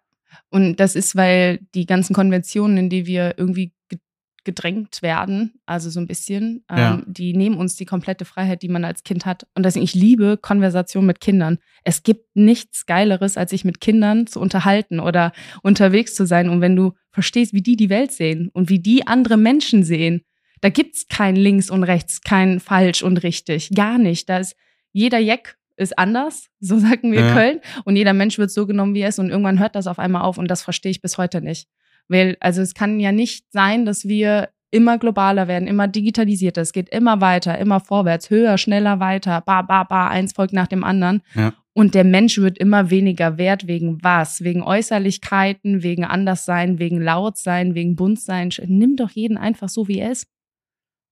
Und 0.51 0.77
das 0.77 0.95
ist, 0.97 1.17
weil 1.17 1.59
die 1.75 1.87
ganzen 1.87 2.15
Konventionen, 2.15 2.77
in 2.77 2.89
die 2.91 3.07
wir 3.07 3.35
irgendwie 3.37 3.73
ge- 3.89 3.99
gedrängt 4.45 5.03
werden, 5.03 5.55
also 5.67 5.91
so 5.91 6.01
ein 6.01 6.07
bisschen, 6.07 6.65
ähm, 6.71 6.79
Ja. 6.79 7.03
die 7.07 7.35
nehmen 7.35 7.57
uns 7.57 7.77
die 7.77 7.85
komplette 7.85 8.25
Freiheit, 8.25 8.63
die 8.63 8.69
man 8.69 8.85
als 8.85 9.03
Kind 9.03 9.27
hat. 9.27 9.47
Und 9.55 9.65
deswegen, 9.65 9.85
ich 9.85 9.95
liebe 9.95 10.37
Konversation 10.37 11.07
mit 11.07 11.21
Kindern. 11.21 11.59
Es 11.83 12.03
gibt 12.03 12.35
nichts 12.37 12.87
Geileres, 12.87 13.37
als 13.37 13.51
sich 13.51 13.65
mit 13.65 13.81
Kindern 13.81 14.27
zu 14.27 14.41
unterhalten 14.41 15.01
oder 15.01 15.33
unterwegs 15.63 16.15
zu 16.15 16.27
sein. 16.27 16.49
Und 16.49 16.61
wenn 16.61 16.77
du 16.77 16.93
verstehst, 17.11 17.53
wie 17.53 17.63
die 17.63 17.77
die 17.77 17.91
Welt 17.91 18.13
sehen 18.13 18.51
und 18.53 18.69
wie 18.69 18.79
die 18.81 19.07
andere 19.07 19.37
Menschen 19.37 19.83
sehen, 19.85 20.23
da 20.61 20.69
gibt's 20.71 21.09
kein 21.09 21.37
links 21.37 21.71
und 21.71 21.83
rechts, 21.83 22.21
kein 22.23 22.61
falsch 22.61 23.03
und 23.03 23.23
richtig, 23.23 23.71
gar 23.75 23.99
nicht. 23.99 24.29
Da 24.29 24.39
ist 24.39 24.57
jeder 24.93 25.19
Jack 25.19 25.57
ist 25.77 25.99
anders, 25.99 26.47
so 26.61 26.79
sagen 26.79 27.13
wir 27.13 27.21
ja. 27.21 27.33
Köln. 27.35 27.61
Und 27.85 27.97
jeder 27.97 28.13
Mensch 28.13 28.39
wird 28.39 28.51
so 28.51 28.67
genommen, 28.67 28.95
wie 28.95 29.01
er 29.01 29.09
ist. 29.09 29.19
Und 29.19 29.31
irgendwann 29.31 29.59
hört 29.59 29.75
das 29.75 29.87
auf 29.87 29.99
einmal 29.99 30.23
auf. 30.23 30.39
Und 30.39 30.49
das 30.49 30.63
verstehe 30.63 30.91
ich 30.91 31.01
bis 31.01 31.19
heute 31.19 31.41
nicht. 31.41 31.69
Weil, 32.09 32.37
also 32.41 32.63
es 32.63 32.75
kann 32.75 33.01
ja 33.01 33.13
nicht 33.13 33.47
sein, 33.51 33.85
dass 33.87 34.07
wir 34.07 34.51
immer 34.71 34.99
globaler 34.99 35.47
werden, 35.47 35.69
immer 35.69 35.87
digitalisierter. 35.87 36.61
Es 36.61 36.73
geht 36.73 36.89
immer 36.89 37.21
weiter, 37.21 37.59
immer 37.59 37.79
vorwärts, 37.81 38.29
höher, 38.29 38.59
schneller, 38.59 38.99
weiter, 38.99 39.41
ba, 39.41 39.63
ba, 39.63 39.85
ba, 39.85 40.09
eins 40.09 40.33
folgt 40.33 40.53
nach 40.53 40.67
dem 40.67 40.83
anderen. 40.83 41.23
Ja. 41.35 41.55
Und 41.75 41.95
der 41.95 42.05
Mensch 42.05 42.39
wird 42.39 42.59
immer 42.59 42.91
weniger 42.91 43.39
wert 43.39 43.67
wegen 43.67 44.03
was? 44.03 44.43
Wegen 44.43 44.63
Äußerlichkeiten, 44.63 45.83
wegen 45.83 46.05
Anderssein, 46.05 46.79
wegen 46.79 47.01
Lautsein, 47.01 47.75
wegen 47.75 47.97
Buntsein. 47.97 48.51
Nimm 48.67 48.97
doch 48.97 49.11
jeden 49.11 49.37
einfach 49.37 49.69
so, 49.69 49.89
wie 49.89 49.99
er 49.99 50.13
ist. 50.13 50.27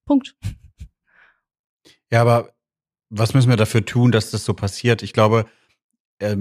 Punkt. 0.07 0.37
Ja, 2.11 2.21
aber 2.21 2.53
was 3.11 3.35
müssen 3.35 3.51
wir 3.51 3.57
dafür 3.57 3.85
tun, 3.85 4.13
dass 4.13 4.31
das 4.31 4.45
so 4.45 4.55
passiert? 4.55 5.03
Ich 5.03 5.13
glaube, 5.13 5.47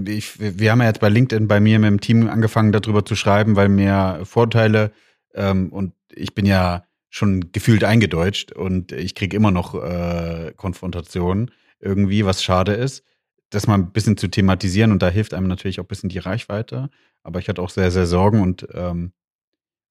ich, 0.07 0.39
wir 0.39 0.71
haben 0.71 0.81
ja 0.81 0.87
jetzt 0.87 0.99
bei 0.99 1.09
LinkedIn 1.09 1.47
bei 1.47 1.59
mir 1.59 1.79
mit 1.79 1.89
dem 1.89 2.01
Team 2.01 2.29
angefangen, 2.29 2.71
darüber 2.71 3.05
zu 3.05 3.15
schreiben, 3.15 3.55
weil 3.55 3.69
mir 3.69 4.21
Vorteile 4.23 4.91
ähm, 5.33 5.71
und 5.71 5.93
ich 6.13 6.35
bin 6.35 6.45
ja 6.45 6.85
schon 7.09 7.51
gefühlt 7.51 7.83
eingedeutscht 7.83 8.51
und 8.51 8.91
ich 8.91 9.15
kriege 9.15 9.35
immer 9.35 9.51
noch 9.51 9.75
äh, 9.75 10.53
Konfrontationen 10.55 11.51
irgendwie, 11.79 12.25
was 12.25 12.43
schade 12.43 12.73
ist, 12.73 13.03
das 13.49 13.67
mal 13.67 13.75
ein 13.75 13.91
bisschen 13.91 14.17
zu 14.17 14.27
thematisieren 14.27 14.91
und 14.91 15.01
da 15.01 15.09
hilft 15.09 15.33
einem 15.33 15.47
natürlich 15.47 15.79
auch 15.79 15.83
ein 15.83 15.87
bisschen 15.87 16.09
die 16.09 16.19
Reichweite. 16.19 16.89
Aber 17.23 17.39
ich 17.39 17.49
hatte 17.49 17.61
auch 17.61 17.69
sehr, 17.69 17.91
sehr 17.91 18.05
Sorgen 18.05 18.41
und 18.41 18.67
ähm, 18.73 19.11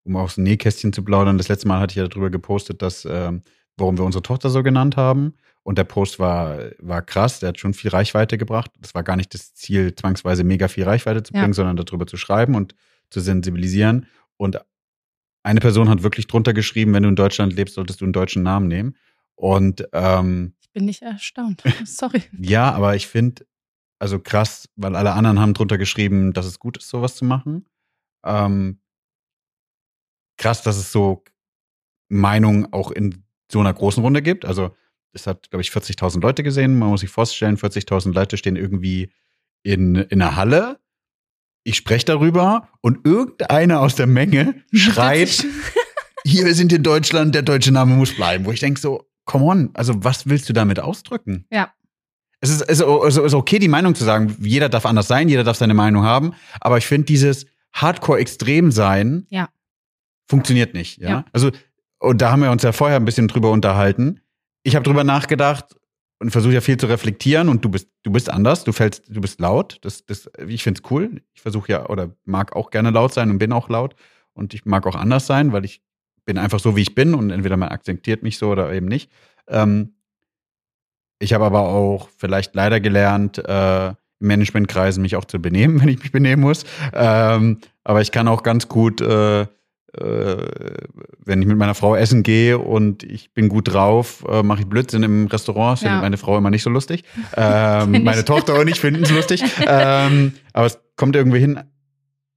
um 0.03 0.15
aus 0.15 0.35
dem 0.35 0.45
Nähkästchen 0.45 0.93
zu 0.93 1.03
plaudern, 1.03 1.37
das 1.37 1.47
letzte 1.47 1.67
Mal 1.67 1.79
hatte 1.79 1.91
ich 1.91 1.97
ja 1.97 2.07
darüber 2.07 2.31
gepostet, 2.31 2.81
dass 2.81 3.05
ähm, 3.05 3.43
warum 3.77 3.97
wir 3.97 4.05
unsere 4.05 4.23
Tochter 4.23 4.49
so 4.49 4.63
genannt 4.63 4.97
haben. 4.97 5.35
Und 5.63 5.77
der 5.77 5.83
Post 5.83 6.17
war, 6.17 6.57
war 6.79 7.01
krass, 7.03 7.39
der 7.39 7.49
hat 7.49 7.59
schon 7.59 7.73
viel 7.73 7.91
Reichweite 7.91 8.37
gebracht. 8.37 8.71
Das 8.79 8.95
war 8.95 9.03
gar 9.03 9.15
nicht 9.15 9.33
das 9.33 9.53
Ziel, 9.53 9.93
zwangsweise 9.93 10.43
mega 10.43 10.67
viel 10.67 10.85
Reichweite 10.85 11.21
zu 11.21 11.33
bringen, 11.33 11.47
ja. 11.47 11.53
sondern 11.53 11.77
darüber 11.77 12.07
zu 12.07 12.17
schreiben 12.17 12.55
und 12.55 12.75
zu 13.11 13.19
sensibilisieren. 13.19 14.07
Und 14.37 14.59
eine 15.43 15.59
Person 15.59 15.89
hat 15.89 16.01
wirklich 16.01 16.27
drunter 16.27 16.53
geschrieben, 16.53 16.93
wenn 16.93 17.03
du 17.03 17.09
in 17.09 17.15
Deutschland 17.15 17.53
lebst, 17.53 17.75
solltest 17.75 18.01
du 18.01 18.05
einen 18.05 18.13
deutschen 18.13 18.41
Namen 18.43 18.67
nehmen. 18.67 18.95
Und 19.35 19.87
ähm, 19.93 20.53
ich 20.61 20.71
bin 20.71 20.85
nicht 20.85 21.01
erstaunt. 21.01 21.63
Sorry. 21.85 22.23
ja, 22.39 22.71
aber 22.71 22.95
ich 22.95 23.07
finde, 23.07 23.45
also 23.99 24.19
krass, 24.19 24.67
weil 24.75 24.95
alle 24.95 25.13
anderen 25.13 25.39
haben 25.39 25.53
drunter 25.53 25.77
geschrieben, 25.77 26.33
dass 26.33 26.45
es 26.45 26.59
gut 26.59 26.77
ist, 26.77 26.89
sowas 26.89 27.15
zu 27.15 27.25
machen. 27.25 27.67
Ähm, 28.23 28.79
krass, 30.37 30.63
dass 30.63 30.77
es 30.77 30.91
so 30.91 31.23
Meinungen 32.09 32.71
auch 32.73 32.91
in 32.91 33.23
so 33.51 33.59
einer 33.59 33.73
großen 33.73 34.01
Runde 34.01 34.21
gibt. 34.21 34.45
Also 34.45 34.75
es 35.13 35.27
hat, 35.27 35.49
glaube 35.49 35.61
ich, 35.61 35.69
40.000 35.69 36.21
Leute 36.21 36.43
gesehen. 36.43 36.77
Man 36.77 36.89
muss 36.89 37.01
sich 37.01 37.09
vorstellen, 37.09 37.57
40.000 37.57 38.13
Leute 38.13 38.37
stehen 38.37 38.55
irgendwie 38.55 39.11
in, 39.63 39.95
in 39.95 40.21
einer 40.21 40.35
Halle. 40.35 40.79
Ich 41.63 41.75
spreche 41.75 42.05
darüber 42.05 42.69
und 42.81 43.05
irgendeiner 43.05 43.81
aus 43.81 43.95
der 43.95 44.07
Menge 44.07 44.63
schreit, 44.73 45.45
hier, 46.25 46.45
wir 46.45 46.55
sind 46.55 46.73
in 46.73 46.83
Deutschland, 46.83 47.35
der 47.35 47.43
deutsche 47.43 47.71
Name 47.71 47.95
muss 47.95 48.15
bleiben. 48.15 48.45
Wo 48.45 48.51
ich 48.51 48.59
denke 48.59 48.79
so, 48.79 49.09
come 49.25 49.45
on, 49.45 49.69
also 49.73 50.03
was 50.03 50.27
willst 50.27 50.49
du 50.49 50.53
damit 50.53 50.79
ausdrücken? 50.79 51.45
Ja. 51.51 51.71
Es 52.43 52.49
ist, 52.49 52.61
es 52.61 52.79
ist 52.79 53.33
okay, 53.35 53.59
die 53.59 53.67
Meinung 53.67 53.93
zu 53.93 54.03
sagen. 54.03 54.35
Jeder 54.41 54.67
darf 54.67 54.87
anders 54.87 55.07
sein, 55.07 55.29
jeder 55.29 55.43
darf 55.43 55.57
seine 55.57 55.75
Meinung 55.75 56.03
haben. 56.03 56.33
Aber 56.59 56.79
ich 56.79 56.87
finde, 56.87 57.05
dieses 57.05 57.45
Hardcore-Extrem 57.73 58.71
sein 58.71 59.27
ja. 59.29 59.49
funktioniert 60.27 60.73
nicht. 60.73 60.97
Ja? 60.97 61.09
ja. 61.09 61.25
Also 61.33 61.51
und 62.01 62.19
da 62.19 62.31
haben 62.31 62.41
wir 62.41 62.49
uns 62.49 62.63
ja 62.63 62.71
vorher 62.71 62.97
ein 62.97 63.05
bisschen 63.05 63.27
drüber 63.27 63.51
unterhalten. 63.51 64.21
Ich 64.63 64.75
habe 64.75 64.83
drüber 64.83 65.03
nachgedacht 65.03 65.75
und 66.19 66.31
versuche 66.31 66.53
ja 66.53 66.61
viel 66.61 66.77
zu 66.77 66.85
reflektieren 66.85 67.49
und 67.49 67.65
du 67.65 67.69
bist, 67.69 67.89
du 68.03 68.11
bist 68.11 68.29
anders, 68.29 68.63
du 68.63 68.71
fällst, 68.71 69.03
du 69.07 69.21
bist 69.21 69.39
laut. 69.39 69.79
Das, 69.81 70.05
das, 70.05 70.29
ich 70.47 70.63
finde 70.63 70.81
es 70.83 70.91
cool. 70.91 71.21
Ich 71.33 71.41
versuche 71.41 71.71
ja 71.71 71.89
oder 71.89 72.11
mag 72.25 72.55
auch 72.55 72.69
gerne 72.69 72.91
laut 72.91 73.13
sein 73.13 73.31
und 73.31 73.39
bin 73.39 73.51
auch 73.51 73.69
laut. 73.69 73.95
Und 74.33 74.53
ich 74.53 74.65
mag 74.65 74.85
auch 74.85 74.95
anders 74.95 75.25
sein, 75.25 75.51
weil 75.51 75.65
ich 75.65 75.81
bin 76.25 76.37
einfach 76.37 76.59
so, 76.59 76.75
wie 76.75 76.81
ich 76.81 76.95
bin 76.95 77.15
und 77.15 77.31
entweder 77.31 77.57
man 77.57 77.69
akzeptiert 77.69 78.23
mich 78.23 78.37
so 78.37 78.51
oder 78.51 78.71
eben 78.71 78.85
nicht. 78.85 79.11
Ähm, 79.47 79.95
ich 81.19 81.33
habe 81.33 81.45
aber 81.45 81.61
auch 81.61 82.09
vielleicht 82.17 82.55
leider 82.55 82.79
gelernt, 82.79 83.37
äh, 83.37 83.89
in 83.89 84.27
Managementkreisen 84.27 85.01
mich 85.01 85.15
auch 85.15 85.25
zu 85.25 85.41
benehmen, 85.41 85.79
wenn 85.81 85.89
ich 85.89 85.99
mich 85.99 86.11
benehmen 86.11 86.41
muss. 86.41 86.65
Ähm, 86.93 87.59
aber 87.83 88.01
ich 88.01 88.11
kann 88.11 88.27
auch 88.27 88.43
ganz 88.43 88.67
gut 88.67 89.01
äh, 89.01 89.47
wenn 89.93 91.41
ich 91.41 91.47
mit 91.47 91.57
meiner 91.57 91.75
Frau 91.75 91.95
essen 91.95 92.23
gehe 92.23 92.57
und 92.57 93.03
ich 93.03 93.33
bin 93.33 93.49
gut 93.49 93.73
drauf, 93.73 94.23
äh, 94.29 94.41
mache 94.41 94.61
ich 94.61 94.67
Blödsinn 94.67 95.03
im 95.03 95.27
Restaurant. 95.27 95.77
Das 95.77 95.81
ja. 95.81 95.89
findet 95.89 96.01
meine 96.03 96.17
Frau 96.17 96.37
immer 96.37 96.49
nicht 96.49 96.63
so 96.63 96.69
lustig. 96.69 97.03
Ähm, 97.37 98.03
meine 98.03 98.25
Tochter 98.25 98.59
und 98.59 98.67
ich 98.67 98.79
finden 98.79 99.03
es 99.03 99.11
lustig. 99.11 99.43
Ähm, 99.65 100.33
aber 100.53 100.65
es 100.65 100.79
kommt 100.97 101.15
irgendwie 101.15 101.39
hin. 101.39 101.59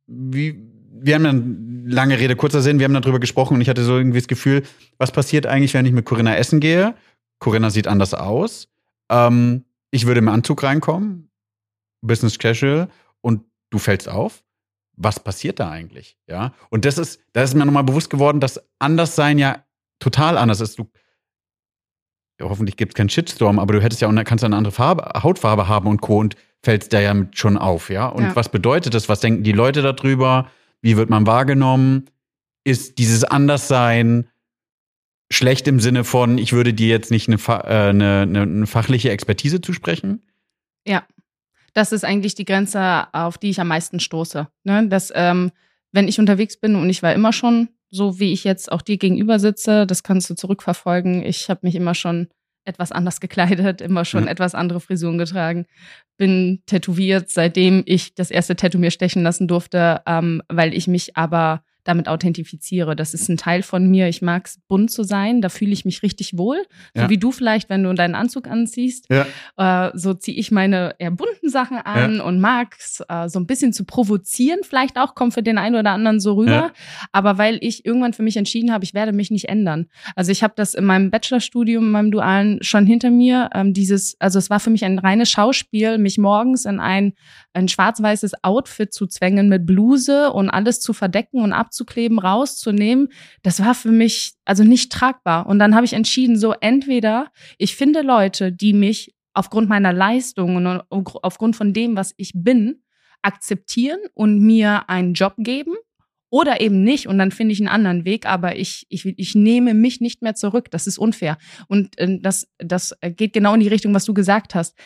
Wie, 0.07 0.63
wir 1.01 1.15
haben 1.15 1.25
dann 1.25 1.85
lange 1.87 2.19
Rede, 2.19 2.37
kurzer 2.37 2.63
Sinn, 2.63 2.79
wir 2.79 2.85
haben 2.85 2.95
darüber 2.95 3.19
gesprochen 3.19 3.55
und 3.55 3.61
ich 3.61 3.69
hatte 3.69 3.83
so 3.83 3.97
irgendwie 3.97 4.19
das 4.19 4.29
Gefühl, 4.29 4.63
was 4.99 5.11
passiert 5.11 5.47
eigentlich, 5.47 5.75
wenn 5.75 5.85
ich 5.85 5.93
mit 5.93 6.05
Corinna 6.05 6.37
essen 6.37 6.61
gehe? 6.61 6.95
Corinna 7.41 7.71
sieht 7.71 7.89
anders 7.89 8.15
aus. 8.15 8.69
Ähm, 9.11 9.65
ich 9.91 10.07
würde 10.07 10.21
im 10.21 10.29
Anzug 10.29 10.63
reinkommen, 10.63 11.31
Business 12.03 12.39
Casual, 12.39 12.89
und 13.21 13.43
du 13.71 13.79
fällst 13.79 14.09
auf 14.09 14.44
was 14.97 15.21
passiert 15.21 15.61
da 15.61 15.71
eigentlich? 15.71 16.17
Ja. 16.27 16.55
Und 16.71 16.85
das 16.85 16.99
ist, 16.99 17.21
da 17.33 17.43
ist 17.43 17.55
mir 17.55 17.65
nochmal 17.67 17.85
bewusst 17.85 18.11
geworden, 18.11 18.41
dass 18.41 18.61
Anderssein 18.79 19.39
ja 19.39 19.65
total 19.99 20.39
anders 20.39 20.61
ist. 20.61 20.79
Du, 20.79 20.89
ja, 22.41 22.49
hoffentlich 22.49 22.77
gibt 22.77 22.93
es 22.93 22.97
keinen 22.97 23.09
Shitstorm, 23.09 23.59
aber 23.59 23.75
du 23.75 23.83
hättest 23.83 24.01
ja 24.03 24.09
auch, 24.09 24.25
kannst 24.25 24.43
ja 24.43 24.47
eine 24.47 24.57
andere 24.57 24.73
Farbe, 24.73 25.23
Hautfarbe 25.23 25.69
haben 25.69 25.89
und 25.89 26.01
Co. 26.01 26.19
und 26.19 26.37
fällst 26.63 26.93
da 26.93 27.01
ja 27.01 27.15
schon 27.33 27.59
auf, 27.59 27.91
ja. 27.91 28.07
Und 28.07 28.25
ja. 28.25 28.37
was 28.37 28.49
bedeutet 28.49 28.95
das? 28.95 29.09
Was 29.09 29.21
denken 29.21 29.43
die 29.43 29.53
Leute 29.53 29.83
darüber? 29.83 30.51
Wie 30.81 30.97
wird 30.97 31.11
man 31.11 31.27
wahrgenommen? 31.27 32.11
Ist 32.65 32.99
dieses 32.99 33.25
Anderssein 33.25 34.29
schlecht 35.31 35.69
im 35.69 35.81
Sinne 35.81 36.05
von, 36.05 36.39
ich 36.39 36.53
würde 36.53 36.73
dir 36.73 36.89
jetzt 36.89 37.11
nicht 37.11 37.29
eine, 37.29 37.37
äh, 37.37 37.89
eine, 37.91 38.23
eine 38.23 38.67
fachliche 38.67 39.11
Expertise 39.11 39.61
zusprechen? 39.61 40.23
Ja 40.87 41.05
das 41.75 41.93
ist 41.93 42.05
eigentlich 42.05 42.35
die 42.35 42.45
Grenze, 42.45 43.07
auf 43.13 43.37
die 43.37 43.51
ich 43.51 43.61
am 43.61 43.69
meisten 43.69 44.01
stoße. 44.01 44.49
Ne? 44.65 44.89
Dass, 44.89 45.13
ähm, 45.15 45.51
wenn 45.93 46.09
ich 46.09 46.19
unterwegs 46.19 46.57
bin 46.57 46.77
und 46.77 46.89
ich 46.89 47.03
war 47.03 47.13
immer 47.13 47.33
schon 47.33 47.69
so, 47.91 48.19
wie 48.19 48.33
ich 48.33 48.45
jetzt 48.45 48.73
auch 48.73 48.83
dir 48.83 48.97
gegenüber 48.97 49.39
sitze, 49.39 49.87
das 49.87 50.03
kannst 50.03 50.31
du 50.31 50.35
zurückverfolgen. 50.35 51.25
Ich 51.25 51.49
habe 51.51 51.61
mich 51.63 51.75
immer 51.75 51.95
schon 51.95 52.29
etwas 52.65 52.93
anders 52.93 53.21
gekleidet, 53.21 53.81
immer 53.81 54.05
schon 54.05 54.25
ja. 54.25 54.31
etwas 54.31 54.55
andere 54.55 54.81
Frisuren 54.81 55.19
getragen, 55.19 55.67
bin 56.17 56.63
tätowiert, 56.67 57.31
seitdem 57.31 57.83
ich 57.87 58.15
das 58.15 58.31
erste 58.31 58.57
Tattoo 58.57 58.79
mir 58.79 58.91
stechen 58.91 59.23
lassen 59.23 59.49
durfte, 59.49 60.01
ähm, 60.07 60.43
weil 60.49 60.75
ich 60.75 60.87
mich 60.87 61.17
aber 61.17 61.63
damit 61.85 62.09
authentifiziere. 62.09 62.97
Das 62.97 63.15
ist 63.15 63.29
ein 63.29 63.37
Teil 63.37 63.63
von 63.63 63.87
mir. 63.87 64.09
Ich 64.09 64.23
mag 64.23 64.47
es, 64.47 64.59
bunt 64.69 64.91
zu 64.91 65.05
sein. 65.05 65.41
Da 65.41 65.49
fühle 65.49 65.73
ich 65.73 65.85
mich 65.85 66.03
richtig 66.03 66.37
wohl. 66.37 66.65
So 66.95 67.03
ja. 67.03 67.11
wie 67.11 67.19
du 67.19 67.31
vielleicht, 67.31 67.69
wenn 67.69 67.83
du 67.83 67.93
deinen 67.95 68.15
Anzug 68.15 68.49
anziehst. 68.49 69.07
Ja. 69.11 69.89
Äh, 69.89 69.91
so 69.95 70.15
ziehe 70.15 70.37
ich 70.37 70.51
meine 70.51 70.95
eher 70.99 71.11
bunten 71.11 71.49
Sachen 71.49 71.77
an 71.79 72.17
ja. 72.17 72.25
und 72.25 72.41
mag 72.41 72.75
es 72.79 73.03
äh, 73.09 73.29
so 73.29 73.39
ein 73.39 73.47
bisschen 73.47 73.73
zu 73.73 73.85
provozieren. 73.85 74.61
Vielleicht 74.63 74.99
auch 74.99 75.15
kommt 75.15 75.35
für 75.35 75.43
den 75.43 75.59
einen 75.59 75.77
oder 75.77 75.91
anderen 75.91 76.21
so 76.21 76.35
rüber. 76.35 76.73
Aber 77.13 77.39
weil 77.39 77.59
ich 77.61 77.85
irgendwann 77.85 78.13
für 78.13 78.23
mich 78.23 78.37
entschieden 78.37 78.73
habe, 78.73 78.85
ich 78.85 78.95
werde 78.95 79.13
mich 79.13 79.31
nicht 79.31 79.49
ändern. 79.49 79.87
Also 80.17 80.33
ich 80.33 80.43
habe 80.43 80.55
das 80.57 80.75
in 80.75 80.85
meinem 80.85 81.11
Bachelorstudium, 81.11 81.85
in 81.85 81.91
meinem 81.91 82.11
Dualen 82.11 82.63
schon 82.63 82.87
hinter 82.87 83.11
mir. 83.11 83.51
Ähm, 83.55 83.75
dieses, 83.75 84.17
also 84.21 84.39
es 84.39 84.51
war 84.51 84.61
für 84.61 84.71
mich 84.71 84.85
ein 84.85 84.99
reines 84.99 85.31
Schauspiel, 85.31 85.99
mich 85.99 86.19
morgens 86.19 86.65
in 86.65 86.81
ein, 86.81 87.13
ein 87.55 87.69
schwarz-weißes 87.69 88.43
Outfit 88.43 88.93
zu 88.93 89.07
zwängen 89.07 89.49
mit 89.49 89.65
Bluse 89.65 90.33
und 90.33 90.51
alles 90.51 90.81
zu 90.81 90.93
verdecken 90.93 91.41
und 91.41 91.53
abzukleben, 91.53 92.19
rauszunehmen, 92.19 93.09
das 93.43 93.61
war 93.61 93.75
für 93.75 93.93
mich 93.93 94.35
also 94.45 94.65
nicht 94.65 94.93
tragbar. 94.93 95.47
Und 95.47 95.59
dann 95.59 95.75
habe 95.75 95.87
ich 95.87 95.93
entschieden, 95.93 96.37
so 96.37 96.53
entweder 96.61 97.31
ich 97.59 97.77
finde 97.77 98.03
Leute, 98.03 98.53
die 98.53 98.73
mich 98.73 99.15
aufgrund 99.33 99.69
meiner 99.69 99.93
Leistungen 99.93 100.67
und 100.67 100.83
aufgrund 100.91 101.57
von 101.57 101.73
dem, 101.73 101.97
was 101.97 102.15
ich 102.17 102.33
bin, 102.35 102.83
akzeptieren 103.23 103.99
und 104.15 104.41
mir 104.41 104.89
einen 104.89 105.15
Job 105.15 105.35
geben 105.39 105.75
oder 106.31 106.61
eben 106.61 106.83
nicht 106.83 107.07
und 107.07 107.19
dann 107.19 107.31
finde 107.31 107.53
ich 107.53 107.61
einen 107.61 107.69
anderen 107.69 108.05
Weg, 108.05 108.27
aber 108.27 108.57
ich, 108.57 108.87
ich, 108.89 109.07
ich 109.07 109.35
nehme 109.37 109.73
mich 109.73 110.01
nicht 110.01 110.21
mehr 110.21 110.35
zurück. 110.35 110.71
Das 110.71 110.87
ist 110.87 110.99
unfair. 110.99 111.39
Und 111.69 111.97
äh, 111.99 112.19
das, 112.21 112.49
das 112.59 112.97
geht 113.17 113.33
genau 113.33 113.55
in 113.55 113.61
die 113.61 113.69
Richtung, 113.69 113.95
was 113.95 114.05
du 114.05 114.15
gesagt 114.15 114.55
hast. 114.55 114.77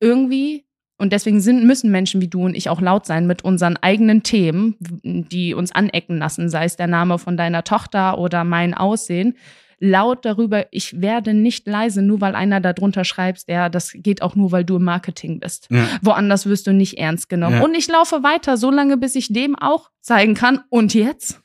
Irgendwie 0.00 0.66
und 1.02 1.12
deswegen 1.12 1.40
sind, 1.40 1.64
müssen 1.64 1.90
Menschen 1.90 2.20
wie 2.20 2.28
du 2.28 2.44
und 2.44 2.54
ich 2.54 2.68
auch 2.68 2.80
laut 2.80 3.06
sein 3.06 3.26
mit 3.26 3.42
unseren 3.42 3.76
eigenen 3.76 4.22
Themen, 4.22 4.76
die 5.02 5.52
uns 5.52 5.72
anecken 5.72 6.18
lassen, 6.18 6.48
sei 6.48 6.64
es 6.64 6.76
der 6.76 6.86
Name 6.86 7.18
von 7.18 7.36
deiner 7.36 7.64
Tochter 7.64 8.18
oder 8.18 8.44
mein 8.44 8.72
Aussehen. 8.72 9.34
Laut 9.80 10.24
darüber, 10.24 10.66
ich 10.70 11.00
werde 11.00 11.34
nicht 11.34 11.66
leise, 11.66 12.02
nur 12.02 12.20
weil 12.20 12.36
einer 12.36 12.60
darunter 12.60 13.04
schreibt, 13.04 13.48
ja, 13.48 13.68
das 13.68 13.90
geht 13.96 14.22
auch 14.22 14.36
nur, 14.36 14.52
weil 14.52 14.64
du 14.64 14.76
im 14.76 14.84
Marketing 14.84 15.40
bist. 15.40 15.66
Ja. 15.70 15.88
Woanders 16.02 16.46
wirst 16.46 16.68
du 16.68 16.72
nicht 16.72 16.98
ernst 16.98 17.28
genommen. 17.28 17.56
Ja. 17.56 17.64
Und 17.64 17.74
ich 17.74 17.88
laufe 17.88 18.22
weiter, 18.22 18.56
so 18.56 18.70
lange, 18.70 18.96
bis 18.96 19.16
ich 19.16 19.32
dem 19.32 19.56
auch 19.58 19.90
zeigen 20.02 20.34
kann. 20.34 20.60
Und 20.68 20.94
jetzt? 20.94 21.40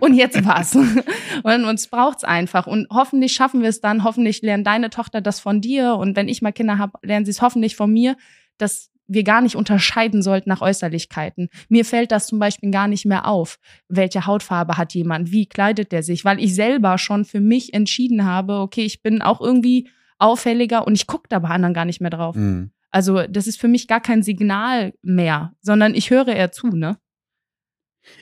Und 0.00 0.14
jetzt 0.14 0.42
was? 0.46 0.74
und 1.42 1.64
uns 1.66 1.88
braucht's 1.88 2.24
einfach. 2.24 2.66
Und 2.66 2.86
hoffentlich 2.90 3.34
schaffen 3.34 3.60
wir 3.60 3.68
es 3.68 3.82
dann. 3.82 4.04
Hoffentlich 4.04 4.40
lernt 4.40 4.66
deine 4.66 4.88
Tochter 4.88 5.20
das 5.20 5.38
von 5.38 5.60
dir. 5.60 5.96
Und 5.96 6.16
wenn 6.16 6.28
ich 6.28 6.40
mal 6.40 6.52
Kinder 6.52 6.78
habe, 6.78 6.98
lernen 7.02 7.26
sie 7.26 7.32
es 7.32 7.42
hoffentlich 7.42 7.76
von 7.76 7.92
mir 7.92 8.16
dass 8.62 8.90
wir 9.06 9.24
gar 9.24 9.40
nicht 9.40 9.56
unterscheiden 9.56 10.22
sollten 10.22 10.48
nach 10.48 10.60
Äußerlichkeiten. 10.60 11.48
Mir 11.68 11.84
fällt 11.84 12.12
das 12.12 12.26
zum 12.26 12.38
Beispiel 12.38 12.70
gar 12.70 12.88
nicht 12.88 13.04
mehr 13.04 13.26
auf. 13.26 13.58
Welche 13.88 14.26
Hautfarbe 14.26 14.76
hat 14.76 14.94
jemand? 14.94 15.32
Wie 15.32 15.46
kleidet 15.46 15.92
der 15.92 16.02
sich? 16.02 16.24
Weil 16.24 16.40
ich 16.40 16.54
selber 16.54 16.98
schon 16.98 17.24
für 17.24 17.40
mich 17.40 17.74
entschieden 17.74 18.24
habe, 18.24 18.60
okay, 18.60 18.84
ich 18.84 19.02
bin 19.02 19.22
auch 19.22 19.40
irgendwie 19.40 19.88
auffälliger 20.18 20.86
und 20.86 20.94
ich 20.94 21.06
gucke 21.06 21.28
da 21.28 21.40
bei 21.40 21.48
anderen 21.48 21.74
gar 21.74 21.84
nicht 21.84 22.00
mehr 22.00 22.10
drauf. 22.10 22.36
Mhm. 22.36 22.70
Also 22.90 23.26
das 23.26 23.46
ist 23.46 23.60
für 23.60 23.68
mich 23.68 23.88
gar 23.88 24.00
kein 24.00 24.22
Signal 24.22 24.92
mehr, 25.02 25.54
sondern 25.60 25.94
ich 25.94 26.10
höre 26.10 26.28
eher 26.28 26.52
zu, 26.52 26.68
ne? 26.68 26.98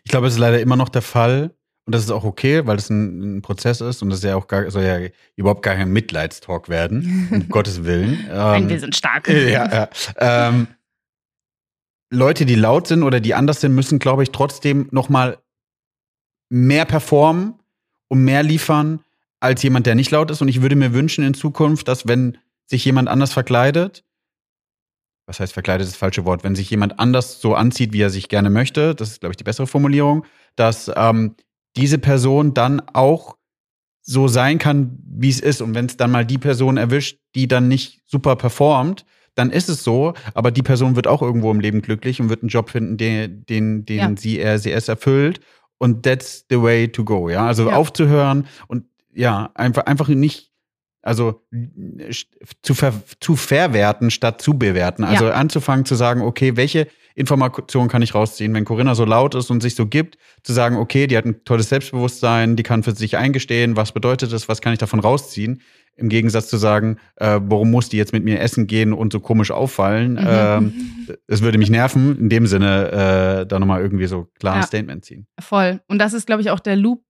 Ich 0.05 0.11
glaube, 0.11 0.27
es 0.27 0.35
ist 0.35 0.39
leider 0.39 0.61
immer 0.61 0.77
noch 0.77 0.89
der 0.89 1.03
Fall, 1.03 1.55
und 1.91 1.95
das 1.97 2.05
ist 2.05 2.13
auch 2.13 2.23
okay, 2.23 2.69
weil 2.69 2.77
das 2.77 2.89
ein, 2.89 3.39
ein, 3.39 3.43
Prozess 3.43 3.81
ist 3.81 4.01
und 4.01 4.11
das 4.11 4.21
ist 4.21 4.25
ja 4.25 4.37
auch 4.37 4.47
gar, 4.47 4.71
soll 4.71 4.85
ja 4.85 5.09
überhaupt 5.35 5.65
gar 5.65 5.75
kein 5.75 5.91
Mitleidstalk 5.91 6.69
werden, 6.69 7.27
um 7.33 7.49
Gottes 7.49 7.83
Willen. 7.83 8.27
Nein, 8.29 8.63
ähm, 8.63 8.69
wir 8.69 8.79
sind 8.79 8.95
stark. 8.95 9.29
Ja, 9.29 9.69
ja. 9.69 9.89
Ähm, 10.19 10.69
Leute, 12.09 12.47
die 12.47 12.55
laut 12.55 12.87
sind 12.87 13.03
oder 13.03 13.19
die 13.19 13.35
anders 13.35 13.61
sind, 13.61 13.75
müssen, 13.75 13.99
glaube 13.99 14.23
ich, 14.23 14.31
trotzdem 14.31 14.87
noch 14.93 15.09
mal 15.09 15.39
mehr 16.49 16.85
performen 16.85 17.55
und 18.07 18.23
mehr 18.23 18.45
liefern 18.45 19.01
als 19.41 19.61
jemand, 19.65 19.87
der 19.87 19.97
nicht 19.97 20.13
laut 20.13 20.31
ist. 20.31 20.43
Und 20.43 20.47
ich 20.47 20.63
würde 20.63 20.77
mir 20.77 20.95
wünschen 20.95 21.25
in 21.25 21.35
Zukunft, 21.35 21.89
dass 21.89 22.07
wenn 22.07 22.39
sich 22.67 22.85
jemand 22.85 23.09
anders 23.09 23.33
verkleidet, 23.33 24.05
was 25.27 25.41
heißt 25.41 25.53
verkleidet 25.53 25.87
ist 25.87 25.95
das 25.95 25.99
falsche 25.99 26.25
Wort, 26.25 26.45
wenn 26.45 26.55
sich 26.55 26.71
jemand 26.71 27.01
anders 27.01 27.41
so 27.41 27.57
anzieht, 27.57 27.93
wie 27.93 28.03
er 28.03 28.11
sich 28.11 28.29
gerne 28.29 28.49
möchte, 28.49 28.95
das 28.95 29.11
ist, 29.11 29.21
glaube 29.21 29.33
ich, 29.33 29.39
die 29.39 29.45
bessere 29.45 29.67
Formulierung, 29.67 30.25
dass 30.55 30.89
ähm, 30.95 31.35
diese 31.77 31.99
Person 31.99 32.55
dann 32.55 32.81
auch 32.93 33.37
so 34.03 34.29
sein 34.29 34.59
kann, 34.59 34.99
wie 35.05 35.29
es 35.29 35.41
ist. 35.41 35.61
Und 35.63 35.75
wenn 35.75 35.87
es 35.87 35.97
dann 35.97 36.11
mal 36.11 36.25
die 36.25 36.39
Person 36.39 36.77
erwischt, 36.77 37.19
die 37.35 37.49
dann 37.49 37.69
nicht 37.69 38.03
super 38.07 38.37
performt, 38.37 39.05
dann 39.35 39.51
ist 39.51 39.69
es 39.69 39.85
so, 39.85 40.15
aber 40.35 40.51
die 40.51 40.63
Person 40.63 40.97
wird 40.97 41.07
auch 41.07 41.23
irgendwo 41.23 41.51
im 41.51 41.61
Leben 41.61 41.83
glücklich 41.83 42.21
und 42.21 42.29
wird 42.29 42.43
einen 42.43 42.49
Job 42.49 42.71
finden, 42.71 42.97
den, 42.97 43.47
den, 43.47 43.85
den 43.85 43.99
ja. 43.99 44.17
sie, 44.17 44.39
er, 44.39 44.59
sie 44.59 44.73
es 44.73 44.89
erfüllt. 44.89 45.41
Und 45.79 46.03
that's 46.03 46.45
the 46.51 46.61
way 46.61 46.89
to 46.89 47.05
go, 47.05 47.31
ja. 47.31 47.47
Also 47.47 47.69
ja. 47.69 47.77
aufzuhören 47.77 48.47
und 48.67 48.85
ja, 49.15 49.51
einfach, 49.55 49.87
einfach 49.87 50.09
nicht, 50.09 50.50
also 51.03 51.43
zu, 52.63 52.75
ver, 52.75 52.93
zu 53.21 53.37
verwerten 53.37 54.11
statt 54.11 54.43
zu 54.43 54.59
bewerten. 54.59 55.05
Also 55.05 55.27
ja. 55.27 55.33
anzufangen 55.33 55.85
zu 55.85 55.95
sagen, 55.95 56.21
okay, 56.23 56.57
welche 56.57 56.89
Information 57.15 57.89
kann 57.89 58.03
ich 58.03 58.15
rausziehen, 58.15 58.55
wenn 58.55 58.65
Corinna 58.65 58.95
so 58.95 59.05
laut 59.05 59.35
ist 59.35 59.51
und 59.51 59.63
sich 59.63 59.75
so 59.75 59.87
gibt, 59.87 60.17
zu 60.43 60.53
sagen, 60.53 60.77
okay, 60.77 61.07
die 61.07 61.17
hat 61.17 61.25
ein 61.25 61.45
tolles 61.45 61.69
Selbstbewusstsein, 61.69 62.57
die 62.57 62.63
kann 62.63 62.83
für 62.83 62.93
sich 62.95 63.17
eingestehen, 63.17 63.77
was 63.77 63.93
bedeutet 63.93 64.33
das, 64.33 64.49
was 64.49 64.61
kann 64.61 64.73
ich 64.73 64.79
davon 64.79 65.01
rausziehen? 65.01 65.63
Im 65.97 66.09
Gegensatz 66.09 66.49
zu 66.49 66.57
sagen, 66.57 66.97
äh, 67.17 67.41
warum 67.43 67.71
muss 67.71 67.91
die 67.91 67.99
jetzt 67.99 68.13
mit 68.13 68.25
mir 68.25 68.41
essen 68.41 68.67
gehen 68.67 68.93
und 68.93 69.13
so 69.13 69.21
komisch 69.21 69.51
auffallen? 69.51 70.13
Mhm. 70.13 70.27
Ähm, 70.27 71.09
es 71.27 71.43
würde 71.43 71.59
mich 71.59 71.69
nerven, 71.69 72.19
in 72.19 72.29
dem 72.29 72.47
Sinne 72.47 73.41
äh, 73.43 73.47
da 73.47 73.59
nochmal 73.59 73.83
irgendwie 73.83 74.07
so 74.07 74.29
klar 74.39 74.55
ein 74.55 74.61
ja, 74.61 74.67
Statement 74.67 75.05
ziehen. 75.05 75.27
Voll. 75.39 75.81
Und 75.89 75.99
das 75.99 76.15
ist, 76.15 76.27
glaube 76.27 76.41
ich, 76.41 76.51
auch 76.51 76.61
der 76.61 76.77
Loop 76.77 77.03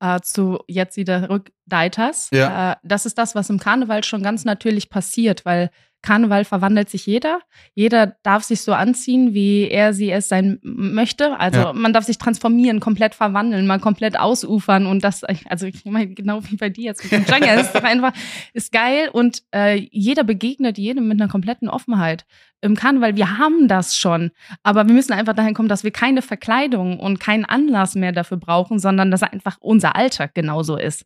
äh, 0.00 0.20
zu 0.20 0.58
jetzt 0.68 0.96
wieder 0.96 1.28
Rückdeiters. 1.28 2.28
Ja. 2.32 2.72
Äh, 2.72 2.76
das 2.82 3.06
ist 3.06 3.18
das, 3.18 3.34
was 3.34 3.50
im 3.50 3.58
Karneval 3.58 4.04
schon 4.04 4.22
ganz 4.22 4.44
natürlich 4.44 4.90
passiert, 4.90 5.44
weil 5.44 5.70
Karneval 6.06 6.44
verwandelt 6.44 6.88
sich 6.88 7.04
jeder. 7.04 7.40
Jeder 7.74 8.14
darf 8.22 8.44
sich 8.44 8.60
so 8.60 8.72
anziehen, 8.72 9.34
wie 9.34 9.68
er 9.68 9.92
sie 9.92 10.12
es 10.12 10.28
sein 10.28 10.60
möchte. 10.62 11.36
Also 11.40 11.58
ja. 11.58 11.72
man 11.72 11.92
darf 11.92 12.04
sich 12.04 12.16
transformieren, 12.16 12.78
komplett 12.78 13.16
verwandeln, 13.16 13.66
mal 13.66 13.80
komplett 13.80 14.16
ausufern 14.16 14.86
und 14.86 15.02
das, 15.02 15.24
also 15.24 15.66
ich 15.66 15.84
meine, 15.84 16.06
genau 16.14 16.44
wie 16.44 16.54
bei 16.54 16.68
dir 16.68 16.84
jetzt 16.84 17.02
mit 17.02 17.10
dem 17.10 17.24
Jungle, 17.28 17.60
ist 17.60 17.74
einfach, 17.82 18.12
ist 18.52 18.70
geil 18.70 19.08
und 19.12 19.42
äh, 19.52 19.88
jeder 19.90 20.22
begegnet 20.22 20.78
jedem 20.78 21.08
mit 21.08 21.20
einer 21.20 21.28
kompletten 21.28 21.68
Offenheit. 21.68 22.24
Im 22.60 22.76
Karneval, 22.76 23.16
wir 23.16 23.38
haben 23.38 23.66
das 23.66 23.96
schon, 23.96 24.30
aber 24.62 24.86
wir 24.86 24.94
müssen 24.94 25.12
einfach 25.12 25.34
dahin 25.34 25.54
kommen, 25.54 25.68
dass 25.68 25.82
wir 25.82 25.90
keine 25.90 26.22
Verkleidung 26.22 27.00
und 27.00 27.18
keinen 27.18 27.44
Anlass 27.44 27.96
mehr 27.96 28.12
dafür 28.12 28.36
brauchen, 28.36 28.78
sondern 28.78 29.10
dass 29.10 29.24
einfach 29.24 29.56
unser 29.58 29.96
Alltag 29.96 30.34
genauso 30.34 30.76
ist. 30.76 31.04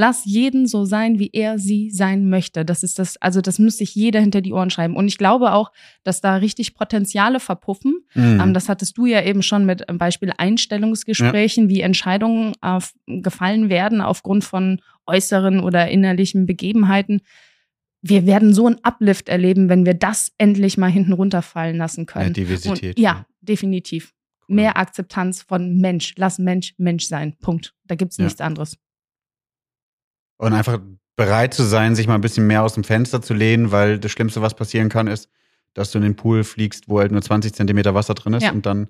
Lass 0.00 0.24
jeden 0.24 0.68
so 0.68 0.84
sein, 0.84 1.18
wie 1.18 1.30
er 1.32 1.58
sie 1.58 1.90
sein 1.90 2.30
möchte. 2.30 2.64
Das 2.64 2.84
ist 2.84 3.00
das, 3.00 3.20
also 3.20 3.40
das 3.40 3.58
müsste 3.58 3.78
sich 3.78 3.96
jeder 3.96 4.20
hinter 4.20 4.40
die 4.40 4.52
Ohren 4.52 4.70
schreiben. 4.70 4.94
Und 4.94 5.08
ich 5.08 5.18
glaube 5.18 5.52
auch, 5.52 5.72
dass 6.04 6.20
da 6.20 6.36
richtig 6.36 6.76
Potenziale 6.76 7.40
verpuffen. 7.40 8.04
Mhm. 8.14 8.40
Ähm, 8.40 8.54
das 8.54 8.68
hattest 8.68 8.96
du 8.96 9.06
ja 9.06 9.24
eben 9.24 9.42
schon 9.42 9.66
mit 9.66 9.82
ähm, 9.88 9.98
Beispiel 9.98 10.32
Einstellungsgesprächen, 10.38 11.64
ja. 11.64 11.70
wie 11.74 11.80
Entscheidungen 11.80 12.52
äh, 12.62 12.78
gefallen 13.08 13.70
werden 13.70 14.00
aufgrund 14.00 14.44
von 14.44 14.80
äußeren 15.08 15.58
oder 15.58 15.88
innerlichen 15.88 16.46
Begebenheiten. 16.46 17.20
Wir 18.00 18.24
werden 18.24 18.54
so 18.54 18.68
einen 18.68 18.78
Uplift 18.84 19.28
erleben, 19.28 19.68
wenn 19.68 19.84
wir 19.84 19.94
das 19.94 20.30
endlich 20.38 20.78
mal 20.78 20.92
hinten 20.92 21.12
runterfallen 21.12 21.76
lassen 21.76 22.06
können. 22.06 22.26
Ja, 22.26 22.32
Diversität. 22.34 22.96
Und, 22.96 23.02
ja, 23.02 23.26
definitiv. 23.40 24.14
Mehr 24.46 24.76
Akzeptanz 24.76 25.42
von 25.42 25.76
Mensch. 25.78 26.14
Lass 26.16 26.38
Mensch 26.38 26.74
Mensch 26.78 27.06
sein. 27.06 27.34
Punkt. 27.40 27.74
Da 27.88 27.96
gibt's 27.96 28.18
ja. 28.18 28.26
nichts 28.26 28.40
anderes. 28.40 28.78
Und 30.38 30.52
einfach 30.54 30.80
bereit 31.16 31.52
zu 31.52 31.64
sein, 31.64 31.94
sich 31.94 32.06
mal 32.06 32.14
ein 32.14 32.20
bisschen 32.20 32.46
mehr 32.46 32.62
aus 32.62 32.74
dem 32.74 32.84
Fenster 32.84 33.20
zu 33.20 33.34
lehnen, 33.34 33.72
weil 33.72 33.98
das 33.98 34.12
Schlimmste, 34.12 34.40
was 34.40 34.54
passieren 34.54 34.88
kann, 34.88 35.08
ist, 35.08 35.28
dass 35.74 35.90
du 35.90 35.98
in 35.98 36.04
den 36.04 36.16
Pool 36.16 36.44
fliegst, 36.44 36.88
wo 36.88 37.00
halt 37.00 37.12
nur 37.12 37.20
20 37.22 37.52
Zentimeter 37.52 37.94
Wasser 37.94 38.14
drin 38.14 38.34
ist 38.34 38.44
ja. 38.44 38.52
und 38.52 38.64
dann 38.64 38.88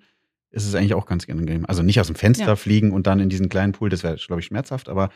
ist 0.51 0.67
es 0.67 0.75
eigentlich 0.75 0.95
auch 0.95 1.07
ganz 1.07 1.29
angenehm. 1.29 1.65
Also 1.67 1.83
nicht 1.83 2.01
aus 2.01 2.07
dem 2.07 2.17
Fenster 2.17 2.47
ja. 2.47 2.57
fliegen 2.57 2.93
und 2.93 3.07
dann 3.07 3.21
in 3.21 3.29
diesen 3.29 3.49
kleinen 3.49 3.73
Pool, 3.73 3.89
das 3.89 4.03
wäre, 4.03 4.17
glaube 4.17 4.41
ich, 4.41 4.47
schmerzhaft, 4.47 4.89
aber 4.89 5.11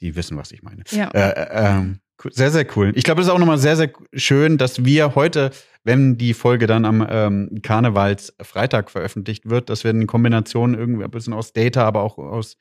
die 0.00 0.16
wissen, 0.16 0.36
was 0.36 0.52
ich 0.52 0.62
meine. 0.62 0.82
Ja. 0.90 1.08
Äh, 1.08 1.30
äh, 1.30 1.48
ähm, 1.52 2.00
sehr, 2.30 2.50
sehr 2.50 2.66
cool. 2.76 2.92
Ich 2.94 3.04
glaube, 3.04 3.20
das 3.20 3.28
ist 3.28 3.32
auch 3.32 3.38
nochmal 3.38 3.58
sehr, 3.58 3.76
sehr 3.76 3.90
schön, 4.14 4.58
dass 4.58 4.84
wir 4.84 5.14
heute, 5.14 5.50
wenn 5.84 6.18
die 6.18 6.34
Folge 6.34 6.66
dann 6.66 6.84
am 6.84 7.06
ähm, 7.08 7.60
Karnevalsfreitag 7.62 8.90
veröffentlicht 8.90 9.48
wird, 9.48 9.70
dass 9.70 9.84
wir 9.84 9.90
in 9.90 10.06
Kombination 10.06 10.74
irgendwie 10.74 11.04
ein 11.04 11.10
bisschen 11.10 11.32
aus 11.32 11.52
Data, 11.52 11.84
aber 11.86 12.02
auch 12.02 12.18
aus 12.18 12.56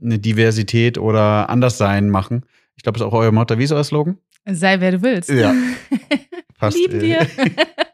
eine 0.00 0.18
Diversität 0.18 0.98
oder 0.98 1.48
Anderssein 1.48 2.10
machen. 2.10 2.44
Ich 2.76 2.82
glaube, 2.82 2.98
das 2.98 3.06
ist 3.06 3.12
auch 3.12 3.16
euer 3.18 3.32
Motto. 3.32 3.58
Wie 3.58 3.64
ist 3.64 3.72
euer 3.72 3.84
Slogan? 3.84 4.18
Sei 4.46 4.80
wer 4.80 4.92
du 4.92 5.02
willst. 5.02 5.30
Ja. 5.30 5.54
Passt. 6.58 6.76
Lieben 6.76 7.00
dir. 7.00 7.26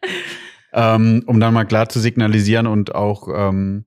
ähm, 0.72 1.22
um 1.26 1.41
dann 1.41 1.55
mal 1.55 1.64
klar 1.64 1.89
zu 1.89 2.01
signalisieren 2.01 2.66
und 2.66 2.95
auch, 2.95 3.28
ähm, 3.33 3.85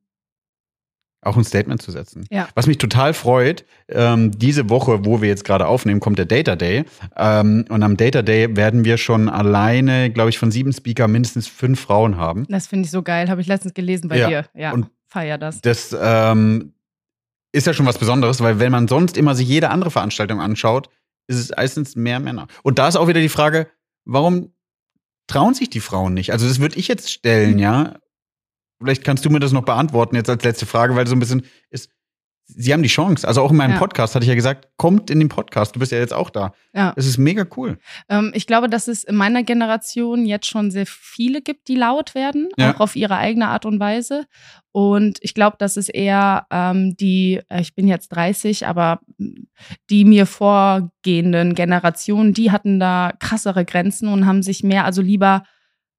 auch 1.21 1.37
ein 1.37 1.43
Statement 1.43 1.81
zu 1.81 1.91
setzen. 1.91 2.25
Ja. 2.29 2.47
Was 2.55 2.67
mich 2.67 2.77
total 2.77 3.13
freut, 3.13 3.65
ähm, 3.89 4.31
diese 4.31 4.69
Woche, 4.69 5.05
wo 5.05 5.21
wir 5.21 5.29
jetzt 5.29 5.45
gerade 5.45 5.67
aufnehmen, 5.67 5.99
kommt 5.99 6.19
der 6.19 6.25
Data 6.25 6.55
Day. 6.55 6.83
Ähm, 7.15 7.65
und 7.69 7.83
am 7.83 7.97
Data 7.97 8.21
Day 8.21 8.55
werden 8.55 8.83
wir 8.83 8.97
schon 8.97 9.29
alleine, 9.29 10.09
glaube 10.09 10.29
ich, 10.29 10.37
von 10.37 10.51
sieben 10.51 10.73
Speaker 10.73 11.07
mindestens 11.07 11.47
fünf 11.47 11.79
Frauen 11.79 12.17
haben. 12.17 12.45
Das 12.49 12.67
finde 12.67 12.85
ich 12.85 12.91
so 12.91 13.03
geil. 13.03 13.29
Habe 13.29 13.41
ich 13.41 13.47
letztens 13.47 13.73
gelesen 13.73 14.09
bei 14.09 14.17
ja. 14.17 14.27
dir. 14.27 14.45
Ja. 14.53 14.71
Und 14.73 14.87
feier 15.07 15.37
das. 15.37 15.61
Das, 15.61 15.95
ähm, 15.99 16.73
ist 17.53 17.67
ja 17.67 17.73
schon 17.73 17.85
was 17.85 17.97
Besonderes, 17.97 18.41
weil 18.41 18.59
wenn 18.59 18.71
man 18.71 18.87
sonst 18.87 19.15
immer 19.15 19.35
sich 19.35 19.47
jede 19.47 19.69
andere 19.69 19.91
Veranstaltung 19.91 20.41
anschaut, 20.41 20.89
ist 21.27 21.37
es 21.37 21.51
meistens 21.55 21.95
mehr 21.95 22.19
Männer. 22.19 22.47
Und 22.63 22.79
da 22.79 22.87
ist 22.87 22.97
auch 22.97 23.07
wieder 23.07 23.21
die 23.21 23.29
Frage, 23.29 23.69
warum 24.05 24.53
trauen 25.27 25.53
sich 25.53 25.69
die 25.69 25.79
Frauen 25.79 26.13
nicht? 26.13 26.31
Also 26.31 26.47
das 26.47 26.59
würde 26.59 26.77
ich 26.77 26.87
jetzt 26.87 27.11
stellen, 27.11 27.59
ja. 27.59 27.99
Vielleicht 28.81 29.03
kannst 29.03 29.23
du 29.23 29.29
mir 29.29 29.39
das 29.39 29.53
noch 29.53 29.63
beantworten 29.63 30.15
jetzt 30.15 30.29
als 30.29 30.43
letzte 30.43 30.65
Frage, 30.65 30.95
weil 30.95 31.07
so 31.07 31.15
ein 31.15 31.19
bisschen 31.19 31.45
ist, 31.69 31.89
Sie 32.45 32.73
haben 32.73 32.83
die 32.83 32.89
Chance. 32.89 33.27
Also 33.27 33.41
auch 33.41 33.51
in 33.51 33.57
meinem 33.57 33.73
ja. 33.73 33.77
Podcast 33.77 34.15
hatte 34.15 34.23
ich 34.23 34.29
ja 34.29 34.35
gesagt, 34.35 34.67
kommt 34.77 35.09
in 35.09 35.19
den 35.19 35.29
Podcast. 35.29 35.75
Du 35.75 35.79
bist 35.79 35.91
ja 35.91 35.97
jetzt 35.97 36.13
auch 36.13 36.29
da. 36.29 36.53
Ja. 36.73 36.93
Es 36.95 37.07
ist 37.07 37.17
mega 37.17 37.45
cool. 37.55 37.77
Ähm, 38.09 38.31
ich 38.33 38.47
glaube, 38.47 38.69
dass 38.69 38.87
es 38.87 39.03
in 39.03 39.15
meiner 39.15 39.43
Generation 39.43 40.25
jetzt 40.25 40.47
schon 40.47 40.69
sehr 40.69 40.85
viele 40.85 41.41
gibt, 41.41 41.67
die 41.67 41.75
laut 41.75 42.15
werden, 42.15 42.49
ja. 42.57 42.73
auch 42.73 42.81
auf 42.81 42.95
ihre 42.95 43.17
eigene 43.17 43.47
Art 43.47 43.65
und 43.65 43.79
Weise. 43.79 44.25
Und 44.71 45.19
ich 45.21 45.33
glaube, 45.33 45.55
dass 45.57 45.77
es 45.77 45.87
eher 45.87 46.45
ähm, 46.51 46.95
die, 46.97 47.41
äh, 47.49 47.61
ich 47.61 47.75
bin 47.75 47.87
jetzt 47.87 48.09
30, 48.09 48.67
aber 48.67 48.99
die 49.89 50.03
mir 50.03 50.25
vorgehenden 50.25 51.55
Generationen, 51.55 52.33
die 52.33 52.51
hatten 52.51 52.79
da 52.79 53.13
krassere 53.19 53.65
Grenzen 53.65 54.09
und 54.09 54.25
haben 54.25 54.43
sich 54.43 54.63
mehr, 54.63 54.85
also 54.85 55.01
lieber 55.01 55.43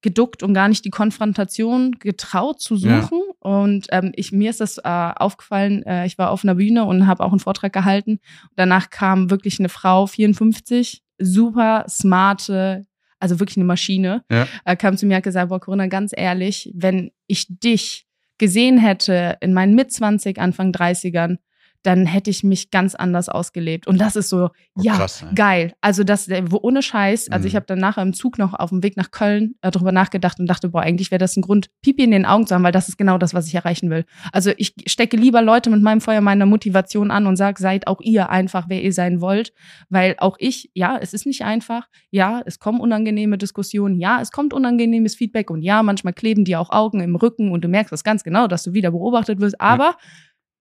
geduckt 0.04 0.42
und 0.42 0.52
gar 0.52 0.68
nicht 0.68 0.84
die 0.84 0.90
Konfrontation 0.90 1.92
getraut 1.98 2.60
zu 2.60 2.76
suchen. 2.76 3.20
Ja. 3.26 3.50
Und 3.50 3.86
ähm, 3.90 4.12
ich, 4.14 4.32
mir 4.32 4.50
ist 4.50 4.60
das 4.60 4.76
äh, 4.76 4.82
aufgefallen, 4.84 5.82
äh, 5.84 6.04
ich 6.04 6.18
war 6.18 6.30
auf 6.30 6.44
einer 6.44 6.56
Bühne 6.56 6.84
und 6.84 7.06
habe 7.06 7.24
auch 7.24 7.30
einen 7.32 7.40
Vortrag 7.40 7.72
gehalten. 7.72 8.20
Danach 8.54 8.90
kam 8.90 9.30
wirklich 9.30 9.58
eine 9.58 9.70
Frau, 9.70 10.06
54, 10.06 11.02
super 11.18 11.86
smarte, 11.88 12.84
also 13.18 13.40
wirklich 13.40 13.56
eine 13.56 13.64
Maschine, 13.64 14.22
ja. 14.30 14.46
äh, 14.66 14.76
kam 14.76 14.98
zu 14.98 15.06
mir 15.06 15.14
und 15.14 15.16
hat 15.16 15.24
gesagt, 15.24 15.48
boah, 15.48 15.58
Corinna, 15.58 15.86
ganz 15.86 16.12
ehrlich, 16.14 16.70
wenn 16.74 17.10
ich 17.26 17.46
dich 17.48 18.06
gesehen 18.36 18.76
hätte 18.76 19.38
in 19.40 19.54
meinen 19.54 19.74
Mitzwanzig, 19.74 20.38
Anfang 20.38 20.70
30ern, 20.70 21.38
dann 21.84 22.06
hätte 22.06 22.30
ich 22.30 22.42
mich 22.42 22.70
ganz 22.70 22.94
anders 22.94 23.28
ausgelebt. 23.28 23.86
Und 23.86 24.00
das 24.00 24.16
ist 24.16 24.30
so, 24.30 24.46
oh, 24.74 24.80
ja, 24.82 24.96
krass, 24.96 25.22
ne? 25.22 25.32
geil. 25.34 25.74
Also 25.82 26.02
das, 26.02 26.30
wo 26.30 26.58
ohne 26.62 26.82
Scheiß, 26.82 27.30
also 27.30 27.44
mhm. 27.44 27.48
ich 27.48 27.56
habe 27.56 27.66
dann 27.66 27.78
nachher 27.78 28.02
im 28.02 28.14
Zug 28.14 28.38
noch 28.38 28.54
auf 28.54 28.70
dem 28.70 28.82
Weg 28.82 28.96
nach 28.96 29.10
Köln 29.10 29.54
äh, 29.60 29.70
darüber 29.70 29.92
nachgedacht 29.92 30.40
und 30.40 30.46
dachte, 30.46 30.70
boah, 30.70 30.80
eigentlich 30.80 31.10
wäre 31.10 31.18
das 31.18 31.36
ein 31.36 31.42
Grund, 31.42 31.68
Pipi 31.82 32.02
in 32.04 32.10
den 32.10 32.24
Augen 32.24 32.46
zu 32.46 32.54
haben, 32.54 32.62
weil 32.62 32.72
das 32.72 32.88
ist 32.88 32.96
genau 32.96 33.18
das, 33.18 33.34
was 33.34 33.46
ich 33.46 33.54
erreichen 33.54 33.90
will. 33.90 34.06
Also 34.32 34.50
ich 34.56 34.74
stecke 34.86 35.18
lieber 35.18 35.42
Leute 35.42 35.68
mit 35.68 35.82
meinem 35.82 36.00
Feuer, 36.00 36.22
meiner 36.22 36.46
Motivation 36.46 37.10
an 37.10 37.26
und 37.26 37.36
sage, 37.36 37.60
seid 37.60 37.86
auch 37.86 38.00
ihr 38.00 38.30
einfach, 38.30 38.64
wer 38.68 38.82
ihr 38.82 38.92
sein 38.94 39.20
wollt. 39.20 39.52
Weil 39.90 40.14
auch 40.18 40.36
ich, 40.38 40.70
ja, 40.72 40.96
es 40.96 41.12
ist 41.12 41.26
nicht 41.26 41.42
einfach. 41.42 41.88
Ja, 42.10 42.40
es 42.46 42.58
kommen 42.58 42.80
unangenehme 42.80 43.36
Diskussionen. 43.36 44.00
Ja, 44.00 44.22
es 44.22 44.30
kommt 44.30 44.54
unangenehmes 44.54 45.16
Feedback. 45.16 45.50
Und 45.50 45.60
ja, 45.60 45.82
manchmal 45.82 46.14
kleben 46.14 46.46
dir 46.46 46.60
auch 46.60 46.70
Augen 46.70 47.00
im 47.00 47.14
Rücken 47.14 47.52
und 47.52 47.62
du 47.62 47.68
merkst 47.68 47.92
das 47.92 48.04
ganz 48.04 48.24
genau, 48.24 48.46
dass 48.46 48.62
du 48.62 48.72
wieder 48.72 48.90
beobachtet 48.90 49.40
wirst. 49.40 49.60
Aber 49.60 49.84
ja 49.84 49.96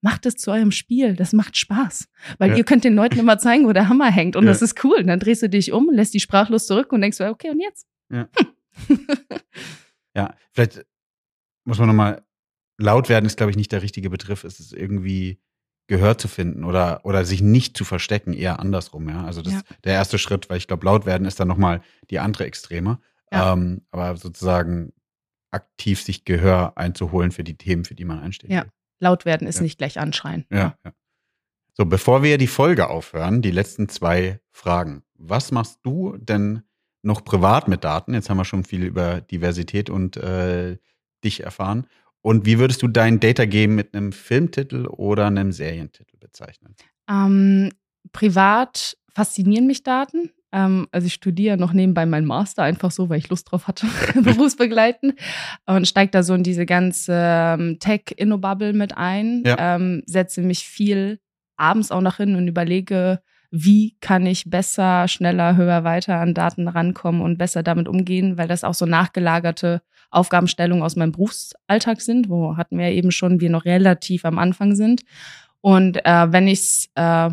macht 0.03 0.25
es 0.25 0.35
zu 0.35 0.51
eurem 0.51 0.71
Spiel. 0.71 1.15
Das 1.15 1.33
macht 1.33 1.57
Spaß. 1.57 2.09
Weil 2.37 2.51
ja. 2.51 2.57
ihr 2.57 2.63
könnt 2.65 2.83
den 2.83 2.93
Leuten 2.93 3.17
immer 3.17 3.39
zeigen, 3.39 3.65
wo 3.65 3.73
der 3.73 3.87
Hammer 3.87 4.11
hängt. 4.11 4.35
Und 4.35 4.43
ja. 4.43 4.49
das 4.49 4.61
ist 4.61 4.83
cool. 4.83 4.97
Und 4.97 5.07
dann 5.07 5.19
drehst 5.19 5.41
du 5.41 5.49
dich 5.49 5.71
um, 5.71 5.89
lässt 5.91 6.13
die 6.13 6.19
sprachlos 6.19 6.67
zurück 6.67 6.91
und 6.91 7.01
denkst 7.01 7.21
okay, 7.21 7.49
und 7.49 7.61
jetzt? 7.61 7.87
Ja, 8.11 8.27
hm. 8.87 9.07
ja 10.15 10.35
vielleicht 10.51 10.85
muss 11.63 11.79
man 11.79 11.87
nochmal, 11.87 12.21
laut 12.77 13.07
werden 13.07 13.25
ist, 13.25 13.37
glaube 13.37 13.51
ich, 13.51 13.57
nicht 13.57 13.71
der 13.71 13.81
richtige 13.81 14.09
Begriff. 14.09 14.43
Es 14.43 14.59
ist 14.59 14.73
irgendwie 14.73 15.39
Gehör 15.87 16.17
zu 16.17 16.27
finden 16.27 16.65
oder, 16.65 17.05
oder 17.05 17.23
sich 17.23 17.41
nicht 17.41 17.77
zu 17.77 17.85
verstecken, 17.85 18.33
eher 18.33 18.59
andersrum. 18.59 19.07
Ja? 19.07 19.23
Also 19.23 19.41
das 19.41 19.53
ja. 19.53 19.61
der 19.85 19.93
erste 19.93 20.17
Schritt, 20.17 20.49
weil 20.49 20.57
ich 20.57 20.67
glaube, 20.67 20.85
laut 20.85 21.05
werden 21.05 21.25
ist 21.25 21.39
dann 21.39 21.47
nochmal 21.47 21.81
die 22.09 22.19
andere 22.19 22.45
Extreme. 22.45 22.99
Ja. 23.31 23.53
Ähm, 23.53 23.85
aber 23.91 24.17
sozusagen 24.17 24.91
aktiv 25.51 26.01
sich 26.01 26.25
Gehör 26.25 26.77
einzuholen 26.77 27.31
für 27.31 27.45
die 27.45 27.55
Themen, 27.55 27.85
für 27.85 27.95
die 27.95 28.05
man 28.05 28.19
einsteht. 28.19 28.49
Ja. 28.49 28.65
Laut 29.03 29.25
werden 29.25 29.47
ist 29.47 29.57
ja. 29.57 29.63
nicht 29.63 29.77
gleich 29.77 29.99
anschreien. 29.99 30.45
Ja, 30.49 30.77
ja. 30.83 30.93
So, 31.73 31.85
bevor 31.85 32.23
wir 32.23 32.37
die 32.37 32.47
Folge 32.47 32.89
aufhören, 32.89 33.41
die 33.41 33.51
letzten 33.51 33.89
zwei 33.89 34.39
Fragen. 34.51 35.03
Was 35.15 35.51
machst 35.51 35.79
du 35.83 36.17
denn 36.17 36.63
noch 37.01 37.23
privat 37.23 37.67
mit 37.67 37.83
Daten? 37.83 38.13
Jetzt 38.13 38.29
haben 38.29 38.37
wir 38.37 38.45
schon 38.45 38.63
viel 38.63 38.83
über 38.83 39.21
Diversität 39.21 39.89
und 39.89 40.17
äh, 40.17 40.77
dich 41.23 41.43
erfahren. 41.43 41.87
Und 42.21 42.45
wie 42.45 42.59
würdest 42.59 42.81
du 42.81 42.87
dein 42.87 43.19
Data 43.19 43.45
Game 43.45 43.75
mit 43.75 43.93
einem 43.93 44.13
Filmtitel 44.13 44.87
oder 44.87 45.27
einem 45.27 45.51
Serientitel 45.51 46.17
bezeichnen? 46.17 46.75
Ähm, 47.09 47.71
privat 48.11 48.97
faszinieren 49.13 49.67
mich 49.67 49.83
Daten. 49.83 50.31
Ähm, 50.53 50.87
also 50.91 51.07
ich 51.07 51.13
studiere 51.13 51.57
noch 51.57 51.73
nebenbei 51.73 52.05
meinen 52.05 52.27
Master, 52.27 52.63
einfach 52.63 52.91
so, 52.91 53.09
weil 53.09 53.17
ich 53.17 53.29
Lust 53.29 53.51
drauf 53.51 53.67
hatte, 53.67 53.87
berufsbegleiten. 54.15 55.13
Und 55.65 55.87
steige 55.87 56.11
da 56.11 56.23
so 56.23 56.35
in 56.35 56.43
diese 56.43 56.65
ganze 56.65 57.13
ähm, 57.13 57.77
Tech-Inno-Bubble 57.79 58.73
mit 58.73 58.95
ein. 58.95 59.43
Ja. 59.45 59.75
Ähm, 59.75 60.03
setze 60.05 60.41
mich 60.41 60.65
viel 60.65 61.19
abends 61.57 61.91
auch 61.91 62.01
noch 62.01 62.17
hin 62.17 62.35
und 62.35 62.47
überlege, 62.47 63.21
wie 63.49 63.95
kann 63.99 64.25
ich 64.25 64.49
besser, 64.49 65.07
schneller, 65.07 65.55
höher, 65.55 65.83
weiter 65.83 66.19
an 66.19 66.33
Daten 66.33 66.67
rankommen 66.67 67.21
und 67.21 67.37
besser 67.37 67.61
damit 67.61 67.87
umgehen, 67.87 68.37
weil 68.37 68.47
das 68.47 68.63
auch 68.63 68.73
so 68.73 68.85
nachgelagerte 68.85 69.81
Aufgabenstellungen 70.09 70.83
aus 70.83 70.95
meinem 70.95 71.11
Berufsalltag 71.11 72.01
sind, 72.01 72.29
wo 72.29 72.57
hatten 72.57 72.77
wir 72.77 72.89
eben 72.89 73.11
schon, 73.11 73.41
wir 73.41 73.49
noch 73.49 73.65
relativ 73.65 74.25
am 74.25 74.39
Anfang 74.39 74.75
sind. 74.75 75.01
Und 75.61 76.03
äh, 76.05 76.31
wenn 76.31 76.47
ich 76.47 76.59
es 76.59 76.89
äh, 76.95 77.29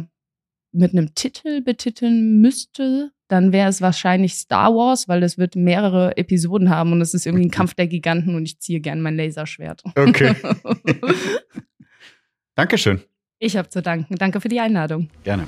mit 0.73 0.93
einem 0.93 1.15
Titel 1.15 1.63
betiteln 1.63 2.41
müsste, 2.41 3.13
dann 3.29 3.53
wäre 3.53 3.69
es 3.69 3.81
wahrscheinlich 3.81 4.35
Star 4.35 4.75
Wars, 4.75 5.09
weil 5.09 5.23
es 5.23 5.39
wird 5.39 5.57
mehrere 5.57 6.17
Episoden 6.17 6.71
haben 6.71 6.93
und 6.93 7.01
es 7.01 7.15
ist 7.15 7.27
irgendwie 7.27 7.47
ein 7.47 7.51
Kampf 7.51 7.75
der 7.75 7.87
Giganten 7.87 8.35
und 8.35 8.45
ich 8.45 8.59
ziehe 8.61 8.81
gern 8.81 9.01
mein 9.01 9.17
Laserschwert. 9.17 9.83
Okay. 9.97 10.35
Dankeschön. 12.55 13.01
Ich 13.39 13.57
habe 13.57 13.69
zu 13.69 13.83
danken. 13.83 14.17
Danke 14.17 14.41
für 14.41 14.49
die 14.49 14.61
Einladung. 14.61 15.09
Gerne. 15.25 15.47